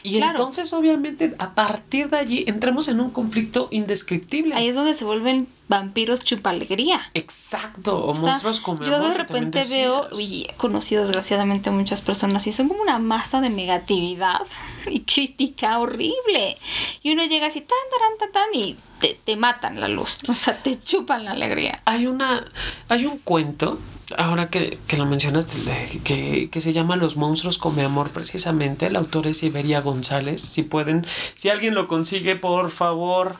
Y 0.03 0.17
entonces, 0.17 0.71
obviamente, 0.71 1.34
a 1.39 1.56
partir 1.56 2.12
de 2.12 2.17
allí 2.17 2.43
entramos 2.47 2.88
en 2.89 2.99
un 2.99 3.10
conflicto 3.10 3.69
indescriptible. 3.71 4.53
Ahí 4.53 4.67
es 4.67 4.75
donde 4.75 4.93
se 4.93 5.03
vuelven 5.03 5.47
vampiros 5.67 6.23
chupa 6.23 6.51
alegría. 6.51 7.01
Exacto, 7.13 7.97
o 7.97 8.13
monstruos 8.13 8.60
como 8.60 8.84
Yo 8.84 8.99
de 8.99 9.13
repente 9.13 9.63
veo, 9.69 10.08
y 10.17 10.47
he 10.49 10.53
conocido 10.56 11.01
desgraciadamente 11.01 11.69
a 11.69 11.73
muchas 11.73 12.01
personas 12.01 12.47
y 12.47 12.53
son 12.53 12.69
como 12.69 12.82
una 12.82 12.99
masa 12.99 13.41
de 13.41 13.49
negatividad 13.49 14.41
y 14.88 15.01
crítica 15.01 15.80
horrible. 15.80 16.58
Y 17.03 17.12
uno 17.12 17.25
llega 17.25 17.47
así 17.47 17.62
tan, 17.62 17.77
tan, 17.91 18.17
tan, 18.19 18.32
tan 18.32 18.53
y 18.53 18.77
te, 18.99 19.19
te 19.23 19.36
matan 19.36 19.80
la 19.80 19.88
luz, 19.88 20.19
o 20.27 20.34
sea, 20.34 20.58
te 20.58 20.80
chupan 20.82 21.25
la 21.25 21.32
alegría. 21.32 21.82
Hay 21.86 22.08
una, 22.08 22.45
hay 22.89 23.06
un 23.06 23.17
cuento 23.19 23.80
ahora 24.15 24.49
que, 24.49 24.79
lo 24.97 25.05
mencionaste, 25.05 25.57
que, 26.03 26.49
que, 26.49 26.59
se 26.61 26.73
llama 26.73 26.95
Los 26.95 27.17
monstruos 27.17 27.57
come 27.57 27.83
amor, 27.83 28.11
precisamente. 28.11 28.87
El 28.87 28.95
autor 28.95 29.27
es 29.27 29.43
Iberia 29.43 29.81
González. 29.81 30.41
Si 30.41 30.63
pueden, 30.63 31.05
si 31.35 31.49
alguien 31.49 31.75
lo 31.75 31.87
consigue, 31.87 32.35
por 32.35 32.71
favor. 32.71 33.37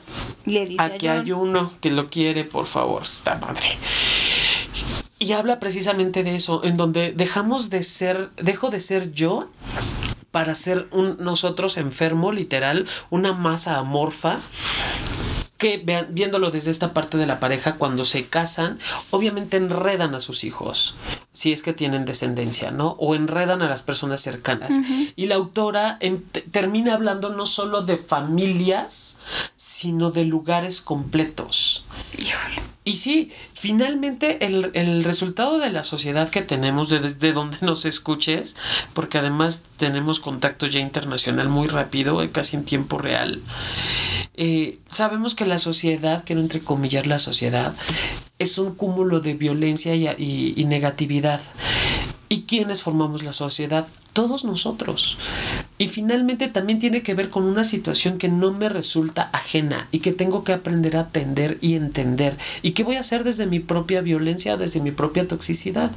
aquí 0.78 1.08
hay 1.08 1.32
uno 1.32 1.72
que 1.80 1.90
lo 1.90 2.06
quiere, 2.06 2.44
por 2.44 2.66
favor. 2.66 3.04
Está 3.04 3.40
padre. 3.40 3.78
Y 5.18 5.32
habla 5.32 5.58
precisamente 5.58 6.22
de 6.22 6.36
eso, 6.36 6.62
en 6.62 6.76
donde 6.76 7.12
dejamos 7.12 7.70
de 7.70 7.82
ser, 7.82 8.30
dejo 8.36 8.70
de 8.70 8.80
ser 8.80 9.12
yo 9.12 9.48
para 10.30 10.54
ser 10.54 10.88
un 10.92 11.16
nosotros 11.18 11.76
enfermo, 11.78 12.32
literal, 12.32 12.86
una 13.10 13.32
masa 13.32 13.78
amorfa 13.78 14.38
que 15.58 15.84
viéndolo 16.10 16.50
desde 16.50 16.70
esta 16.70 16.94
parte 16.94 17.18
de 17.18 17.26
la 17.26 17.40
pareja, 17.40 17.74
cuando 17.76 18.04
se 18.04 18.26
casan, 18.26 18.78
obviamente 19.10 19.56
enredan 19.56 20.14
a 20.14 20.20
sus 20.20 20.44
hijos, 20.44 20.94
si 21.32 21.52
es 21.52 21.62
que 21.62 21.72
tienen 21.72 22.04
descendencia, 22.04 22.70
¿no? 22.70 22.90
O 23.00 23.16
enredan 23.16 23.60
a 23.62 23.68
las 23.68 23.82
personas 23.82 24.20
cercanas. 24.20 24.74
Y 25.16 25.26
la 25.26 25.34
autora 25.34 25.98
termina 26.52 26.94
hablando 26.94 27.30
no 27.30 27.44
solo 27.44 27.82
de 27.82 27.96
familias, 27.96 29.18
sino 29.56 30.12
de 30.12 30.24
lugares 30.24 30.80
completos. 30.80 31.84
Híjole. 32.16 32.67
Y 32.88 32.96
sí, 32.96 33.30
finalmente 33.52 34.46
el, 34.46 35.04
resultado 35.04 35.58
de 35.58 35.68
la 35.68 35.82
sociedad 35.82 36.30
que 36.30 36.40
tenemos, 36.40 36.88
desde 36.88 37.34
donde 37.34 37.58
nos 37.60 37.84
escuches, 37.84 38.56
porque 38.94 39.18
además 39.18 39.62
tenemos 39.76 40.20
contacto 40.20 40.66
ya 40.66 40.80
internacional 40.80 41.50
muy 41.50 41.68
rápido, 41.68 42.22
eh, 42.22 42.30
casi 42.30 42.56
en 42.56 42.64
tiempo 42.64 42.96
real, 42.96 43.42
eh, 44.38 44.78
sabemos 44.90 45.34
que 45.34 45.44
la 45.44 45.58
sociedad, 45.58 46.22
quiero 46.24 46.40
entrecomillar 46.40 47.06
la 47.06 47.18
sociedad, 47.18 47.74
es 48.38 48.56
un 48.56 48.74
cúmulo 48.74 49.20
de 49.20 49.34
violencia 49.34 49.94
y, 49.94 50.54
y 50.56 50.64
negatividad. 50.64 51.42
¿Y 52.30 52.44
quiénes 52.44 52.80
formamos 52.80 53.22
la 53.22 53.34
sociedad? 53.34 53.86
todos 54.18 54.44
nosotros. 54.44 55.16
Y 55.78 55.88
finalmente 55.88 56.48
también 56.48 56.78
tiene 56.78 57.02
que 57.02 57.14
ver 57.14 57.30
con 57.30 57.44
una 57.44 57.64
situación 57.64 58.18
que 58.18 58.28
no 58.28 58.52
me 58.52 58.68
resulta 58.68 59.30
ajena 59.32 59.88
y 59.92 60.00
que 60.00 60.12
tengo 60.12 60.44
que 60.44 60.52
aprender 60.52 60.96
a 60.96 61.02
atender 61.02 61.58
y 61.60 61.74
entender. 61.74 62.36
¿Y 62.62 62.72
qué 62.72 62.82
voy 62.82 62.96
a 62.96 63.00
hacer 63.00 63.22
desde 63.24 63.46
mi 63.46 63.60
propia 63.60 64.00
violencia, 64.00 64.56
desde 64.56 64.80
mi 64.80 64.90
propia 64.90 65.28
toxicidad? 65.28 65.92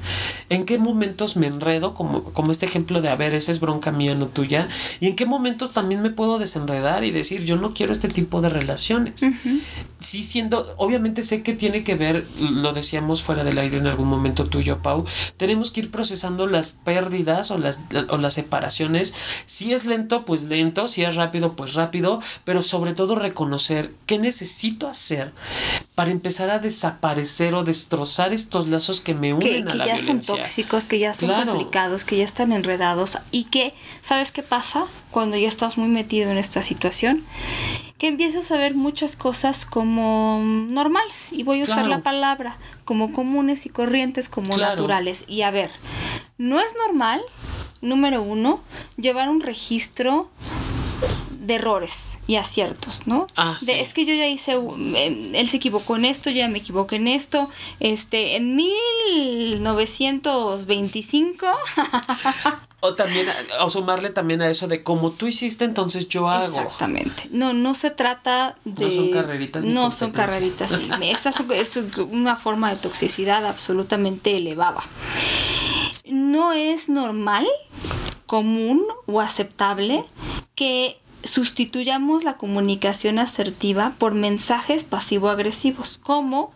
¿En 0.49 0.65
qué 0.65 0.77
momentos 0.77 1.35
me 1.35 1.47
enredo, 1.47 1.93
como, 1.93 2.25
como 2.25 2.51
este 2.51 2.65
ejemplo 2.65 3.01
de, 3.01 3.09
a 3.09 3.15
ver, 3.15 3.33
esa 3.33 3.51
es 3.51 3.59
bronca 3.59 3.91
mía, 3.91 4.13
no 4.13 4.27
tuya? 4.27 4.67
¿Y 4.99 5.07
en 5.07 5.15
qué 5.15 5.25
momentos 5.25 5.73
también 5.73 6.01
me 6.01 6.11
puedo 6.11 6.37
desenredar 6.37 7.03
y 7.03 7.11
decir, 7.11 7.43
yo 7.43 7.55
no 7.55 7.73
quiero 7.73 7.91
este 7.91 8.07
tipo 8.07 8.41
de 8.41 8.49
relaciones? 8.49 9.25
Sí, 9.99 10.23
siendo, 10.23 10.73
obviamente 10.77 11.23
sé 11.23 11.43
que 11.43 11.53
tiene 11.53 11.83
que 11.83 11.95
ver, 11.95 12.27
lo 12.39 12.73
decíamos 12.73 13.21
fuera 13.21 13.43
del 13.43 13.57
aire 13.57 13.77
en 13.77 13.87
algún 13.87 14.07
momento 14.07 14.45
tuyo, 14.45 14.81
Pau, 14.81 15.05
tenemos 15.37 15.71
que 15.71 15.81
ir 15.81 15.91
procesando 15.91 16.47
las 16.47 16.71
pérdidas 16.71 17.51
o 17.51 17.57
las 17.57 17.85
o 18.09 18.17
las 18.17 18.33
separaciones. 18.33 19.13
Si 19.71 19.75
es 19.75 19.85
lento, 19.85 20.25
pues 20.25 20.43
lento, 20.43 20.89
si 20.89 21.01
es 21.03 21.15
rápido, 21.15 21.55
pues 21.55 21.75
rápido, 21.75 22.21
pero 22.43 22.61
sobre 22.61 22.93
todo 22.93 23.15
reconocer 23.15 23.93
qué 24.05 24.19
necesito 24.19 24.85
hacer 24.85 25.31
para 25.95 26.11
empezar 26.11 26.49
a 26.49 26.59
desaparecer 26.59 27.55
o 27.55 27.63
destrozar 27.63 28.33
estos 28.33 28.67
lazos 28.67 28.99
que 28.99 29.13
me 29.13 29.33
unen 29.33 29.69
a 29.69 29.75
la 29.75 29.85
violencia. 29.85 30.13
Que 30.13 30.19
ya 30.19 30.25
son 30.25 30.37
tóxicos, 30.37 30.87
que 30.87 30.99
ya 30.99 31.13
son 31.13 31.31
complicados, 31.45 32.03
que 32.03 32.17
ya 32.17 32.25
están 32.25 32.51
enredados 32.51 33.17
y 33.31 33.45
que, 33.45 33.73
¿sabes 34.01 34.33
qué 34.33 34.43
pasa 34.43 34.87
cuando 35.09 35.37
ya 35.37 35.47
estás 35.47 35.77
muy 35.77 35.87
metido 35.87 36.31
en 36.31 36.37
esta 36.37 36.61
situación? 36.61 37.23
que 37.97 38.07
empiezas 38.07 38.51
a 38.51 38.57
ver 38.57 38.73
muchas 38.73 39.15
cosas 39.15 39.63
como 39.63 40.41
normales, 40.43 41.31
y 41.31 41.43
voy 41.43 41.59
a 41.59 41.63
usar 41.63 41.85
la 41.85 41.99
palabra, 41.99 42.57
como 42.83 43.13
comunes 43.13 43.67
y 43.67 43.69
corrientes, 43.69 44.27
como 44.27 44.57
naturales. 44.57 45.23
Y 45.27 45.43
a 45.43 45.51
ver, 45.51 45.69
no 46.39 46.59
es 46.59 46.73
normal 46.87 47.21
número 47.81 48.21
uno, 48.21 48.61
llevar 48.97 49.29
un 49.29 49.41
registro 49.41 50.29
de 51.41 51.55
errores 51.55 52.19
y 52.27 52.35
aciertos, 52.35 53.07
¿no? 53.07 53.25
Ah, 53.35 53.57
de, 53.61 53.81
es 53.81 53.95
que 53.95 54.05
yo 54.05 54.13
ya 54.13 54.27
hice, 54.27 54.51
em, 54.53 55.33
él 55.33 55.49
se 55.49 55.57
equivocó 55.57 55.95
en 55.95 56.05
esto, 56.05 56.29
yo 56.29 56.37
ya 56.37 56.47
me 56.47 56.59
equivoqué 56.59 56.97
en 56.97 57.07
esto, 57.07 57.49
este, 57.79 58.35
en 58.35 58.55
1925. 58.55 61.47
o 62.79 62.93
también, 62.93 63.25
o 63.59 63.69
sumarle 63.69 64.11
también 64.11 64.43
a 64.43 64.51
eso 64.51 64.67
de 64.67 64.83
como 64.83 65.09
tú 65.11 65.25
hiciste, 65.25 65.65
entonces 65.65 66.07
yo 66.09 66.29
hago. 66.29 66.59
Exactamente. 66.59 67.23
No, 67.31 67.53
no 67.53 67.73
se 67.73 67.89
trata 67.89 68.55
de... 68.63 68.85
No 68.85 68.91
son 68.91 69.09
carreritas. 69.09 69.65
No 69.65 69.91
son 69.91 70.11
carreritas, 70.11 70.69
sí. 70.69 70.91
Esta 71.01 71.31
es 71.31 71.37
una 72.11 72.35
forma 72.35 72.69
de 72.69 72.75
toxicidad 72.77 73.47
absolutamente 73.47 74.37
elevada 74.37 74.83
no 76.11 76.53
es 76.53 76.89
normal, 76.89 77.47
común 78.25 78.85
o 79.07 79.21
aceptable 79.21 80.05
que 80.55 80.97
sustituyamos 81.23 82.23
la 82.23 82.35
comunicación 82.35 83.19
asertiva 83.19 83.93
por 83.97 84.13
mensajes 84.13 84.83
pasivo-agresivos, 84.83 85.97
como 85.97 86.51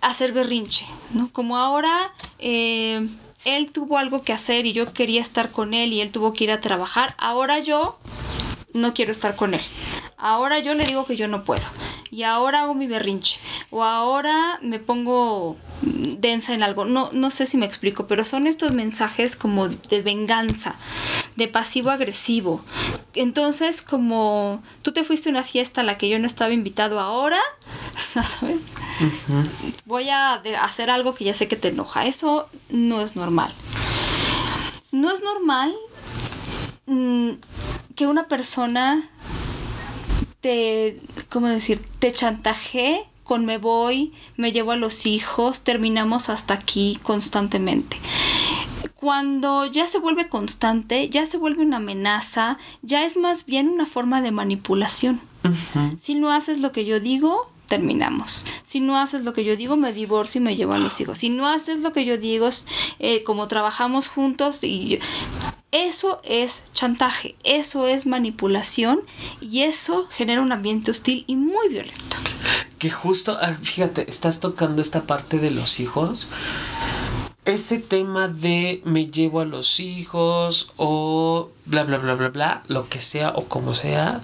hacer 0.00 0.32
berrinche, 0.32 0.86
¿no? 1.12 1.30
Como 1.32 1.56
ahora 1.56 2.12
eh, 2.38 3.08
él 3.44 3.70
tuvo 3.70 3.98
algo 3.98 4.22
que 4.22 4.32
hacer 4.32 4.66
y 4.66 4.72
yo 4.72 4.92
quería 4.92 5.20
estar 5.20 5.50
con 5.50 5.74
él 5.74 5.92
y 5.92 6.00
él 6.00 6.10
tuvo 6.10 6.32
que 6.32 6.44
ir 6.44 6.50
a 6.50 6.60
trabajar, 6.60 7.14
ahora 7.18 7.58
yo 7.58 7.98
no 8.72 8.94
quiero 8.94 9.12
estar 9.12 9.36
con 9.36 9.54
él. 9.54 9.62
Ahora 10.16 10.58
yo 10.58 10.74
le 10.74 10.84
digo 10.84 11.06
que 11.06 11.16
yo 11.16 11.28
no 11.28 11.44
puedo. 11.44 11.62
Y 12.10 12.22
ahora 12.22 12.62
hago 12.62 12.74
mi 12.74 12.86
berrinche. 12.86 13.40
O 13.70 13.82
ahora 13.82 14.58
me 14.62 14.78
pongo 14.78 15.56
densa 15.82 16.54
en 16.54 16.62
algo. 16.62 16.84
No, 16.84 17.10
no 17.12 17.30
sé 17.30 17.46
si 17.46 17.56
me 17.56 17.66
explico, 17.66 18.06
pero 18.06 18.24
son 18.24 18.46
estos 18.46 18.72
mensajes 18.72 19.36
como 19.36 19.68
de 19.68 20.02
venganza, 20.02 20.76
de 21.36 21.48
pasivo 21.48 21.90
agresivo. 21.90 22.62
Entonces, 23.14 23.82
como 23.82 24.62
tú 24.82 24.92
te 24.92 25.04
fuiste 25.04 25.28
a 25.28 25.32
una 25.32 25.42
fiesta 25.42 25.80
a 25.80 25.84
la 25.84 25.98
que 25.98 26.08
yo 26.08 26.18
no 26.18 26.26
estaba 26.26 26.52
invitado 26.52 27.00
ahora, 27.00 27.40
¿sabes? 28.14 28.60
Voy 29.84 30.08
a 30.10 30.34
hacer 30.62 30.90
algo 30.90 31.14
que 31.14 31.24
ya 31.24 31.34
sé 31.34 31.48
que 31.48 31.56
te 31.56 31.68
enoja. 31.68 32.06
Eso 32.06 32.48
no 32.70 33.00
es 33.00 33.16
normal. 33.16 33.52
No 34.92 35.10
es 35.12 35.24
normal 35.24 35.74
mm, 36.86 37.30
que 37.96 38.06
una 38.06 38.28
persona 38.28 39.10
te, 40.44 41.00
¿cómo 41.30 41.48
decir? 41.48 41.80
Te 42.00 42.12
chantaje 42.12 43.06
con 43.22 43.46
me 43.46 43.56
voy, 43.56 44.12
me 44.36 44.52
llevo 44.52 44.72
a 44.72 44.76
los 44.76 45.06
hijos, 45.06 45.62
terminamos 45.62 46.28
hasta 46.28 46.52
aquí 46.52 47.00
constantemente. 47.02 47.96
Cuando 48.94 49.64
ya 49.64 49.86
se 49.86 49.98
vuelve 49.98 50.28
constante, 50.28 51.08
ya 51.08 51.24
se 51.24 51.38
vuelve 51.38 51.62
una 51.62 51.78
amenaza, 51.78 52.58
ya 52.82 53.06
es 53.06 53.16
más 53.16 53.46
bien 53.46 53.70
una 53.70 53.86
forma 53.86 54.20
de 54.20 54.32
manipulación. 54.32 55.22
Si 55.98 56.14
no 56.14 56.30
haces 56.30 56.60
lo 56.60 56.72
que 56.72 56.84
yo 56.84 57.00
digo, 57.00 57.50
terminamos. 57.66 58.44
Si 58.64 58.80
no 58.80 58.98
haces 58.98 59.24
lo 59.24 59.32
que 59.32 59.44
yo 59.44 59.56
digo, 59.56 59.76
me 59.76 59.94
divorcio 59.94 60.42
y 60.42 60.44
me 60.44 60.56
llevo 60.56 60.74
a 60.74 60.78
los 60.78 61.00
hijos. 61.00 61.20
Si 61.20 61.30
no 61.30 61.48
haces 61.48 61.78
lo 61.78 61.94
que 61.94 62.04
yo 62.04 62.18
digo, 62.18 62.50
eh, 62.98 63.24
como 63.24 63.48
trabajamos 63.48 64.08
juntos 64.08 64.62
y 64.62 65.00
Eso 65.74 66.20
es 66.22 66.66
chantaje, 66.72 67.34
eso 67.42 67.88
es 67.88 68.06
manipulación 68.06 69.00
y 69.40 69.62
eso 69.62 70.06
genera 70.06 70.40
un 70.40 70.52
ambiente 70.52 70.92
hostil 70.92 71.24
y 71.26 71.34
muy 71.34 71.68
violento. 71.68 72.16
Que 72.78 72.90
justo, 72.90 73.36
ah, 73.42 73.52
fíjate, 73.52 74.08
estás 74.08 74.38
tocando 74.38 74.80
esta 74.80 75.02
parte 75.02 75.40
de 75.40 75.50
los 75.50 75.80
hijos. 75.80 76.28
Ese 77.44 77.80
tema 77.80 78.28
de 78.28 78.82
me 78.84 79.08
llevo 79.08 79.40
a 79.40 79.46
los 79.46 79.80
hijos 79.80 80.72
o 80.76 81.50
bla, 81.64 81.82
bla, 81.82 81.98
bla, 81.98 82.14
bla, 82.14 82.28
bla, 82.28 82.62
lo 82.68 82.88
que 82.88 83.00
sea 83.00 83.30
o 83.30 83.46
como 83.48 83.74
sea. 83.74 84.20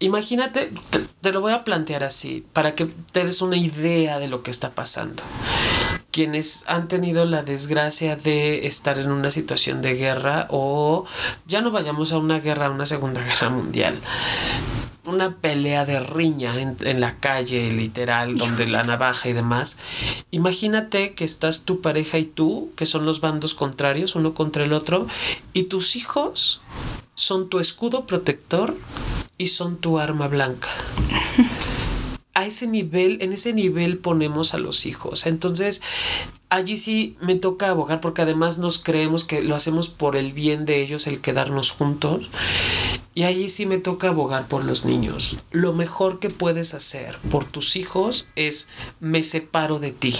Imagínate, 0.00 0.72
te, 0.90 0.98
te 1.20 1.32
lo 1.32 1.40
voy 1.40 1.52
a 1.52 1.62
plantear 1.62 2.02
así, 2.02 2.44
para 2.52 2.72
que 2.74 2.86
te 2.86 3.24
des 3.24 3.40
una 3.40 3.56
idea 3.56 4.18
de 4.18 4.26
lo 4.26 4.42
que 4.42 4.50
está 4.50 4.72
pasando 4.72 5.22
quienes 6.10 6.64
han 6.66 6.88
tenido 6.88 7.24
la 7.24 7.42
desgracia 7.42 8.16
de 8.16 8.66
estar 8.66 8.98
en 8.98 9.10
una 9.10 9.30
situación 9.30 9.82
de 9.82 9.94
guerra 9.94 10.46
o 10.50 11.04
ya 11.46 11.60
no 11.60 11.70
vayamos 11.70 12.12
a 12.12 12.18
una 12.18 12.40
guerra, 12.40 12.66
a 12.66 12.70
una 12.70 12.86
segunda 12.86 13.22
guerra 13.22 13.50
mundial. 13.50 13.98
Una 15.04 15.36
pelea 15.36 15.86
de 15.86 16.00
riña 16.00 16.60
en, 16.60 16.76
en, 16.80 17.00
la 17.00 17.16
calle, 17.16 17.70
literal, 17.72 18.36
donde 18.36 18.66
la 18.66 18.82
navaja 18.82 19.30
y 19.30 19.32
demás. 19.32 19.78
Imagínate 20.30 21.14
que 21.14 21.24
estás 21.24 21.62
tu 21.62 21.80
pareja 21.80 22.18
y 22.18 22.24
tú, 22.24 22.72
que 22.76 22.84
son 22.84 23.06
los 23.06 23.22
bandos 23.22 23.54
contrarios, 23.54 24.16
uno 24.16 24.34
contra 24.34 24.64
el 24.64 24.74
otro, 24.74 25.06
y 25.54 25.64
tus 25.64 25.96
hijos 25.96 26.60
son 27.14 27.48
tu 27.48 27.58
escudo 27.58 28.06
protector 28.06 28.76
y 29.38 29.48
son 29.48 29.76
tu 29.76 29.98
arma 29.98 30.28
blanca 30.28 30.68
a 32.38 32.46
ese 32.46 32.68
nivel, 32.68 33.18
en 33.20 33.32
ese 33.32 33.52
nivel 33.52 33.98
ponemos 33.98 34.54
a 34.54 34.58
los 34.58 34.86
hijos. 34.86 35.26
Entonces, 35.26 35.82
allí 36.50 36.76
sí 36.76 37.16
me 37.20 37.34
toca 37.34 37.68
abogar 37.68 38.00
porque 38.00 38.22
además 38.22 38.58
nos 38.58 38.78
creemos 38.78 39.24
que 39.24 39.42
lo 39.42 39.56
hacemos 39.56 39.88
por 39.88 40.14
el 40.14 40.32
bien 40.32 40.64
de 40.64 40.80
ellos, 40.80 41.08
el 41.08 41.20
quedarnos 41.20 41.72
juntos. 41.72 42.30
Y 43.12 43.24
allí 43.24 43.48
sí 43.48 43.66
me 43.66 43.78
toca 43.78 44.10
abogar 44.10 44.46
por 44.46 44.64
los 44.64 44.84
niños. 44.84 45.40
Lo 45.50 45.72
mejor 45.72 46.20
que 46.20 46.30
puedes 46.30 46.74
hacer 46.74 47.18
por 47.28 47.44
tus 47.44 47.74
hijos 47.74 48.28
es 48.36 48.68
me 49.00 49.24
separo 49.24 49.80
de 49.80 49.90
ti 49.90 50.14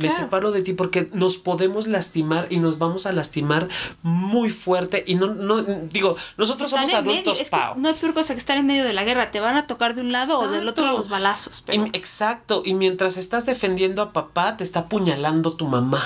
me 0.00 0.10
separo 0.10 0.50
de 0.50 0.62
ti 0.62 0.72
porque 0.72 1.08
nos 1.12 1.38
podemos 1.38 1.86
lastimar 1.86 2.46
y 2.50 2.58
nos 2.58 2.78
vamos 2.78 3.06
a 3.06 3.12
lastimar 3.12 3.68
muy 4.02 4.50
fuerte 4.50 5.04
y 5.06 5.14
no, 5.14 5.28
no 5.28 5.62
digo, 5.62 6.16
nosotros 6.36 6.70
somos 6.70 6.92
adultos, 6.92 7.42
Pau. 7.50 7.74
no 7.76 7.88
hay 7.88 7.94
peor 7.94 8.14
cosa 8.14 8.34
que 8.34 8.40
estar 8.40 8.56
en 8.56 8.66
medio 8.66 8.84
de 8.84 8.92
la 8.92 9.04
guerra, 9.04 9.30
te 9.30 9.40
van 9.40 9.56
a 9.56 9.66
tocar 9.66 9.94
de 9.94 10.00
un 10.00 10.12
lado 10.12 10.38
o 10.38 10.48
del 10.48 10.66
otro 10.68 10.92
los 10.92 11.08
balazos. 11.08 11.64
exacto, 11.92 12.62
y 12.64 12.74
mientras 12.74 13.16
estás 13.16 13.46
defendiendo 13.46 14.02
a 14.02 14.12
papá, 14.12 14.56
te 14.56 14.64
está 14.64 14.80
apuñalando 14.80 15.54
tu 15.54 15.66
mamá. 15.66 16.02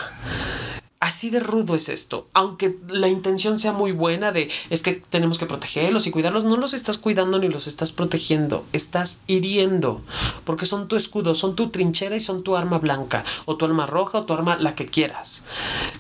Así 1.05 1.29
de 1.29 1.39
rudo 1.39 1.75
es 1.75 1.91
esto. 1.91 2.29
Aunque 2.33 2.79
la 2.89 3.09
intención 3.09 3.59
sea 3.59 3.73
muy 3.73 3.93
buena 3.93 4.33
de 4.33 4.51
es 4.71 4.83
que 4.83 4.95
tenemos 4.95 5.37
que 5.37 5.45
protegerlos 5.45 6.07
y 6.07 6.11
cuidarlos, 6.11 6.47
no 6.47 6.57
los 6.57 6.73
estás 6.73 6.97
cuidando 6.97 7.39
ni 7.39 7.49
los 7.49 7.67
estás 7.67 7.93
protegiendo. 7.93 8.65
Estás 8.73 9.19
hiriendo. 9.27 10.01
Porque 10.45 10.65
son 10.65 10.89
tu 10.89 10.97
escudo, 10.97 11.35
son 11.35 11.57
tu 11.57 11.69
trinchera 11.69 12.17
y 12.17 12.21
son 12.21 12.43
tu 12.43 12.57
arma 12.57 12.79
blanca. 12.79 13.23
O 13.45 13.59
tu 13.59 13.67
arma 13.67 13.85
roja 13.85 14.21
o 14.21 14.25
tu 14.25 14.33
arma 14.33 14.57
la 14.57 14.75
que 14.75 14.87
quieras. 14.87 15.45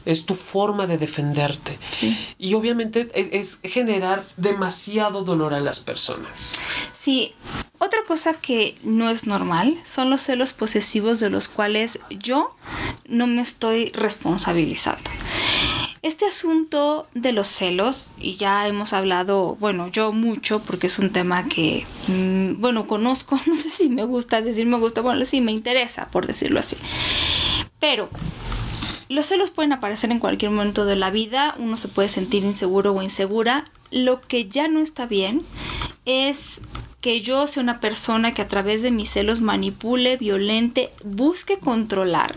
Es 0.06 0.24
tu 0.24 0.34
forma 0.34 0.86
de 0.86 0.96
defenderte. 0.96 1.78
Y 2.38 2.54
obviamente 2.54 3.10
es, 3.12 3.28
es 3.30 3.60
generar 3.62 4.24
demasiado 4.38 5.22
dolor 5.22 5.52
a 5.52 5.60
las 5.60 5.80
personas. 5.80 6.54
Sí, 6.98 7.34
otra 7.84 8.00
cosa 8.06 8.34
que 8.34 8.76
no 8.82 9.10
es 9.10 9.26
normal 9.26 9.78
son 9.84 10.10
los 10.10 10.22
celos 10.22 10.52
posesivos 10.52 11.20
de 11.20 11.30
los 11.30 11.48
cuales 11.48 12.00
yo 12.10 12.54
no 13.06 13.26
me 13.26 13.42
estoy 13.42 13.90
responsabilizando. 13.90 15.10
Este 16.02 16.26
asunto 16.26 17.06
de 17.14 17.32
los 17.32 17.46
celos, 17.46 18.12
y 18.18 18.36
ya 18.36 18.68
hemos 18.68 18.92
hablado, 18.92 19.56
bueno, 19.58 19.88
yo 19.88 20.12
mucho, 20.12 20.60
porque 20.60 20.88
es 20.88 20.98
un 20.98 21.10
tema 21.10 21.48
que, 21.48 21.86
mmm, 22.08 22.60
bueno, 22.60 22.86
conozco, 22.86 23.40
no 23.46 23.56
sé 23.56 23.70
si 23.70 23.88
me 23.88 24.04
gusta 24.04 24.42
decir 24.42 24.66
me 24.66 24.78
gusta, 24.78 25.00
bueno, 25.00 25.24
sí 25.24 25.40
me 25.40 25.52
interesa, 25.52 26.08
por 26.10 26.26
decirlo 26.26 26.60
así. 26.60 26.76
Pero 27.78 28.10
los 29.08 29.26
celos 29.26 29.50
pueden 29.50 29.72
aparecer 29.72 30.10
en 30.10 30.18
cualquier 30.18 30.50
momento 30.50 30.84
de 30.84 30.96
la 30.96 31.10
vida, 31.10 31.54
uno 31.58 31.76
se 31.76 31.88
puede 31.88 32.08
sentir 32.08 32.44
inseguro 32.44 32.92
o 32.92 33.02
insegura. 33.02 33.64
Lo 33.90 34.20
que 34.20 34.48
ya 34.48 34.68
no 34.68 34.80
está 34.80 35.06
bien 35.06 35.42
es 36.04 36.60
que 37.04 37.20
yo 37.20 37.46
sea 37.46 37.62
una 37.62 37.80
persona 37.80 38.32
que 38.32 38.40
a 38.40 38.48
través 38.48 38.80
de 38.80 38.90
mis 38.90 39.10
celos 39.10 39.42
manipule, 39.42 40.16
violente, 40.16 40.90
busque 41.04 41.58
controlar 41.58 42.34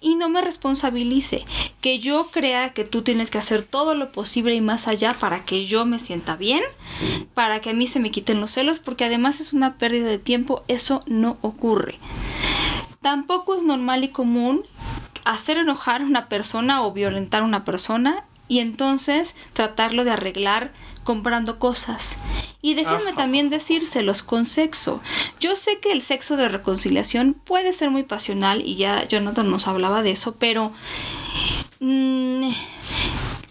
y 0.00 0.16
no 0.16 0.28
me 0.28 0.40
responsabilice. 0.40 1.44
Que 1.80 2.00
yo 2.00 2.32
crea 2.32 2.70
que 2.70 2.82
tú 2.82 3.02
tienes 3.02 3.30
que 3.30 3.38
hacer 3.38 3.62
todo 3.62 3.94
lo 3.94 4.10
posible 4.10 4.56
y 4.56 4.60
más 4.60 4.88
allá 4.88 5.16
para 5.20 5.44
que 5.44 5.64
yo 5.64 5.86
me 5.86 6.00
sienta 6.00 6.34
bien, 6.34 6.64
para 7.34 7.60
que 7.60 7.70
a 7.70 7.72
mí 7.72 7.86
se 7.86 8.00
me 8.00 8.10
quiten 8.10 8.40
los 8.40 8.50
celos, 8.50 8.80
porque 8.80 9.04
además 9.04 9.40
es 9.40 9.52
una 9.52 9.78
pérdida 9.78 10.08
de 10.08 10.18
tiempo, 10.18 10.64
eso 10.66 11.04
no 11.06 11.38
ocurre. 11.40 12.00
Tampoco 13.00 13.54
es 13.54 13.62
normal 13.62 14.02
y 14.02 14.08
común 14.08 14.64
hacer 15.24 15.56
enojar 15.56 16.02
a 16.02 16.06
una 16.06 16.28
persona 16.28 16.82
o 16.82 16.92
violentar 16.92 17.42
a 17.42 17.44
una 17.44 17.64
persona 17.64 18.24
y 18.48 18.58
entonces 18.58 19.36
tratarlo 19.52 20.02
de 20.02 20.10
arreglar 20.10 20.72
comprando 21.04 21.58
cosas. 21.58 22.16
Y 22.62 22.74
déjenme 22.74 23.12
también 23.12 23.50
decírselos 23.50 24.22
con 24.22 24.46
sexo. 24.46 25.00
Yo 25.40 25.56
sé 25.56 25.78
que 25.80 25.92
el 25.92 26.02
sexo 26.02 26.36
de 26.36 26.48
reconciliación 26.48 27.34
puede 27.34 27.72
ser 27.72 27.90
muy 27.90 28.02
pasional 28.02 28.62
y 28.64 28.76
ya 28.76 29.06
Jonathan 29.08 29.50
nos 29.50 29.66
hablaba 29.68 30.02
de 30.02 30.12
eso, 30.12 30.36
pero... 30.38 30.72
Mmm, 31.80 32.50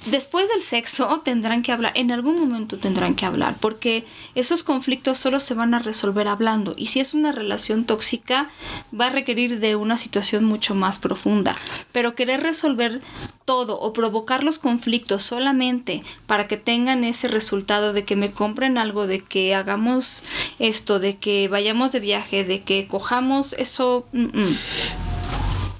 Después 0.06 0.47
del 0.47 0.62
sexo 0.62 1.22
tendrán 1.26 1.62
que 1.62 1.74
hablar, 1.74 1.91
en 1.95 2.12
algún 2.12 2.39
momento 2.39 2.78
tendrán 2.78 3.16
que 3.16 3.26
hablar, 3.26 3.58
porque 3.60 4.06
esos 4.34 4.64
conflictos 4.64 5.18
solo 5.18 5.41
se 5.41 5.54
van 5.54 5.74
a 5.74 5.80
resolver 5.80 6.30
hablando. 6.30 6.74
Y 6.78 6.88
si 6.88 7.02
es 7.02 7.14
una 7.14 7.34
relación 7.34 7.84
tóxica, 7.84 8.50
va 8.97 9.08
a 9.08 9.10
requerir 9.10 9.60
de 9.60 9.76
una 9.76 9.97
situación 9.97 10.45
mucho 10.45 10.74
más 10.74 11.00
profunda. 11.00 11.58
Pero 11.91 12.16
querer 12.16 12.41
resolver 12.41 13.02
todo 13.43 13.78
o 13.80 13.91
provocar 13.91 14.43
los 14.43 14.58
conflictos 14.58 15.24
solamente 15.24 16.04
para 16.28 16.47
que 16.47 16.56
tengan 16.56 17.04
ese 17.04 17.28
resultado 17.28 17.91
de 17.91 18.06
que 18.06 18.16
me 18.16 18.32
compren 18.32 18.78
algo, 18.78 19.06
de 19.06 19.22
que 19.22 19.54
hagamos 19.54 20.24
esto, 20.60 21.00
de 21.00 21.18
que 21.18 21.50
vayamos 21.50 21.91
de 21.91 22.00
viaje, 22.00 22.45
de 22.45 22.64
que 22.64 22.88
cojamos, 22.88 23.54
eso... 23.54 24.08
Mm, 24.14 24.43
mm. 24.43 24.58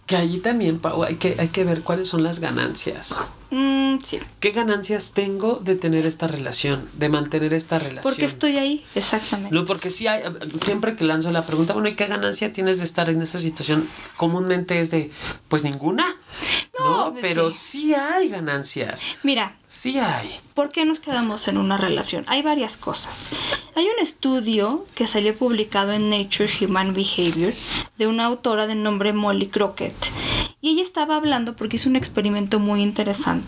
Que 0.07 0.17
allí 0.17 0.39
también, 0.39 0.82
hay 1.07 1.47
que 1.49 1.63
ver 1.63 1.84
cuáles 1.84 2.07
son 2.07 2.24
las 2.24 2.39
ganancias. 2.39 3.32
Mm, 3.52 4.00
sí. 4.04 4.20
¿Qué 4.39 4.52
ganancias 4.52 5.14
tengo 5.14 5.56
de 5.56 5.76
tener 5.76 6.06
esta 6.06 6.28
relación, 6.28 6.88
de 6.93 7.10
mantener 7.10 7.54
esta 7.54 7.80
relación? 7.80 8.04
Porque 8.04 8.26
estoy 8.26 8.58
ahí, 8.58 8.86
exactamente. 8.95 9.54
No, 9.54 9.66
porque 9.66 9.89
sí 9.89 10.08
hay, 10.08 10.22
siempre 10.62 10.95
que 10.95 11.04
lanzo 11.04 11.32
la 11.32 11.45
pregunta, 11.45 11.74
bueno, 11.74 11.89
¿y 11.89 11.95
qué 11.95 12.06
ganancia 12.06 12.54
tienes 12.54 12.80
de 12.80 12.86
estar 12.86 13.10
en 13.10 13.22
esa 13.22 13.39
situación? 13.39 13.88
Comúnmente 14.18 14.80
es 14.80 14.91
de, 14.91 15.12
pues 15.47 15.64
ninguna. 15.64 16.06
No, 16.80 17.14
pero 17.22 17.50
sí. 17.50 17.93
hay 17.93 18.30
ganancias. 18.30 19.06
Mira. 19.24 19.56
Sí 19.68 20.00
hay. 20.00 20.39
¿Por 20.54 20.72
qué 20.72 20.84
nos 20.84 21.00
quedamos 21.00 21.47
en 21.47 21.58
una 21.58 21.78
relación? 21.78 22.24
Hay 22.28 22.41
varias 22.41 22.76
cosas. 22.76 23.30
Hay 23.76 23.86
un 23.86 24.02
estudio 24.02 24.86
que 24.95 25.06
salió 25.06 25.36
publicado 25.36 25.91
en 25.91 26.10
Nature 26.10 26.50
Human 26.62 26.93
Behavior 26.93 27.54
de 27.97 28.08
una 28.08 28.26
autora 28.26 28.66
de 28.66 28.76
nombre 28.76 29.14
Molly 29.14 29.47
Crockett. 29.47 29.93
Y 30.62 30.72
ella 30.72 30.82
estaba 30.82 31.16
hablando 31.16 31.56
porque 31.56 31.78
es 31.78 31.86
un 31.86 31.95
experimento 31.95 32.60
muy 32.60 32.82
interesante 32.82 33.38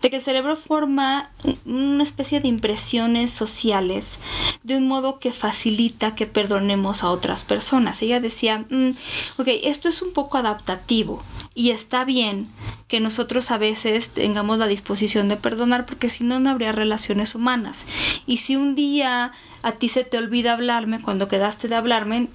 de 0.00 0.10
que 0.10 0.16
el 0.16 0.22
cerebro 0.22 0.56
forma 0.56 1.30
una 1.64 2.02
especie 2.02 2.40
de 2.40 2.48
impresiones 2.48 3.30
sociales 3.30 4.18
de 4.62 4.76
un 4.76 4.86
modo 4.86 5.18
que 5.18 5.32
facilita 5.32 6.14
que 6.14 6.26
perdonemos 6.26 7.02
a 7.02 7.10
otras 7.10 7.44
personas. 7.44 8.00
Ella 8.02 8.20
decía, 8.20 8.64
mm, 8.70 8.90
ok, 9.38 9.48
esto 9.64 9.88
es 9.88 10.02
un 10.02 10.12
poco 10.12 10.38
adaptativo 10.38 11.22
y 11.54 11.70
está 11.70 12.04
bien 12.04 12.46
que 12.88 13.00
nosotros 13.00 13.50
a 13.50 13.58
veces 13.58 14.10
tengamos 14.10 14.58
la 14.58 14.66
disposición 14.66 15.28
de 15.28 15.36
perdonar 15.36 15.84
porque 15.84 16.08
si 16.08 16.24
no, 16.24 16.40
no 16.40 16.48
habría 16.48 16.72
relaciones 16.72 17.34
humanas. 17.34 17.84
Y 18.26 18.38
si 18.38 18.56
un 18.56 18.74
día 18.74 19.32
a 19.62 19.72
ti 19.72 19.90
se 19.90 20.04
te 20.04 20.16
olvida 20.16 20.54
hablarme 20.54 21.02
cuando 21.02 21.28
quedaste 21.28 21.68
de 21.68 21.74
hablarme, 21.74 22.28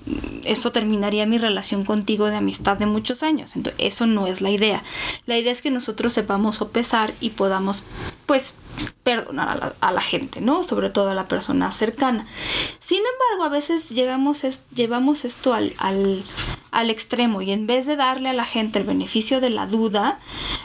eso 0.43 0.71
terminaría 0.71 1.25
mi 1.25 1.39
relación 1.39 1.85
contigo 1.85 2.27
de 2.27 2.35
amistad 2.35 2.77
de 2.77 2.85
muchos 2.85 3.23
años. 3.23 3.55
Entonces, 3.55 3.83
eso 3.83 4.05
no 4.05 4.27
es 4.27 4.41
la 4.41 4.51
idea. 4.51 4.83
La 5.25 5.37
idea 5.37 5.51
es 5.51 5.63
que 5.63 5.71
nosotros 5.71 6.13
sepamos 6.13 6.57
sopesar 6.57 7.13
y 7.19 7.31
podamos, 7.31 7.83
pues, 8.27 8.55
perdonar 9.03 9.49
a 9.49 9.55
la, 9.55 9.73
a 9.79 9.91
la 9.91 10.01
gente, 10.01 10.39
¿no? 10.39 10.63
Sobre 10.63 10.91
todo 10.91 11.09
a 11.09 11.15
la 11.15 11.27
persona 11.27 11.71
cercana. 11.71 12.27
Sin 12.79 12.99
embargo, 12.99 13.45
a 13.45 13.49
veces 13.49 13.89
llegamos 13.89 14.43
llevamos 14.71 15.25
esto 15.25 15.53
al, 15.53 15.73
al 15.77 16.23
al 16.73 16.89
extremo 16.89 17.41
y 17.41 17.51
en 17.51 17.67
vez 17.67 17.85
de 17.85 17.95
darle 17.95 18.29
a 18.29 18.33
la 18.33 18.45
gente 18.45 18.79
el 18.79 18.85
beneficio 18.85 19.39
de 19.39 19.51
la 19.51 19.67
duda, 19.67 20.19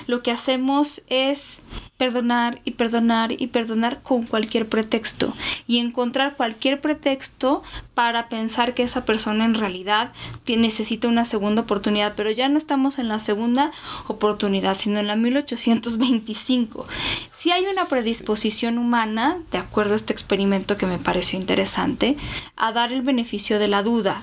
lo 0.06 0.22
que 0.22 0.30
hacemos 0.30 1.02
es 1.08 1.60
perdonar 1.96 2.60
y 2.64 2.72
perdonar 2.72 3.32
y 3.32 3.48
perdonar 3.48 4.02
con 4.02 4.24
cualquier 4.24 4.68
pretexto 4.68 5.34
y 5.66 5.78
encontrar 5.78 6.36
cualquier 6.36 6.80
pretexto 6.80 7.62
para 7.94 8.28
pensar 8.28 8.72
que 8.72 8.84
esa 8.84 9.04
persona 9.04 9.44
en 9.44 9.54
realidad 9.54 10.12
necesita 10.46 11.08
una 11.08 11.24
segunda 11.24 11.62
oportunidad, 11.62 12.14
pero 12.16 12.30
ya 12.30 12.48
no 12.48 12.56
estamos 12.56 12.98
en 12.98 13.08
la 13.08 13.18
segunda 13.18 13.72
oportunidad, 14.06 14.76
sino 14.76 14.98
en 15.00 15.06
la 15.06 15.16
1825. 15.16 16.86
Si 17.32 17.50
hay 17.50 17.66
una 17.66 17.84
predisposición 17.84 18.78
humana, 18.78 19.38
de 19.50 19.58
acuerdo 19.58 19.92
a 19.92 19.96
este 19.96 20.12
experimento 20.12 20.76
que 20.76 20.86
me 20.86 20.98
pareció 20.98 21.38
interesante, 21.38 22.16
a 22.56 22.72
dar 22.72 22.92
el 22.92 23.02
beneficio 23.02 23.58
de 23.58 23.68
la 23.68 23.82
duda. 23.82 24.22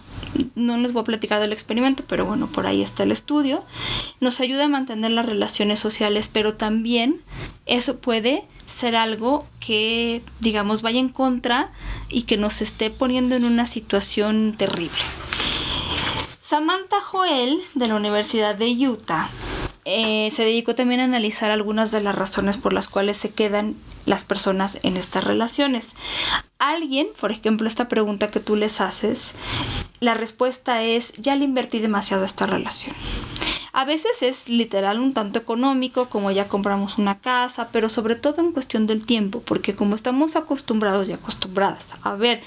No 0.55 0.77
les 0.77 0.93
voy 0.93 1.01
a 1.01 1.05
platicar 1.05 1.39
del 1.39 1.53
experimento, 1.53 2.03
pero 2.07 2.25
bueno, 2.25 2.47
por 2.47 2.67
ahí 2.67 2.81
está 2.81 3.03
el 3.03 3.11
estudio. 3.11 3.63
Nos 4.19 4.39
ayuda 4.39 4.65
a 4.65 4.69
mantener 4.69 5.11
las 5.11 5.25
relaciones 5.25 5.79
sociales, 5.79 6.29
pero 6.31 6.55
también 6.55 7.21
eso 7.65 7.99
puede 7.99 8.45
ser 8.67 8.95
algo 8.95 9.45
que, 9.59 10.21
digamos, 10.39 10.81
vaya 10.81 10.99
en 10.99 11.09
contra 11.09 11.71
y 12.09 12.23
que 12.23 12.38
nos 12.38 12.61
esté 12.61 12.89
poniendo 12.89 13.36
en 13.36 13.45
una 13.45 13.65
situación 13.65 14.55
terrible. 14.57 14.97
Samantha 16.41 17.01
Joel, 17.01 17.59
de 17.73 17.88
la 17.88 17.95
Universidad 17.95 18.55
de 18.55 18.67
Utah, 18.88 19.29
eh, 19.86 20.31
se 20.33 20.43
dedicó 20.43 20.73
también 20.73 20.99
a 20.99 21.03
analizar 21.03 21.51
algunas 21.51 21.91
de 21.91 22.01
las 22.01 22.15
razones 22.15 22.57
por 22.57 22.73
las 22.73 22.88
cuales 22.88 23.17
se 23.17 23.31
quedan 23.31 23.75
las 24.07 24.23
personas 24.23 24.79
en 24.81 24.97
estas 24.97 25.23
relaciones. 25.23 25.95
Alguien, 26.57 27.07
por 27.21 27.31
ejemplo, 27.31 27.67
esta 27.67 27.88
pregunta 27.88 28.29
que 28.29 28.39
tú 28.39 28.55
les 28.55 28.81
haces, 28.81 29.36
la 29.99 30.15
respuesta 30.15 30.81
es, 30.81 31.13
ya 31.13 31.36
le 31.36 31.45
invertí 31.45 31.79
demasiado 31.79 32.23
a 32.23 32.25
esta 32.25 32.47
relación. 32.47 32.95
A 33.73 33.86
veces 33.86 34.23
es 34.23 34.49
literal 34.49 34.99
un 34.99 35.13
tanto 35.13 35.38
económico, 35.38 36.09
como 36.09 36.31
ya 36.31 36.47
compramos 36.47 36.97
una 36.97 37.19
casa, 37.19 37.69
pero 37.71 37.89
sobre 37.89 38.15
todo 38.15 38.41
en 38.41 38.53
cuestión 38.53 38.88
del 38.88 39.05
tiempo, 39.05 39.41
porque 39.41 39.75
como 39.75 39.95
estamos 39.95 40.36
acostumbrados 40.36 41.09
y 41.09 41.13
acostumbradas 41.13 41.93
a 42.01 42.15
ver 42.15 42.41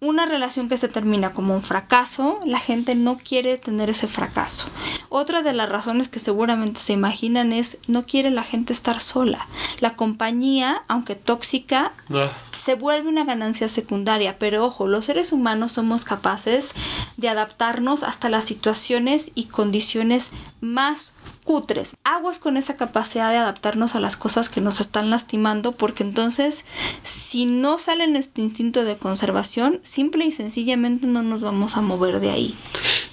una 0.00 0.26
relación 0.26 0.68
que 0.68 0.76
se 0.76 0.88
termina 0.88 1.32
como 1.32 1.54
un 1.54 1.62
fracaso, 1.62 2.38
la 2.44 2.60
gente 2.60 2.94
no 2.94 3.18
quiere 3.18 3.56
tener 3.58 3.90
ese 3.90 4.06
fracaso. 4.06 4.66
Otra 5.08 5.42
de 5.42 5.52
las 5.52 5.68
razones 5.68 6.08
que 6.08 6.20
seguramente 6.20 6.80
se 6.80 6.92
imaginan 6.92 7.52
es 7.52 7.78
no 7.88 8.04
quiere 8.06 8.30
la 8.30 8.44
gente 8.44 8.72
estar 8.72 9.00
sola. 9.00 9.48
La 9.80 9.96
compañía, 9.96 10.82
aunque 10.86 11.16
tóxica, 11.16 11.92
Ah. 12.14 12.28
se 12.52 12.74
vuelve 12.76 13.08
una 13.08 13.24
ganancia 13.24 13.68
secundaria, 13.68 14.38
pero 14.38 14.64
ojo, 14.64 14.86
los 14.86 15.06
seres 15.06 15.32
humanos 15.32 15.72
somos 15.72 16.04
capaces 16.04 16.70
de 17.16 17.28
adaptarnos 17.28 18.02
hasta 18.04 18.28
las 18.28 18.44
situaciones 18.44 19.32
y 19.34 19.46
condiciones 19.46 20.30
más 20.60 21.14
cutres. 21.48 21.96
Aguas 22.04 22.38
con 22.38 22.58
esa 22.58 22.76
capacidad 22.76 23.30
de 23.30 23.38
adaptarnos 23.38 23.94
a 23.94 24.00
las 24.00 24.18
cosas 24.18 24.50
que 24.50 24.60
nos 24.60 24.82
están 24.82 25.08
lastimando, 25.08 25.72
porque 25.72 26.02
entonces 26.02 26.66
si 27.04 27.46
no 27.46 27.78
sale 27.78 28.06
nuestro 28.06 28.44
instinto 28.44 28.84
de 28.84 28.98
conservación, 28.98 29.80
simple 29.82 30.26
y 30.26 30.32
sencillamente 30.32 31.06
no 31.06 31.22
nos 31.22 31.40
vamos 31.40 31.78
a 31.78 31.80
mover 31.80 32.20
de 32.20 32.28
ahí. 32.28 32.54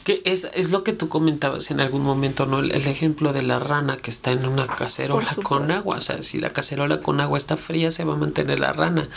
Que 0.03 0.21
es, 0.25 0.49
es 0.53 0.71
lo 0.71 0.83
que 0.83 0.91
tú 0.91 1.07
comentabas 1.07 1.71
en 1.71 1.79
algún 1.79 2.01
momento, 2.01 2.45
¿no? 2.45 2.59
El, 2.59 2.73
el 2.73 2.85
ejemplo 2.87 3.31
de 3.31 3.41
la 3.41 3.57
rana 3.57 3.95
que 3.95 4.11
está 4.11 4.33
en 4.33 4.45
una 4.45 4.67
cacerola 4.67 5.29
con 5.41 5.71
agua. 5.71 5.95
O 5.95 6.01
sea, 6.01 6.21
si 6.21 6.37
la 6.37 6.49
cacerola 6.49 6.99
con 6.99 7.21
agua 7.21 7.37
está 7.37 7.55
fría, 7.55 7.89
se 7.89 8.03
va 8.03 8.15
a 8.15 8.17
mantener 8.17 8.59
la 8.59 8.73
rana. 8.73 9.07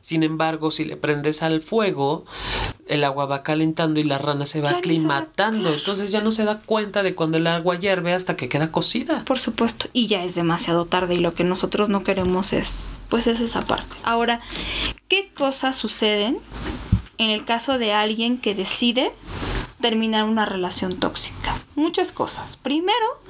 Sin 0.00 0.22
embargo, 0.22 0.70
si 0.70 0.84
le 0.84 0.98
prendes 0.98 1.42
al 1.42 1.62
fuego, 1.62 2.26
el 2.88 3.04
agua 3.04 3.26
va 3.26 3.42
calentando 3.42 4.00
y 4.00 4.02
la 4.02 4.18
rana 4.18 4.46
se 4.46 4.60
va 4.60 4.72
Ya 4.72 4.78
aclimatando. 4.78 5.72
Entonces 5.72 6.10
ya 6.10 6.20
no 6.20 6.30
se 6.30 6.44
da 6.44 6.60
cuenta 6.60 7.02
de 7.02 7.14
cuando 7.14 7.38
el 7.38 7.46
agua 7.46 7.76
hierve 7.76 8.12
hasta 8.12 8.36
que 8.36 8.48
queda 8.48 8.72
cocida. 8.72 9.24
Por 9.24 9.38
supuesto, 9.38 9.88
y 9.92 10.06
ya 10.06 10.24
es 10.24 10.34
demasiado 10.34 10.86
tarde 10.86 11.14
y 11.14 11.18
lo 11.18 11.34
que 11.34 11.44
nosotros 11.44 11.88
no 11.88 12.02
queremos 12.02 12.52
es, 12.52 12.96
pues 13.08 13.26
es 13.26 13.40
esa 13.40 13.62
parte. 13.62 13.96
Ahora, 14.02 14.40
¿qué 15.08 15.30
cosas 15.34 15.76
suceden 15.76 16.38
en 17.18 17.30
el 17.30 17.44
caso 17.44 17.78
de 17.78 17.92
alguien 17.92 18.38
que 18.38 18.54
decide 18.54 19.12
terminar 19.80 20.24
una 20.24 20.46
relación 20.46 20.92
tóxica? 20.92 21.54
Muchas 21.76 22.10
cosas. 22.12 22.56
Primero, 22.56 23.20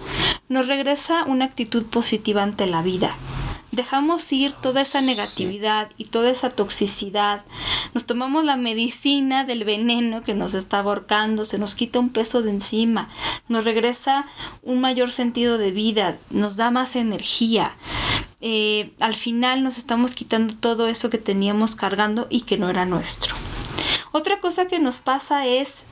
nos 0.49 0.69
regresa 0.69 1.25
una 1.25 1.45
actitud 1.45 1.85
positiva 1.85 2.43
ante 2.43 2.67
la 2.67 2.83
vida. 2.83 3.15
Dejamos 3.79 4.33
ir 4.33 4.55
toda 4.55 4.81
esa 4.81 5.01
negatividad 5.01 5.93
y 5.97 6.07
toda 6.07 6.31
esa 6.31 6.51
toxicidad. 6.51 7.45
Nos 7.95 8.07
tomamos 8.07 8.45
la 8.45 8.57
medicina 8.57 9.45
del 9.45 9.63
veneno 9.63 10.25
que 10.25 10.35
nos 10.35 10.55
está 10.55 10.81
ahorcando, 10.81 11.45
se 11.45 11.61
nos 11.61 11.77
quita 11.77 12.01
un 12.01 12.11
peso 12.11 12.43
de 12.43 12.51
encima, 12.51 13.09
nos 13.47 13.65
regresa 13.65 14.27
un 14.65 14.81
mayor 14.81 15.13
sentido 15.13 15.59
de 15.59 15.71
vida, 15.71 16.19
nos 16.31 16.57
da 16.57 16.73
más 16.73 16.97
energía. 16.97 17.77
Eh, 18.41 18.95
al 18.99 19.15
final 19.15 19.63
nos 19.63 19.79
estamos 19.79 20.17
quitando 20.17 20.55
todo 20.55 20.89
eso 20.89 21.09
que 21.09 21.19
teníamos 21.19 21.77
cargando 21.77 22.27
y 22.31 22.41
que 22.41 22.59
no 22.59 22.69
era 22.71 22.85
nuestro. 22.85 23.37
Otra 24.11 24.41
cosa 24.41 24.67
que 24.67 24.81
nos 24.81 24.99
pasa 24.99 25.47
es 25.47 25.85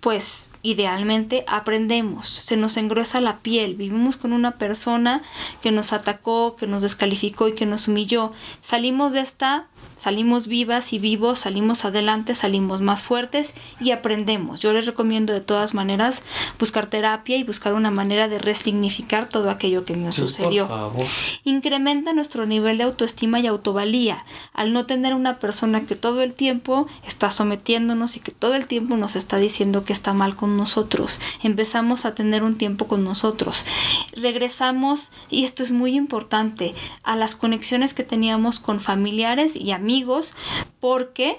pues 0.00 0.48
idealmente 0.66 1.44
aprendemos, 1.46 2.28
se 2.28 2.56
nos 2.56 2.76
engruesa 2.76 3.20
la 3.20 3.36
piel, 3.38 3.76
vivimos 3.76 4.16
con 4.16 4.32
una 4.32 4.58
persona 4.58 5.22
que 5.62 5.70
nos 5.70 5.92
atacó, 5.92 6.56
que 6.56 6.66
nos 6.66 6.82
descalificó 6.82 7.46
y 7.46 7.54
que 7.54 7.66
nos 7.66 7.86
humilló. 7.86 8.32
Salimos 8.62 9.12
de 9.12 9.20
esta, 9.20 9.66
salimos 9.96 10.48
vivas 10.48 10.92
y 10.92 10.98
vivos, 10.98 11.38
salimos 11.38 11.84
adelante, 11.84 12.34
salimos 12.34 12.80
más 12.80 13.00
fuertes 13.00 13.54
y 13.78 13.92
aprendemos. 13.92 14.58
Yo 14.58 14.72
les 14.72 14.86
recomiendo 14.86 15.32
de 15.32 15.40
todas 15.40 15.72
maneras 15.72 16.24
buscar 16.58 16.88
terapia 16.88 17.36
y 17.36 17.44
buscar 17.44 17.72
una 17.72 17.92
manera 17.92 18.26
de 18.26 18.40
resignificar 18.40 19.28
todo 19.28 19.50
aquello 19.50 19.84
que 19.84 19.94
me 19.94 20.10
sucedió 20.10 20.66
Por 20.66 20.80
favor. 20.80 21.06
incrementa 21.44 22.12
nuestro 22.12 22.44
nivel 22.44 22.78
de 22.78 22.84
autoestima 22.84 23.38
y 23.38 23.46
autovalía 23.46 24.18
al 24.52 24.72
no 24.72 24.84
tener 24.86 25.14
una 25.14 25.38
persona 25.38 25.86
que 25.86 25.94
todo 25.94 26.22
el 26.22 26.34
tiempo 26.34 26.88
está 27.06 27.30
sometiéndonos 27.30 28.16
y 28.16 28.20
que 28.20 28.32
todo 28.32 28.56
el 28.56 28.66
tiempo 28.66 28.96
nos 28.96 29.14
está 29.14 29.36
diciendo 29.36 29.84
que 29.84 29.92
está 29.92 30.12
mal 30.12 30.34
con 30.34 30.55
nosotros. 30.56 31.20
Empezamos 31.42 32.04
a 32.04 32.14
tener 32.14 32.42
un 32.42 32.58
tiempo 32.58 32.88
con 32.88 33.04
nosotros. 33.04 33.66
Regresamos, 34.12 35.12
y 35.30 35.44
esto 35.44 35.62
es 35.62 35.70
muy 35.70 35.96
importante, 35.96 36.74
a 37.02 37.16
las 37.16 37.34
conexiones 37.34 37.94
que 37.94 38.04
teníamos 38.04 38.60
con 38.60 38.80
familiares 38.80 39.56
y 39.56 39.72
amigos 39.72 40.34
porque 40.80 41.38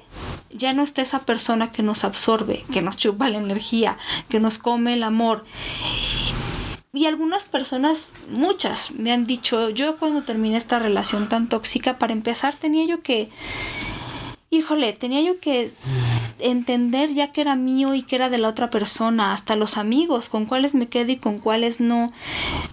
ya 0.51 0.73
no 0.73 0.83
está 0.83 1.01
esa 1.01 1.25
persona 1.25 1.71
que 1.71 1.83
nos 1.83 2.03
absorbe, 2.03 2.63
que 2.71 2.81
nos 2.81 2.97
chupa 2.97 3.29
la 3.29 3.37
energía, 3.37 3.97
que 4.29 4.39
nos 4.39 4.57
come 4.57 4.93
el 4.93 5.03
amor. 5.03 5.45
Y 6.93 7.05
algunas 7.05 7.43
personas, 7.43 8.13
muchas, 8.29 8.91
me 8.91 9.11
han 9.11 9.27
dicho, 9.27 9.69
yo 9.69 9.97
cuando 9.97 10.23
terminé 10.23 10.57
esta 10.57 10.79
relación 10.79 11.29
tan 11.29 11.47
tóxica, 11.47 11.99
para 11.99 12.13
empezar 12.13 12.55
tenía 12.55 12.85
yo 12.85 13.01
que, 13.01 13.29
híjole, 14.49 14.93
tenía 14.93 15.21
yo 15.21 15.39
que 15.39 15.73
entender 16.39 17.13
ya 17.13 17.31
que 17.31 17.41
era 17.41 17.55
mío 17.55 17.93
y 17.93 18.03
que 18.03 18.15
era 18.15 18.29
de 18.29 18.37
la 18.37 18.49
otra 18.49 18.69
persona, 18.69 19.33
hasta 19.33 19.55
los 19.55 19.77
amigos, 19.77 20.29
con 20.29 20.45
cuáles 20.45 20.73
me 20.73 20.87
quedo 20.87 21.11
y 21.11 21.17
con 21.17 21.39
cuáles 21.39 21.79
no. 21.79 22.11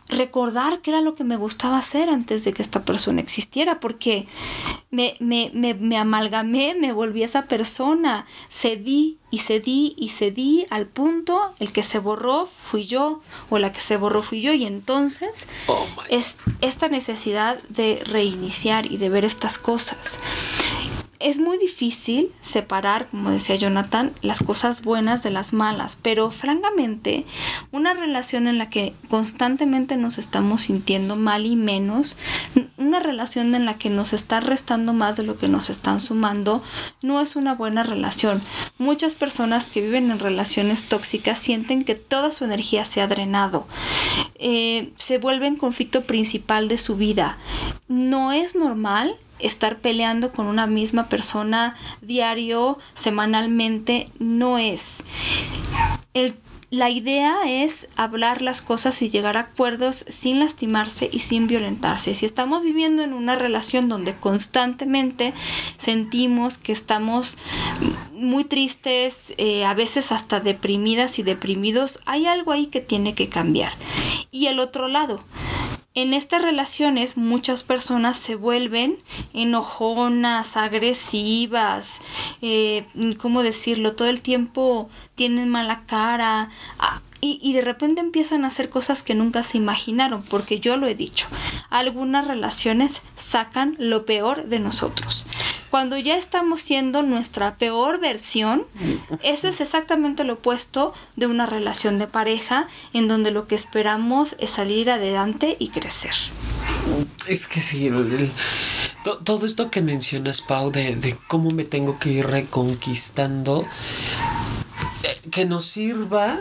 Recordar 0.09 0.81
qué 0.81 0.91
era 0.91 1.01
lo 1.01 1.15
que 1.15 1.25
me 1.25 1.37
gustaba 1.37 1.79
hacer 1.79 2.09
antes 2.09 2.45
de 2.45 2.53
que 2.53 2.63
esta 2.63 2.83
persona 2.83 3.21
existiera, 3.21 3.81
porque 3.81 4.27
me, 4.91 5.17
me, 5.21 5.51
me, 5.55 5.75
me 5.75 5.97
amalgamé, 5.97 6.75
me 6.75 6.93
volví 6.93 7.23
esa 7.23 7.43
persona, 7.43 8.27
cedí 8.51 9.19
y 9.31 9.39
cedí 9.39 9.95
y 9.99 10.11
cedí 10.11 10.67
al 10.71 10.87
punto, 10.87 11.55
el 11.59 11.73
que 11.73 11.83
se 11.83 11.99
borró 11.99 12.47
fui 12.47 12.87
yo 12.87 13.21
o 13.51 13.59
la 13.59 13.73
que 13.73 13.81
se 13.81 13.97
borró 13.97 14.23
fui 14.23 14.41
yo 14.41 14.53
y 14.53 14.65
entonces 14.65 15.49
Oh 15.67 15.87
es 16.09 16.39
esta 16.61 16.89
necesidad 16.89 17.61
de 17.69 18.03
reiniciar 18.07 18.87
y 18.87 18.99
de 18.99 19.09
ver 19.09 19.25
estas 19.25 19.59
cosas. 19.59 20.21
Es 21.21 21.39
muy 21.39 21.59
difícil 21.59 22.33
separar, 22.41 23.09
como 23.09 23.31
decía 23.31 23.57
Jonathan, 23.57 24.13
las 24.21 24.43
cosas 24.43 24.83
buenas 24.83 25.23
de 25.23 25.31
las 25.31 25.53
malas, 25.53 25.97
pero 26.01 26.31
francamente, 26.31 27.25
una 27.73 27.95
relación 27.95 28.47
en 28.49 28.59
la 28.59 28.69
que 28.69 28.95
constantemente 29.09 29.97
nos 29.97 30.19
estamos 30.19 30.63
sintiendo 30.63 31.17
mal 31.17 31.47
y 31.47 31.57
menos, 31.57 32.17
una 32.77 33.01
relación 33.01 33.55
en 33.55 33.65
la 33.65 33.75
que 33.75 33.91
nos 33.91 34.13
está 34.13 34.41
restando 34.41 34.93
más 34.93 35.17
de 35.17 35.23
lo 35.23 35.39
que 35.39 35.49
nos 35.49 35.71
están 35.71 36.01
sumando, 36.01 36.63
no 37.03 37.21
es 37.21 37.37
una 37.37 37.55
buena 37.55 37.83
relación. 37.83 38.43
Muchas 38.79 39.15
personas 39.15 39.67
que 39.67 39.81
viven 39.81 40.11
en 40.11 40.19
relaciones 40.19 40.85
tóxicas 40.85 41.39
sienten 41.39 41.85
que 41.85 41.95
toda 41.95 42.33
su 42.33 42.45
energía 42.45 42.85
se 42.85 43.01
ha 43.01 43.07
drenado. 43.07 43.67
Eh, 44.35 44.93
se 44.97 45.19
vuelve 45.19 45.47
el 45.47 45.59
conflicto 45.59 46.03
principal 46.03 46.69
de 46.69 46.79
su 46.79 46.97
vida. 46.97 47.39
No 47.89 48.33
es 48.33 48.57
normal 48.57 49.17
estar 49.47 49.79
peleando 49.79 50.33
con 50.33 50.47
una 50.47 50.67
misma 50.67 51.09
persona 51.09 51.77
diario, 52.01 52.79
semanalmente, 52.95 54.11
no 54.19 54.59
es. 54.59 55.05
La 56.75 56.91
idea 56.91 57.43
es 57.47 57.87
hablar 57.95 58.43
las 58.43 58.61
cosas 58.61 59.01
y 59.01 59.09
llegar 59.09 59.37
a 59.37 59.41
acuerdos 59.41 60.05
sin 60.09 60.41
lastimarse 60.41 61.09
y 61.13 61.21
sin 61.21 61.47
violentarse. 61.47 62.17
Si 62.17 62.27
estamos 62.27 62.65
viviendo 62.65 63.05
en 63.05 63.13
una 63.13 63.37
relación 63.37 63.89
donde 63.89 64.17
constantemente 64.17 65.35
sentimos 65.77 66.59
que 66.59 66.73
estamos 66.73 67.39
muy 68.13 68.43
tristes, 68.43 69.35
eh, 69.39 69.65
a 69.65 69.75
veces 69.75 70.11
hasta 70.11 70.41
deprimidas 70.41 71.21
y 71.21 71.23
deprimidos, 71.23 72.01
hay 72.07 72.27
algo 72.27 72.51
ahí 72.51 72.67
que 72.67 72.81
tiene 72.81 73.15
que 73.15 73.29
cambiar. 73.29 73.73
Y 74.33 74.47
el 74.47 74.59
otro 74.59 74.89
lado, 74.89 75.23
en 75.95 76.13
estas 76.13 76.43
relaciones 76.43 77.17
muchas 77.17 77.63
personas 77.63 78.19
se 78.19 78.35
vuelven 78.35 78.99
enojonas, 79.33 80.57
agresivas, 80.57 82.03
eh, 82.43 82.87
¿cómo 83.19 83.43
decirlo? 83.43 83.95
Todo 83.95 84.09
el 84.09 84.21
tiempo 84.21 84.91
tienen 85.15 85.49
mala 85.49 85.85
cara. 85.87 86.51
Ah, 86.79 87.01
y, 87.21 87.39
y, 87.43 87.55
de 87.55 87.63
repente 87.63 88.03
empiezan 88.03 88.45
a 88.45 88.49
hacer 88.49 88.69
cosas 88.69 89.03
que 89.03 89.15
nunca 89.15 89.43
se 89.43 89.57
imaginaron, 89.57 90.23
porque 90.25 90.61
yo 90.61 90.77
lo 90.77 90.87
he 90.87 90.95
dicho, 90.95 91.27
algunas 91.71 92.27
relaciones 92.29 93.01
sacan 93.17 93.77
lo 93.79 94.05
peor 94.05 94.45
de 94.45 94.59
nosotros. 94.59 95.27
Cuando 95.75 95.99
ya 95.99 96.17
estamos 96.17 96.63
siendo 96.63 97.03
nuestra 97.03 97.57
peor 97.57 97.99
versión, 97.99 98.65
eso 99.25 99.49
es 99.49 99.61
exactamente 99.61 100.23
lo 100.23 100.35
opuesto 100.35 100.95
de 101.17 101.27
una 101.27 101.47
relación 101.47 101.99
de 101.99 102.07
pareja 102.07 102.69
en 102.93 103.09
donde 103.09 103.33
lo 103.33 103.49
que 103.49 103.57
esperamos 103.57 104.37
es 104.39 104.51
salir 104.51 104.89
adelante 104.89 105.57
y 105.59 105.71
crecer. 105.71 106.15
Es 107.27 107.49
que 107.49 107.61
sí, 107.61 107.91
todo 109.25 109.45
esto 109.45 109.69
que 109.73 109.83
mencionas, 109.83 110.43
Pau, 110.43 110.71
de 110.71 111.19
cómo 111.27 111.51
me 111.51 111.65
tengo 111.65 111.99
que 111.99 112.13
ir 112.13 112.27
reconquistando, 112.29 113.67
que 115.35 115.45
nos 115.45 115.65
sirva 115.65 116.39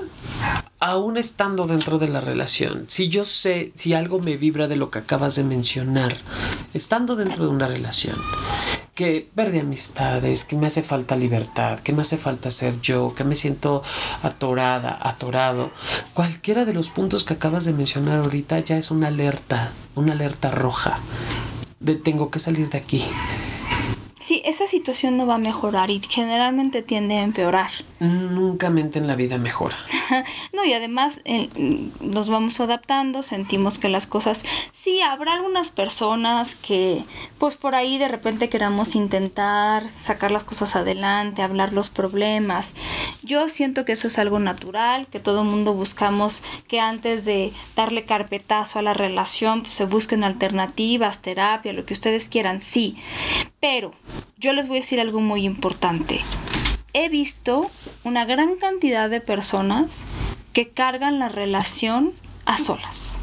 aún 0.80 1.18
estando 1.18 1.66
dentro 1.66 1.98
de 1.98 2.08
la 2.08 2.22
relación. 2.22 2.86
Si 2.88 3.10
yo 3.10 3.26
sé, 3.26 3.72
si 3.74 3.96
algo 3.96 4.20
me 4.20 4.38
vibra 4.38 4.68
de 4.68 4.76
lo 4.76 4.92
que 4.92 5.00
acabas 5.00 5.36
de 5.36 5.44
mencionar, 5.44 6.16
estando 6.76 7.16
dentro 7.16 7.46
de 7.46 7.50
una 7.50 7.66
relación, 7.66 8.16
que 8.94 9.28
perdí 9.34 9.58
amistades, 9.58 10.46
que 10.46 10.56
me 10.56 10.68
hace 10.68 10.84
falta 10.84 11.16
libertad, 11.16 11.80
que 11.80 11.94
me 11.94 12.04
hace 12.04 12.18
falta 12.18 12.52
ser 12.52 12.80
yo, 12.82 13.16
que 13.16 13.24
me 13.24 13.34
siento 13.34 13.82
atorada, 14.22 14.96
atorado. 15.02 15.72
Cualquiera 16.14 16.64
de 16.64 16.76
los 16.76 16.90
puntos 16.90 17.24
que 17.24 17.34
acabas 17.34 17.66
de 17.66 17.74
mencionar 17.74 18.20
ahorita 18.20 18.60
ya 18.60 18.78
es 18.78 18.92
una 18.92 19.08
alerta, 19.08 19.72
una 19.96 20.14
alerta 20.14 20.52
roja 20.52 21.00
de 21.80 21.96
tengo 21.96 22.30
que 22.30 22.40
salir 22.40 22.70
de 22.70 22.78
aquí. 22.78 23.04
Sí, 24.24 24.42
esa 24.46 24.68
situación 24.68 25.18
no 25.18 25.26
va 25.26 25.36
a 25.36 25.38
mejorar 25.38 25.90
y 25.90 26.00
generalmente 26.00 26.82
tiende 26.82 27.18
a 27.18 27.24
empeorar. 27.24 27.72
Nunca 28.00 28.70
mente 28.70 28.98
en 28.98 29.06
la 29.06 29.16
vida 29.16 29.38
mejora. 29.38 29.78
no, 30.54 30.64
y 30.64 30.72
además 30.72 31.20
eh, 31.26 31.50
nos 32.00 32.30
vamos 32.30 32.58
adaptando, 32.62 33.22
sentimos 33.22 33.80
que 33.80 33.90
las 33.90 34.08
cosas... 34.08 34.46
Sí, 34.72 35.02
habrá 35.02 35.34
algunas 35.34 35.72
personas 35.72 36.56
que 36.56 37.04
pues 37.38 37.58
por 37.58 37.76
ahí 37.76 37.98
de 37.98 38.08
repente 38.08 38.48
queramos 38.48 38.96
intentar 38.96 39.84
sacar 39.90 40.32
las 40.32 40.46
cosas 40.46 40.78
adelante, 40.78 41.42
hablar 41.42 41.74
los 41.74 41.90
problemas. 41.90 42.76
Yo 43.24 43.50
siento 43.50 43.84
que 43.84 43.92
eso 43.92 44.08
es 44.08 44.20
algo 44.20 44.40
natural, 44.40 45.08
que 45.08 45.20
todo 45.20 45.44
mundo 45.44 45.74
buscamos 45.74 46.44
que 46.70 46.80
antes 46.80 47.26
de 47.26 47.52
darle 47.76 48.06
carpetazo 48.06 48.80
a 48.80 48.84
la 48.84 48.94
relación, 48.94 49.64
pues 49.64 49.74
se 49.74 49.84
busquen 49.84 50.24
alternativas, 50.24 51.22
terapia, 51.22 51.74
lo 51.74 51.86
que 51.86 51.94
ustedes 51.94 52.30
quieran, 52.30 52.62
sí. 52.62 52.96
Pero 53.60 53.94
yo 54.38 54.54
les 54.54 54.68
voy 54.68 54.78
a 54.78 54.82
decir 54.82 55.00
algo 55.00 55.20
muy 55.20 55.46
importante. 55.46 56.20
He 56.94 57.10
visto 57.10 57.72
una 58.04 58.26
gran 58.26 58.58
cantidad 58.58 59.10
de 59.10 59.22
personas 59.22 60.04
que 60.54 60.70
cargan 60.70 61.20
la 61.20 61.30
relación 61.30 62.14
a 62.46 62.58
solas. 62.58 63.18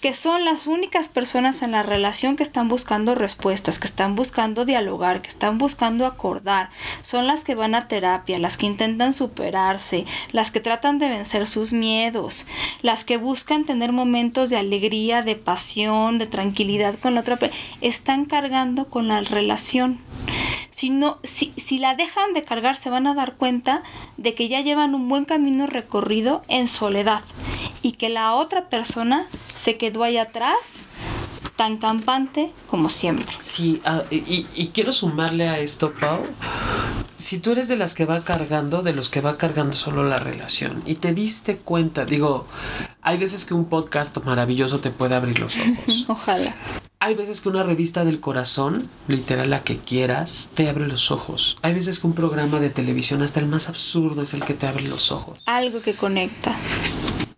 Que 0.00 0.12
son 0.12 0.44
las 0.44 0.68
únicas 0.68 1.08
personas 1.08 1.62
en 1.62 1.72
la 1.72 1.82
relación 1.82 2.36
que 2.36 2.44
están 2.44 2.68
buscando 2.68 3.16
respuestas, 3.16 3.80
que 3.80 3.88
están 3.88 4.14
buscando 4.14 4.64
dialogar, 4.64 5.22
que 5.22 5.28
están 5.28 5.58
buscando 5.58 6.06
acordar. 6.06 6.70
Son 7.02 7.26
las 7.26 7.42
que 7.42 7.56
van 7.56 7.74
a 7.74 7.88
terapia, 7.88 8.38
las 8.38 8.56
que 8.56 8.66
intentan 8.66 9.12
superarse, 9.12 10.04
las 10.30 10.52
que 10.52 10.60
tratan 10.60 10.98
de 10.98 11.08
vencer 11.08 11.48
sus 11.48 11.72
miedos, 11.72 12.46
las 12.80 13.04
que 13.04 13.16
buscan 13.16 13.64
tener 13.64 13.90
momentos 13.90 14.50
de 14.50 14.58
alegría, 14.58 15.22
de 15.22 15.34
pasión, 15.34 16.18
de 16.18 16.28
tranquilidad 16.28 16.96
con 17.00 17.14
la 17.14 17.22
otra. 17.22 17.38
Están 17.80 18.24
cargando 18.24 18.86
con 18.88 19.08
la 19.08 19.20
relación. 19.22 19.98
Si, 20.70 20.90
no, 20.90 21.18
si, 21.24 21.52
si 21.56 21.78
la 21.78 21.96
dejan 21.96 22.34
de 22.34 22.44
cargar, 22.44 22.76
se 22.76 22.88
van 22.88 23.08
a 23.08 23.14
dar 23.14 23.34
cuenta 23.34 23.82
de 24.16 24.34
que 24.34 24.46
ya 24.46 24.60
llevan 24.60 24.94
un 24.94 25.08
buen 25.08 25.24
camino 25.24 25.66
recorrido 25.66 26.42
en 26.46 26.68
soledad 26.68 27.22
y 27.82 27.92
que 27.92 28.08
la 28.08 28.34
otra 28.34 28.68
persona 28.68 29.26
se 29.54 29.76
quedó 29.76 30.02
ahí 30.02 30.18
atrás 30.18 30.56
tan 31.58 31.76
campante 31.78 32.52
como 32.68 32.88
siempre. 32.88 33.26
Sí, 33.40 33.82
uh, 33.84 34.02
y, 34.14 34.46
y, 34.54 34.68
quiero 34.68 34.92
sumarle 34.92 35.48
a 35.48 35.58
esto, 35.58 35.92
Pau. 35.92 36.20
Si 37.16 37.40
tú 37.40 37.50
eres 37.50 37.66
de 37.66 37.76
las 37.76 37.94
que 37.94 38.04
va 38.04 38.20
cargando, 38.20 38.82
de 38.82 38.92
los 38.92 39.08
que 39.08 39.20
va 39.20 39.36
cargando 39.36 39.72
solo 39.72 40.04
la 40.04 40.18
relación, 40.18 40.80
y 40.86 40.94
te 40.94 41.12
diste 41.12 41.56
cuenta, 41.56 42.04
digo, 42.04 42.46
hay 43.02 43.18
veces 43.18 43.44
que 43.44 43.54
un 43.54 43.64
podcast 43.64 44.16
maravilloso 44.18 44.78
te 44.78 44.90
puede 44.90 45.16
abrir 45.16 45.40
los 45.40 45.56
ojos. 45.58 46.04
Ojalá. 46.06 46.54
Hay 47.00 47.16
veces 47.16 47.40
que 47.40 47.48
una 47.48 47.64
revista 47.64 48.04
del 48.04 48.20
corazón, 48.20 48.88
literal 49.08 49.50
la 49.50 49.62
que 49.62 49.78
quieras, 49.78 50.50
te 50.54 50.68
abre 50.68 50.86
los 50.86 51.10
ojos. 51.10 51.58
Hay 51.62 51.74
veces 51.74 51.98
que 51.98 52.06
un 52.06 52.12
programa 52.12 52.60
de 52.60 52.70
televisión, 52.70 53.22
hasta 53.22 53.40
el 53.40 53.46
más 53.46 53.68
absurdo, 53.68 54.22
es 54.22 54.32
el 54.34 54.44
que 54.44 54.54
te 54.54 54.68
abre 54.68 54.82
los 54.82 55.10
ojos. 55.10 55.40
Algo 55.44 55.80
que 55.80 55.94
conecta 55.94 56.56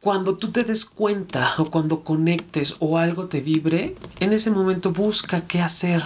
cuando 0.01 0.39
tú 0.39 0.51
te 0.51 0.65
des 0.65 0.87
cuenta 0.87 1.55
o 1.59 1.71
cuando 1.71 2.03
conectes 2.03 2.77
o 2.81 2.97
algo 2.97 3.27
te 3.27 3.43
vibre, 3.43 3.97
en 4.19 4.33
ese 4.33 4.51
momento 4.51 4.93
busca 4.93 5.47
qué 5.47 5.61
hacer. 5.61 6.03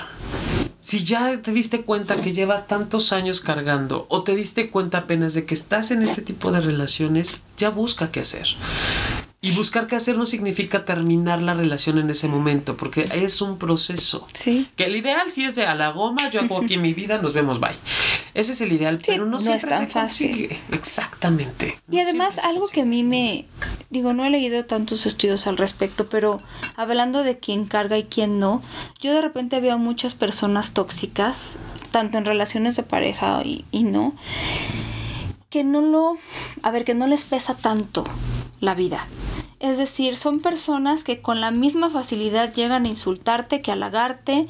Si 0.81 1.05
ya 1.05 1.41
te 1.41 1.53
diste 1.53 1.83
cuenta 1.83 2.17
que 2.17 2.33
llevas 2.33 2.67
tantos 2.67 3.13
años 3.13 3.41
cargando 3.41 4.07
o 4.11 4.25
te 4.25 4.35
diste 4.35 4.69
cuenta 4.69 4.99
apenas 4.99 5.33
de 5.35 5.47
que 5.47 5.55
estás 5.55 5.93
en 5.93 6.03
este 6.03 6.23
tipo 6.23 6.51
de 6.51 6.61
relaciones, 6.61 7.41
ya 7.57 7.71
busca 7.71 8.11
qué 8.11 8.21
hacer. 8.21 8.49
Y 9.45 9.51
buscar 9.51 9.87
qué 9.87 9.95
hacer 9.95 10.17
no 10.17 10.25
significa 10.25 10.87
terminar 10.87 11.43
la 11.43 11.53
relación 11.53 11.99
en 11.99 12.09
ese 12.09 12.29
momento, 12.29 12.79
porque 12.79 13.07
es 13.13 13.43
un 13.43 13.59
proceso. 13.59 14.27
Sí. 14.33 14.71
Que 14.75 14.85
el 14.85 14.97
ideal 14.97 15.31
sí 15.31 15.45
es 15.45 15.55
de 15.55 15.67
a 15.67 15.75
la 15.75 15.91
goma, 15.91 16.31
yo 16.31 16.41
hago 16.41 16.57
aquí 16.57 16.79
mi 16.79 16.95
vida, 16.95 17.21
nos 17.21 17.35
vemos, 17.35 17.61
bye. 17.61 17.77
Ese 18.33 18.53
es 18.53 18.63
el 18.63 18.73
ideal, 18.73 18.97
sí, 18.97 19.05
pero 19.09 19.27
no, 19.27 19.33
no 19.33 19.41
siempre 19.41 19.71
es 19.71 19.77
tan 19.77 19.87
se 19.87 19.93
fácil. 19.93 20.31
consigue. 20.31 20.61
Exactamente. 20.73 21.79
Y 21.91 22.01
además 22.01 22.39
algo 22.39 22.67
que 22.69 22.81
a 22.81 22.85
mí 22.87 23.03
me 23.03 23.45
digo, 23.91 24.15
no 24.15 24.25
he 24.25 24.31
leído 24.31 24.65
tantos 24.65 25.05
estudios 25.05 25.47
al 25.47 25.59
respecto, 25.59 26.07
pero 26.07 26.41
hablando 26.75 27.23
de 27.23 27.39
quién 27.39 27.67
carga 27.67 27.99
y 27.99 28.05
quién 28.05 28.39
no, 28.39 28.63
yo 29.03 29.13
de 29.13 29.21
repente 29.21 29.61
veo 29.61 29.77
muchas 29.77 30.15
personas 30.15 30.73
tóxicas, 30.73 31.59
tanto 31.91 32.17
en 32.17 32.25
relaciones 32.25 32.77
de 32.77 32.83
pareja 32.83 33.43
y, 33.45 33.67
y 33.71 33.83
no, 33.83 34.15
que 35.51 35.65
no 35.65 35.83
lo, 35.83 36.17
a 36.63 36.71
ver, 36.71 36.87
que 36.87 36.95
no 36.95 37.07
les 37.07 37.25
pesa 37.25 37.55
tanto 37.55 38.07
la 38.65 38.75
vida. 38.75 39.07
Es 39.61 39.79
decir, 39.79 40.17
son 40.17 40.41
personas 40.41 41.05
que 41.05 41.23
con 41.23 41.41
la 41.41 41.51
misma 41.51 41.89
facilidad 41.89 42.53
llegan 42.53 42.85
a 42.85 42.89
insultarte 42.89 43.62
que 43.62 43.71
a 43.71 43.75
halagarte. 43.75 44.47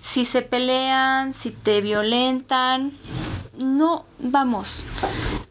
Si 0.00 0.24
se 0.24 0.42
pelean, 0.42 1.34
si 1.34 1.50
te 1.50 1.80
violentan, 1.80 2.92
no, 3.56 4.04
vamos, 4.18 4.82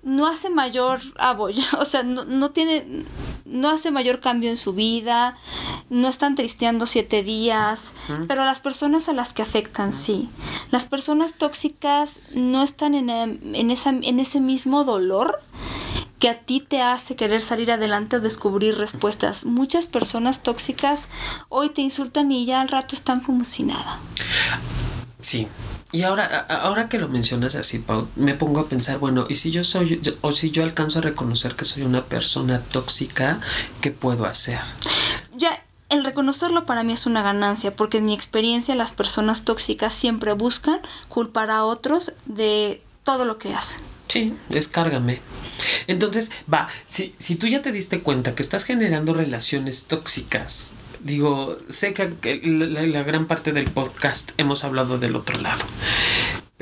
no 0.04 0.28
hace 0.28 0.50
mayor 0.50 1.00
aboyo, 1.18 1.64
o 1.80 1.86
sea, 1.86 2.04
no, 2.04 2.26
no 2.26 2.52
tiene, 2.52 3.06
no 3.46 3.70
hace 3.70 3.92
mayor 3.92 4.20
cambio 4.20 4.50
en 4.50 4.58
su 4.58 4.74
vida, 4.74 5.38
no 5.90 6.08
están 6.08 6.36
tristeando 6.36 6.86
siete 6.86 7.24
días, 7.24 7.94
pero 8.28 8.44
las 8.46 8.60
personas 8.60 9.10
a 9.10 9.14
las 9.14 9.34
que 9.34 9.42
afectan 9.42 9.94
sí. 9.94 10.30
Las 10.72 10.86
personas 10.86 11.34
tóxicas 11.36 12.36
no 12.36 12.64
están 12.64 12.96
en, 12.96 13.10
en, 13.10 13.72
esa, 13.72 13.92
en 13.92 14.20
ese 14.20 14.40
mismo 14.40 14.84
dolor 14.84 15.40
que 16.24 16.30
a 16.30 16.40
ti 16.40 16.62
te 16.62 16.82
hace 16.82 17.18
querer 17.18 17.42
salir 17.42 17.70
adelante 17.70 18.16
o 18.16 18.22
descubrir 18.22 18.78
respuestas. 18.78 19.44
Muchas 19.44 19.88
personas 19.88 20.42
tóxicas 20.42 21.10
hoy 21.50 21.68
te 21.68 21.82
insultan 21.82 22.32
y 22.32 22.46
ya 22.46 22.62
al 22.62 22.70
rato 22.70 22.96
están 22.96 23.20
como 23.20 23.44
si 23.44 23.64
nada. 23.64 24.00
Sí. 25.20 25.50
Y 25.92 26.04
ahora, 26.04 26.24
ahora 26.48 26.88
que 26.88 26.98
lo 26.98 27.10
mencionas 27.10 27.56
así, 27.56 27.80
Pau, 27.80 28.08
me 28.16 28.36
pongo 28.36 28.62
a 28.62 28.68
pensar, 28.68 29.00
bueno, 29.00 29.26
y 29.28 29.36
si 29.36 29.52
yo 29.52 29.66
soy, 29.66 30.00
o 30.22 30.32
si 30.32 30.50
yo 30.50 30.64
alcanzo 30.64 31.00
a 31.00 31.02
reconocer 31.02 31.58
que 31.58 31.66
soy 31.66 31.84
una 31.84 32.06
persona 32.06 32.62
tóxica, 32.62 33.42
¿qué 33.82 33.92
puedo 33.92 34.26
hacer? 34.26 34.62
Ya, 35.36 35.62
el 35.90 36.06
reconocerlo 36.06 36.66
para 36.66 36.84
mí 36.84 36.94
es 36.94 37.06
una 37.06 37.22
ganancia, 37.22 37.76
porque 37.76 37.98
en 37.98 38.06
mi 38.06 38.14
experiencia 38.14 38.76
las 38.76 38.94
personas 38.94 39.44
tóxicas 39.44 39.94
siempre 39.94 40.32
buscan 40.32 40.80
culpar 41.10 41.50
a 41.50 41.66
otros 41.66 42.14
de 42.26 42.82
todo 43.04 43.26
lo 43.26 43.38
que 43.38 43.54
hacen. 43.54 43.84
Sí, 44.08 44.34
descárgame. 44.48 45.20
Entonces, 45.88 46.32
va, 46.52 46.68
si, 46.86 47.14
si 47.18 47.36
tú 47.36 47.48
ya 47.48 47.62
te 47.62 47.72
diste 47.72 48.02
cuenta 48.02 48.36
que 48.36 48.44
estás 48.44 48.64
generando 48.64 49.14
relaciones 49.14 49.86
tóxicas, 49.86 50.74
digo, 51.02 51.58
sé 51.70 51.94
que 51.94 52.42
la, 52.44 52.84
la, 52.84 53.04
gran 53.04 53.28
parte 53.28 53.52
del 53.52 53.66
podcast 53.66 54.32
hemos 54.38 54.64
hablado 54.64 54.98
del 54.98 55.16
otro 55.16 55.40
lado. 55.40 55.64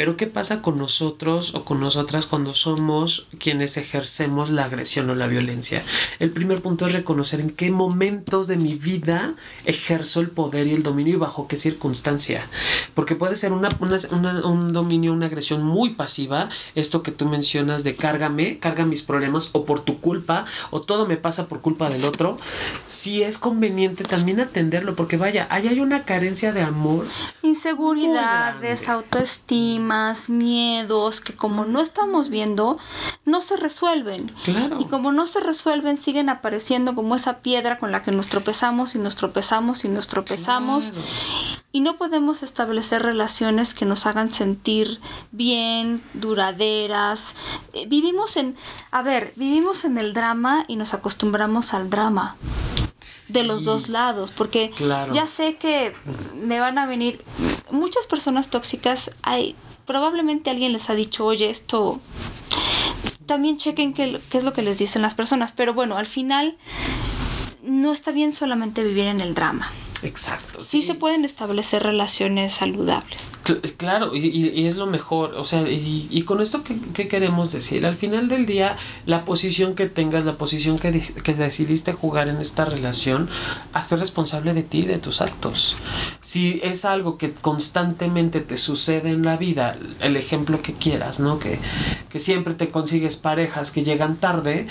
Pero 0.02 0.18
¿qué 0.18 0.26
pasa 0.26 0.64
con 0.64 0.80
nosotros 0.80 1.54
o 1.54 1.64
con 1.64 1.80
nosotras 1.80 2.26
cuando 2.26 2.56
somos 2.56 3.28
quienes 3.38 3.78
ejercemos 3.78 4.50
la 4.50 4.66
agresión 4.66 5.08
o 5.12 5.14
la 5.14 5.28
violencia? 5.28 5.84
El 6.18 6.32
primer 6.32 6.64
punto 6.64 6.88
es 6.88 6.94
reconocer 6.94 7.40
en 7.40 7.52
qué 7.52 7.70
momentos 7.70 8.48
de 8.48 8.58
mi 8.58 8.74
vida 8.74 9.36
ejerzo 9.64 10.20
el 10.22 10.32
poder 10.32 10.66
y 10.66 10.74
el 10.74 10.82
dominio 10.82 11.14
y 11.14 11.18
bajo 11.18 11.48
qué 11.48 11.56
circunstancia. 11.56 12.48
Porque 12.96 13.16
puede 13.16 13.36
ser 13.36 13.54
una, 13.54 13.70
un 14.44 14.74
dominio, 14.74 15.14
una 15.14 15.28
agresión 15.28 15.64
muy 15.64 15.92
pasiva, 15.92 16.50
esto 16.74 17.04
que 17.04 17.12
tú 17.12 17.28
mencionas 17.28 17.84
de 17.84 17.96
cárgame, 17.96 18.58
carga 18.58 18.88
mis 18.88 19.04
problemas 19.04 19.52
o 19.52 19.66
por 19.66 19.82
tu 19.82 20.00
culpa 20.02 20.46
o 20.72 20.82
todo 20.82 21.06
me 21.06 21.18
pasa 21.18 21.48
por 21.48 21.62
culpa 21.62 21.92
del 21.92 22.06
otro. 22.06 22.38
Si 22.88 23.22
es 23.22 23.38
conveniente 23.38 24.04
también 24.04 24.40
atenderlo, 24.40 24.96
porque 24.96 25.18
vaya, 25.18 25.46
ahí 25.52 25.68
hay 25.68 25.80
una 25.80 26.06
carencia 26.06 26.54
de 26.54 26.64
amor. 26.64 27.06
Inseguridades, 27.44 28.90
miedos 30.30 31.22
que 31.22 31.34
como 31.34 31.66
no 31.66 31.80
estamos 31.82 32.30
viendo, 32.30 32.78
no 33.26 33.42
se 33.42 33.58
resuelven. 33.58 34.32
Claro. 34.44 34.80
Y 34.80 34.86
como 34.86 35.12
no 35.12 35.28
se 35.28 35.40
resuelven, 35.40 35.98
siguen 35.98 36.30
apareciendo 36.30 36.96
como 36.96 37.16
esa 37.16 37.40
piedra 37.40 37.78
con 37.78 37.92
la 37.92 38.04
que 38.04 38.12
nos 38.12 38.28
tropezamos 38.28 38.96
y 38.96 39.00
nos 39.00 39.16
tropezamos 39.16 39.84
y 39.84 39.90
nos 39.90 40.08
tropezamos. 40.08 40.94
Y 41.74 41.80
no 41.82 41.98
podemos 41.98 42.44
establecer 42.44 43.04
relaciones 43.04 43.74
que 43.74 43.86
nos 43.86 44.06
hagan 44.06 44.32
sentir 44.32 45.00
bien, 45.32 46.04
duraderas. 46.14 47.36
Eh, 47.74 47.88
vivimos 47.88 48.38
en, 48.38 48.56
a 48.92 49.02
ver, 49.02 49.34
vivimos 49.36 49.86
en 49.86 49.98
el 49.98 50.14
drama 50.14 50.66
y 50.68 50.76
nos 50.76 50.94
acostumbramos 50.94 51.74
al 51.74 51.90
drama 51.90 52.36
de 53.30 53.44
los 53.44 53.64
dos 53.64 53.90
lados, 53.90 54.32
porque 54.32 54.72
ya 55.12 55.26
sé 55.26 55.58
que 55.58 55.96
me 56.36 56.60
van 56.60 56.78
a 56.78 56.86
venir 56.86 57.24
muchas 57.72 58.06
personas 58.06 58.50
tóxicas, 58.50 59.12
hay 59.24 59.56
probablemente 59.92 60.50
alguien 60.50 60.72
les 60.72 60.90
ha 60.90 60.96
dicho, 60.96 61.26
"Oye, 61.26 61.50
esto 61.50 62.00
también 63.26 63.58
chequen 63.58 63.94
qué, 63.94 64.22
qué 64.30 64.38
es 64.38 64.46
lo 64.46 64.54
que 64.54 64.62
les 64.62 64.80
dicen 64.80 65.02
las 65.02 65.16
personas", 65.16 65.52
pero 65.52 65.74
bueno, 65.74 65.98
al 65.98 66.08
final 66.08 66.56
no 67.62 67.92
está 67.92 68.12
bien 68.12 68.32
solamente 68.32 68.86
vivir 68.86 69.08
en 69.08 69.20
el 69.20 69.34
drama. 69.34 69.70
Exacto. 70.04 70.62
Sí, 70.62 70.82
se 70.82 70.96
pueden 70.96 71.26
establecer 71.26 71.84
relaciones 71.84 72.54
saludables. 72.54 73.32
Claro, 73.78 74.16
y, 74.16 74.66
es 74.66 74.78
lo 74.78 74.88
mejor. 74.88 75.36
O 75.36 75.46
sea, 75.46 75.64
y, 75.70 76.24
con 76.24 76.42
esto, 76.42 76.64
¿qué, 76.64 77.08
queremos 77.08 77.52
decir? 77.52 77.86
Al 77.86 77.96
final 77.96 78.28
del 78.28 78.46
día, 78.46 78.78
la 79.06 79.26
posición 79.26 79.76
que 79.76 79.88
tengas, 79.88 80.26
la 80.26 80.38
posición 80.38 80.80
que, 80.80 80.92
que 81.00 81.34
decidiste 81.34 81.94
jugar 81.94 82.30
en 82.30 82.38
esta 82.38 82.66
relación, 82.66 83.30
hazte 83.74 83.96
responsable 83.96 84.54
de 84.54 84.64
ti 84.64 84.80
y 84.80 84.86
de 84.86 84.98
tus 84.98 85.22
actos. 85.22 85.76
Si 86.22 86.60
es 86.64 86.86
algo 86.86 87.18
que 87.18 87.32
constantemente 87.34 88.42
te 88.42 88.58
sucede 88.58 89.12
en 89.12 89.24
la 89.24 89.38
vida, 89.38 89.78
el 90.00 90.18
ejemplo 90.18 90.62
que 90.62 90.74
quieras, 90.74 91.20
¿no? 91.20 91.40
Que, 91.40 91.60
que 92.10 92.20
siempre 92.20 92.54
te 92.54 92.70
consigues 92.70 93.18
parejas 93.18 93.72
que 93.72 93.84
llegan 93.84 94.18
tarde, 94.18 94.68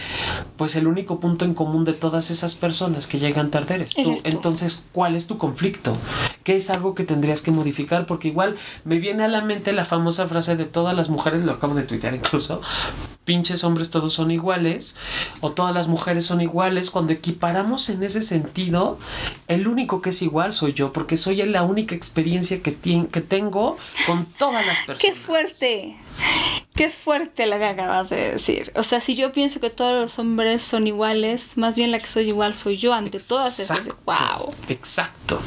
pues 0.57 0.77
el 0.77 0.87
único 0.87 1.21
punto 1.21 1.45
en 1.45 1.55
común 1.55 1.85
de 1.85 1.93
todas 1.93 2.31
esas 2.31 2.55
personas 2.55 3.07
que 3.07 3.19
llegan 3.19 3.51
tarde 3.51 3.75
eres 3.75 3.95
tú. 3.95 4.15
Entonces, 4.25 4.85
¿cuál 4.93 5.17
es 5.17 5.20
tu 5.27 5.39
conflicto? 5.39 5.97
¿Qué 6.45 6.57
es 6.57 6.71
algo 6.71 6.95
que 6.95 7.05
tendrías 7.05 7.43
que 7.43 7.51
modificar? 7.51 8.07
Porque 8.07 8.29
igual 8.29 8.57
me 8.85 8.99
viene 8.99 9.25
a 9.25 9.29
la 9.29 9.43
mente 9.43 9.73
la 9.73 9.85
famosa 9.85 10.27
frase 10.27 10.57
de 10.57 10.65
todas 10.65 10.97
las 10.97 11.09
mujeres, 11.09 11.43
lo 11.43 11.53
acabo 11.53 11.75
de 11.75 11.83
tuitear 11.83 12.15
incluso, 12.15 12.61
pinches 13.25 13.65
hombres 13.65 13.91
todos 13.91 14.13
son 14.13 14.31
iguales, 14.31 14.97
o 15.41 15.53
todas 15.53 15.75
las 15.75 15.89
mujeres 15.89 16.27
son 16.27 16.41
iguales. 16.41 16.91
Cuando 16.91 17.13
equiparamos 17.13 17.89
en 17.91 18.03
ese 18.03 18.23
sentido, 18.23 18.99
el 19.49 19.69
único 19.69 20.03
que 20.03 20.11
es 20.11 20.23
igual 20.23 20.53
soy 20.53 20.73
yo, 20.73 20.93
porque 20.93 21.17
soy 21.17 21.37
la 21.45 21.63
única 21.63 21.95
experiencia 21.95 22.63
que, 22.63 22.77
que 22.77 23.21
tengo 23.21 23.77
con 24.07 24.27
todas 24.27 24.67
las 24.67 24.81
personas. 24.81 25.03
¡Qué 25.03 25.15
fuerte! 25.15 25.97
Qué 26.75 26.89
fuerte 26.89 27.47
lo 27.47 27.59
que 27.59 27.67
acabas 27.67 28.09
de 28.09 28.33
decir. 28.33 28.73
O 28.75 28.83
sea, 28.83 29.01
si 29.01 29.15
yo 29.15 29.33
pienso 29.33 29.61
que 29.61 29.69
todos 29.69 30.03
los 30.03 30.19
hombres 30.19 30.63
son 30.63 30.87
iguales, 30.87 31.43
más 31.57 31.77
bien 31.77 31.91
la 31.91 31.99
que 31.99 32.07
soy 32.07 32.29
igual 32.29 32.55
soy 32.55 32.79
yo 32.79 32.95
ante 32.95 33.19
todas 33.19 33.59
esas. 33.59 33.89
¡Wow! 34.07 34.51
Exacto. 34.69 35.41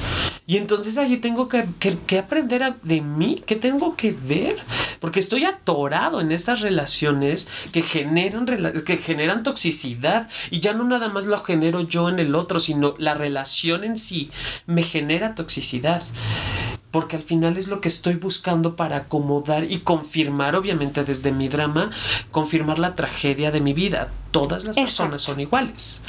Y 0.45 0.57
entonces 0.57 0.97
allí 0.97 1.17
tengo 1.17 1.49
que, 1.49 2.19
aprender 2.19 2.75
de 2.83 3.01
mí, 3.01 3.41
que 3.45 3.55
tengo 3.55 3.95
que 3.95 4.11
ver, 4.11 4.57
porque 4.99 5.21
estoy 5.21 5.45
atorado 5.45 6.21
en 6.21 6.31
estas 6.31 6.61
relaciones 6.61 7.47
que 7.71 7.81
generan, 7.81 8.45
que 8.85 8.97
generan 8.97 9.41
toxicidad 9.41 10.29
y 10.51 10.59
ya 10.59 10.73
no 10.73 10.83
nada 10.83 11.07
más 11.07 11.25
lo 11.25 11.41
genero 11.43 11.81
yo 11.81 12.09
en 12.09 12.19
el 12.19 12.35
otro, 12.35 12.59
sino 12.59 12.93
la 12.97 13.13
relación 13.13 13.83
en 13.83 13.97
sí 13.97 14.29
me 14.67 14.83
genera 14.83 15.33
toxicidad 15.33 16.03
porque 16.93 17.15
al 17.15 17.23
final 17.23 17.57
es 17.57 17.69
lo 17.69 17.81
que 17.81 17.87
estoy 17.87 18.17
buscando 18.17 18.75
para 18.75 18.97
acomodar 18.97 19.63
y 19.63 19.79
confirmar, 19.79 20.55
obviamente 20.55 21.03
desde 21.03 21.31
mi 21.31 21.47
drama, 21.47 21.89
confirmar 22.29 22.77
la 22.77 22.93
tragedia 22.93 23.49
de 23.49 23.61
mi 23.61 23.73
vida. 23.73 24.11
Todas 24.33 24.65
las 24.65 24.75
personas 24.75 25.21
son 25.21 25.39
iguales. 25.39 26.03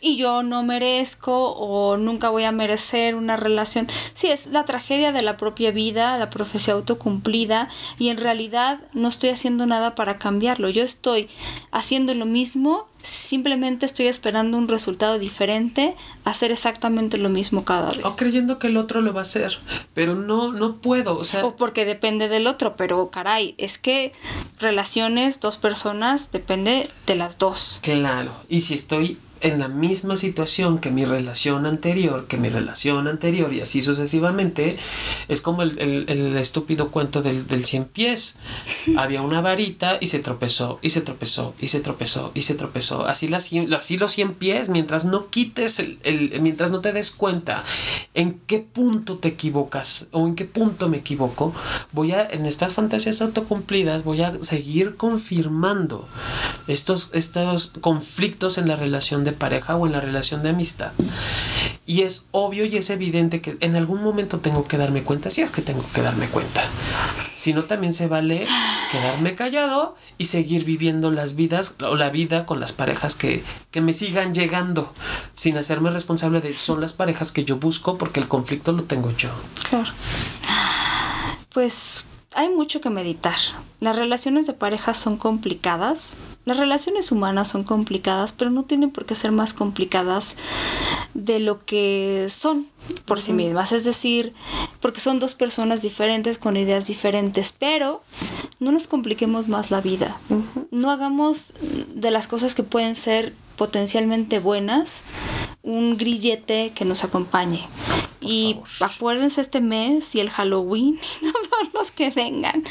Y 0.00 0.16
yo 0.16 0.42
no 0.42 0.62
merezco 0.62 1.52
o 1.52 1.96
nunca 1.96 2.30
voy 2.30 2.44
a 2.44 2.52
merecer 2.52 3.16
una 3.16 3.36
relación. 3.36 3.88
Sí, 4.14 4.28
es 4.28 4.46
la 4.46 4.64
tragedia 4.64 5.12
de 5.12 5.22
la 5.22 5.36
propia 5.36 5.70
vida, 5.70 6.16
la 6.18 6.30
profecía 6.30 6.74
autocumplida, 6.74 7.68
y 7.98 8.10
en 8.10 8.18
realidad 8.18 8.80
no 8.92 9.08
estoy 9.08 9.30
haciendo 9.30 9.66
nada 9.66 9.94
para 9.94 10.18
cambiarlo. 10.18 10.68
Yo 10.70 10.84
estoy 10.84 11.28
haciendo 11.72 12.14
lo 12.14 12.26
mismo 12.26 12.86
simplemente 13.04 13.84
estoy 13.84 14.06
esperando 14.06 14.56
un 14.56 14.66
resultado 14.66 15.18
diferente, 15.18 15.94
hacer 16.24 16.50
exactamente 16.50 17.18
lo 17.18 17.28
mismo 17.28 17.64
cada 17.64 17.90
vez. 17.90 18.04
O 18.04 18.16
creyendo 18.16 18.58
que 18.58 18.68
el 18.68 18.76
otro 18.78 19.02
lo 19.02 19.12
va 19.12 19.20
a 19.20 19.22
hacer, 19.22 19.58
pero 19.92 20.14
no, 20.14 20.52
no 20.52 20.76
puedo, 20.76 21.14
o 21.14 21.24
sea... 21.24 21.44
O 21.44 21.54
porque 21.56 21.84
depende 21.84 22.28
del 22.28 22.46
otro, 22.46 22.76
pero 22.76 23.10
caray, 23.10 23.54
es 23.58 23.78
que 23.78 24.12
relaciones, 24.58 25.40
dos 25.40 25.58
personas, 25.58 26.32
depende 26.32 26.88
de 27.06 27.14
las 27.14 27.38
dos. 27.38 27.63
Claro, 27.82 28.32
y 28.48 28.60
si 28.60 28.74
estoy 28.74 29.18
en 29.44 29.60
la 29.60 29.68
misma 29.68 30.16
situación 30.16 30.78
que 30.78 30.90
mi 30.90 31.04
relación 31.04 31.66
anterior, 31.66 32.26
que 32.26 32.38
mi 32.38 32.48
relación 32.48 33.06
anterior 33.08 33.52
y 33.52 33.60
así 33.60 33.82
sucesivamente, 33.82 34.78
es 35.28 35.42
como 35.42 35.62
el, 35.62 36.36
estúpido 36.38 36.90
cuento 36.90 37.20
del, 37.20 37.46
del 37.46 37.66
cien 37.66 37.84
pies. 37.84 38.38
Había 38.96 39.20
una 39.20 39.42
varita 39.42 39.98
y 40.00 40.06
se 40.06 40.20
tropezó, 40.20 40.78
y 40.80 40.90
se 40.90 41.02
tropezó, 41.02 41.54
y 41.60 41.68
se 41.68 41.80
tropezó, 41.80 42.32
y 42.34 42.40
se 42.40 42.54
tropezó. 42.54 43.04
Así, 43.04 43.28
las, 43.28 43.50
así 43.76 43.98
los 43.98 44.12
cien 44.12 44.32
pies, 44.32 44.70
mientras 44.70 45.04
no 45.04 45.28
quites, 45.28 45.78
el, 45.78 46.40
mientras 46.40 46.70
no 46.70 46.80
te 46.80 46.94
des 46.94 47.10
cuenta 47.10 47.64
en 48.14 48.40
qué 48.46 48.60
punto 48.60 49.18
te 49.18 49.28
equivocas 49.28 50.08
o 50.10 50.26
en 50.26 50.36
qué 50.36 50.46
punto 50.46 50.88
me 50.88 50.96
equivoco, 50.96 51.54
voy 51.92 52.12
a, 52.12 52.26
en 52.26 52.46
estas 52.46 52.72
fantasías 52.72 53.20
autocumplidas, 53.20 54.04
voy 54.04 54.22
a 54.22 54.40
seguir 54.40 54.96
confirmando 54.96 56.08
estos, 56.66 57.10
estos 57.12 57.74
conflictos 57.82 58.56
en 58.56 58.68
la 58.68 58.76
relación 58.76 59.22
de 59.22 59.33
pareja 59.34 59.76
o 59.76 59.86
en 59.86 59.92
la 59.92 60.00
relación 60.00 60.42
de 60.42 60.50
amistad. 60.50 60.92
Y 61.86 62.02
es 62.02 62.26
obvio 62.30 62.64
y 62.64 62.76
es 62.76 62.88
evidente 62.90 63.40
que 63.40 63.56
en 63.60 63.76
algún 63.76 64.02
momento 64.02 64.40
tengo 64.40 64.64
que 64.64 64.78
darme 64.78 65.02
cuenta, 65.02 65.30
si 65.30 65.42
es 65.42 65.50
que 65.50 65.62
tengo 65.62 65.84
que 65.92 66.00
darme 66.00 66.28
cuenta. 66.28 66.64
Si 67.36 67.52
no, 67.52 67.64
también 67.64 67.92
se 67.92 68.08
vale 68.08 68.46
quedarme 68.90 69.34
callado 69.34 69.96
y 70.16 70.26
seguir 70.26 70.64
viviendo 70.64 71.10
las 71.10 71.36
vidas 71.36 71.76
o 71.80 71.94
la 71.94 72.10
vida 72.10 72.46
con 72.46 72.60
las 72.60 72.72
parejas 72.72 73.14
que, 73.14 73.44
que 73.70 73.80
me 73.80 73.92
sigan 73.92 74.32
llegando, 74.32 74.92
sin 75.34 75.58
hacerme 75.58 75.90
responsable 75.90 76.40
de 76.40 76.54
son 76.56 76.80
las 76.80 76.92
parejas 76.92 77.32
que 77.32 77.44
yo 77.44 77.56
busco 77.56 77.98
porque 77.98 78.20
el 78.20 78.28
conflicto 78.28 78.72
lo 78.72 78.84
tengo 78.84 79.10
yo. 79.10 79.30
Claro. 79.68 79.90
Pues 81.52 82.04
hay 82.34 82.48
mucho 82.48 82.80
que 82.80 82.90
meditar. 82.90 83.38
Las 83.80 83.96
relaciones 83.96 84.46
de 84.46 84.54
pareja 84.54 84.94
son 84.94 85.16
complicadas, 85.16 86.14
las 86.44 86.58
relaciones 86.58 87.10
humanas 87.10 87.48
son 87.48 87.64
complicadas, 87.64 88.32
pero 88.32 88.50
no 88.50 88.64
tienen 88.64 88.90
por 88.90 89.06
qué 89.06 89.14
ser 89.14 89.32
más 89.32 89.54
complicadas 89.54 90.36
de 91.14 91.40
lo 91.40 91.64
que 91.64 92.26
son 92.28 92.66
por 93.06 93.20
sí 93.20 93.32
mismas. 93.32 93.72
Es 93.72 93.84
decir, 93.84 94.34
porque 94.80 95.00
son 95.00 95.18
dos 95.18 95.34
personas 95.34 95.80
diferentes 95.80 96.36
con 96.36 96.56
ideas 96.56 96.86
diferentes, 96.86 97.54
pero 97.58 98.02
no 98.60 98.72
nos 98.72 98.86
compliquemos 98.86 99.48
más 99.48 99.70
la 99.70 99.80
vida. 99.80 100.18
No 100.70 100.90
hagamos 100.90 101.54
de 101.94 102.10
las 102.10 102.26
cosas 102.26 102.54
que 102.54 102.62
pueden 102.62 102.94
ser 102.94 103.32
potencialmente 103.56 104.38
buenas 104.38 105.04
un 105.62 105.96
grillete 105.96 106.72
que 106.74 106.84
nos 106.84 107.04
acompañe. 107.04 107.66
y 108.20 108.56
acuérdense 108.80 109.42
este 109.42 109.60
mes 109.60 110.14
y 110.14 110.20
el 110.20 110.30
Halloween 110.30 110.98
y 111.20 111.26
todos 111.26 111.74
los 111.74 111.90
que 111.90 112.08
vengan 112.10 112.64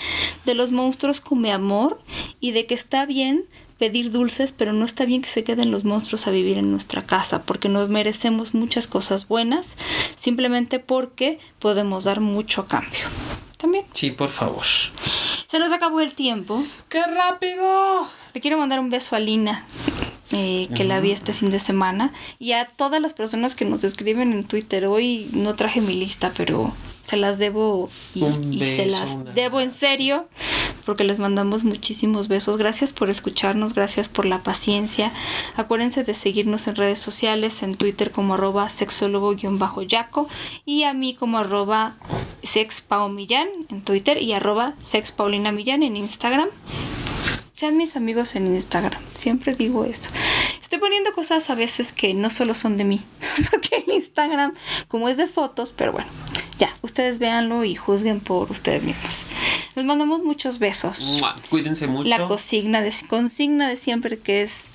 de 0.45 0.55
los 0.55 0.71
monstruos 0.71 1.21
come 1.21 1.51
amor 1.51 1.99
y 2.39 2.51
de 2.51 2.65
que 2.65 2.73
está 2.73 3.05
bien 3.05 3.45
pedir 3.83 4.11
dulces, 4.11 4.53
pero 4.53 4.71
no 4.71 4.85
está 4.85 5.03
bien 5.03 5.21
que 5.21 5.27
se 5.27 5.43
queden 5.43 5.69
los 5.69 5.83
monstruos 5.83 6.25
a 6.25 6.31
vivir 6.31 6.57
en 6.57 6.71
nuestra 6.71 7.05
casa, 7.05 7.43
porque 7.43 7.67
nos 7.67 7.89
merecemos 7.89 8.53
muchas 8.53 8.87
cosas 8.87 9.27
buenas, 9.27 9.75
simplemente 10.15 10.79
porque 10.79 11.37
podemos 11.59 12.05
dar 12.05 12.21
mucho 12.21 12.61
a 12.61 12.67
cambio. 12.69 13.05
También. 13.57 13.83
Sí, 13.91 14.11
por 14.11 14.29
favor. 14.29 14.63
Se 14.63 15.59
nos 15.59 15.73
acabó 15.73 15.99
el 15.99 16.15
tiempo. 16.15 16.63
¡Qué 16.87 17.03
rápido! 17.03 18.07
Le 18.33 18.39
quiero 18.39 18.57
mandar 18.57 18.79
un 18.79 18.89
beso 18.89 19.17
a 19.17 19.19
Lina. 19.19 19.65
Eh, 20.31 20.69
que 20.75 20.83
la 20.83 20.99
vi 20.99 21.11
este 21.11 21.33
fin 21.33 21.51
de 21.51 21.59
semana. 21.59 22.13
Y 22.39 22.53
a 22.53 22.65
todas 22.65 23.01
las 23.01 23.13
personas 23.13 23.55
que 23.55 23.65
nos 23.65 23.83
escriben 23.83 24.31
en 24.31 24.43
Twitter. 24.43 24.85
Hoy 24.87 25.29
no 25.33 25.55
traje 25.55 25.81
mi 25.81 25.93
lista, 25.93 26.31
pero 26.35 26.73
se 27.03 27.17
las 27.17 27.37
debo 27.37 27.89
y, 28.15 28.59
se 28.61 28.85
las 28.85 29.35
debo 29.35 29.59
en 29.59 29.71
serio 29.71 30.29
porque 30.85 31.03
les 31.03 31.19
mandamos 31.19 31.65
muchísimos 31.65 32.29
besos. 32.29 32.55
Gracias 32.55 32.93
por 32.93 33.09
escucharnos, 33.09 33.73
gracias 33.73 34.07
por 34.07 34.25
la 34.25 34.41
paciencia. 34.41 35.11
Acuérdense 35.57 36.05
de 36.05 36.13
seguirnos 36.13 36.65
en 36.67 36.77
redes 36.77 36.99
sociales, 36.99 37.61
en 37.61 37.73
Twitter 37.73 38.11
como 38.11 38.35
arroba 38.35 38.69
sexólogo-yaco 38.69 40.29
y 40.65 40.83
a 40.83 40.93
mí 40.93 41.13
como 41.13 41.39
arroba 41.39 41.97
sexpaumillán 42.41 43.49
en 43.69 43.81
Twitter 43.81 44.21
y 44.21 44.31
arroba 44.31 44.73
sexpaulinamillán 44.79 45.83
en 45.83 45.97
Instagram. 45.97 46.47
Sean 47.55 47.77
mis 47.77 47.95
amigos 47.95 48.35
en 48.35 48.47
Instagram, 48.47 49.01
siempre 49.15 49.53
digo 49.55 49.85
eso. 49.85 50.09
Estoy 50.61 50.79
poniendo 50.79 51.13
cosas 51.13 51.49
a 51.49 51.55
veces 51.55 51.93
que 51.93 52.13
no 52.15 52.29
solo 52.29 52.55
son 52.55 52.77
de 52.77 52.83
mí, 52.83 53.01
porque 53.51 53.83
el 53.85 53.93
Instagram, 53.93 54.53
como 54.87 55.07
es 55.07 55.17
de 55.17 55.27
fotos, 55.27 55.71
pero 55.71 55.91
bueno, 55.91 56.09
ya, 56.57 56.69
ustedes 56.81 57.19
véanlo 57.19 57.63
y 57.63 57.75
juzguen 57.75 58.19
por 58.21 58.49
ustedes 58.51 58.81
mismos. 58.83 59.27
Les 59.75 59.85
mandamos 59.85 60.23
muchos 60.23 60.57
besos. 60.59 61.21
Cuídense 61.49 61.87
mucho. 61.87 62.09
La 62.09 62.27
consigna 62.27 62.81
de, 62.81 62.93
consigna 63.07 63.69
de 63.69 63.75
siempre 63.75 64.17
que 64.19 64.43
es 64.43 64.65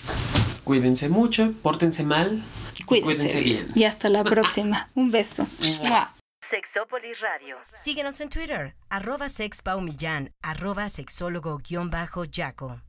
Cuídense 0.64 1.08
mucho, 1.08 1.52
pórtense 1.62 2.04
mal. 2.04 2.42
y 2.78 2.84
cuídense, 2.84 3.40
bien. 3.40 3.66
Y 3.74 3.84
hasta 3.84 4.08
la 4.08 4.22
próxima. 4.24 4.88
Un 4.94 5.10
beso. 5.10 5.46
Sexópolis 6.50 7.20
Radio. 7.20 7.56
Síguenos 7.72 8.20
en 8.22 8.30
Twitter, 8.30 8.74
arroba 8.88 9.28
sexpaumillán, 9.28 10.30
arroba 10.42 10.88
sexólogo-yaco. 10.88 12.80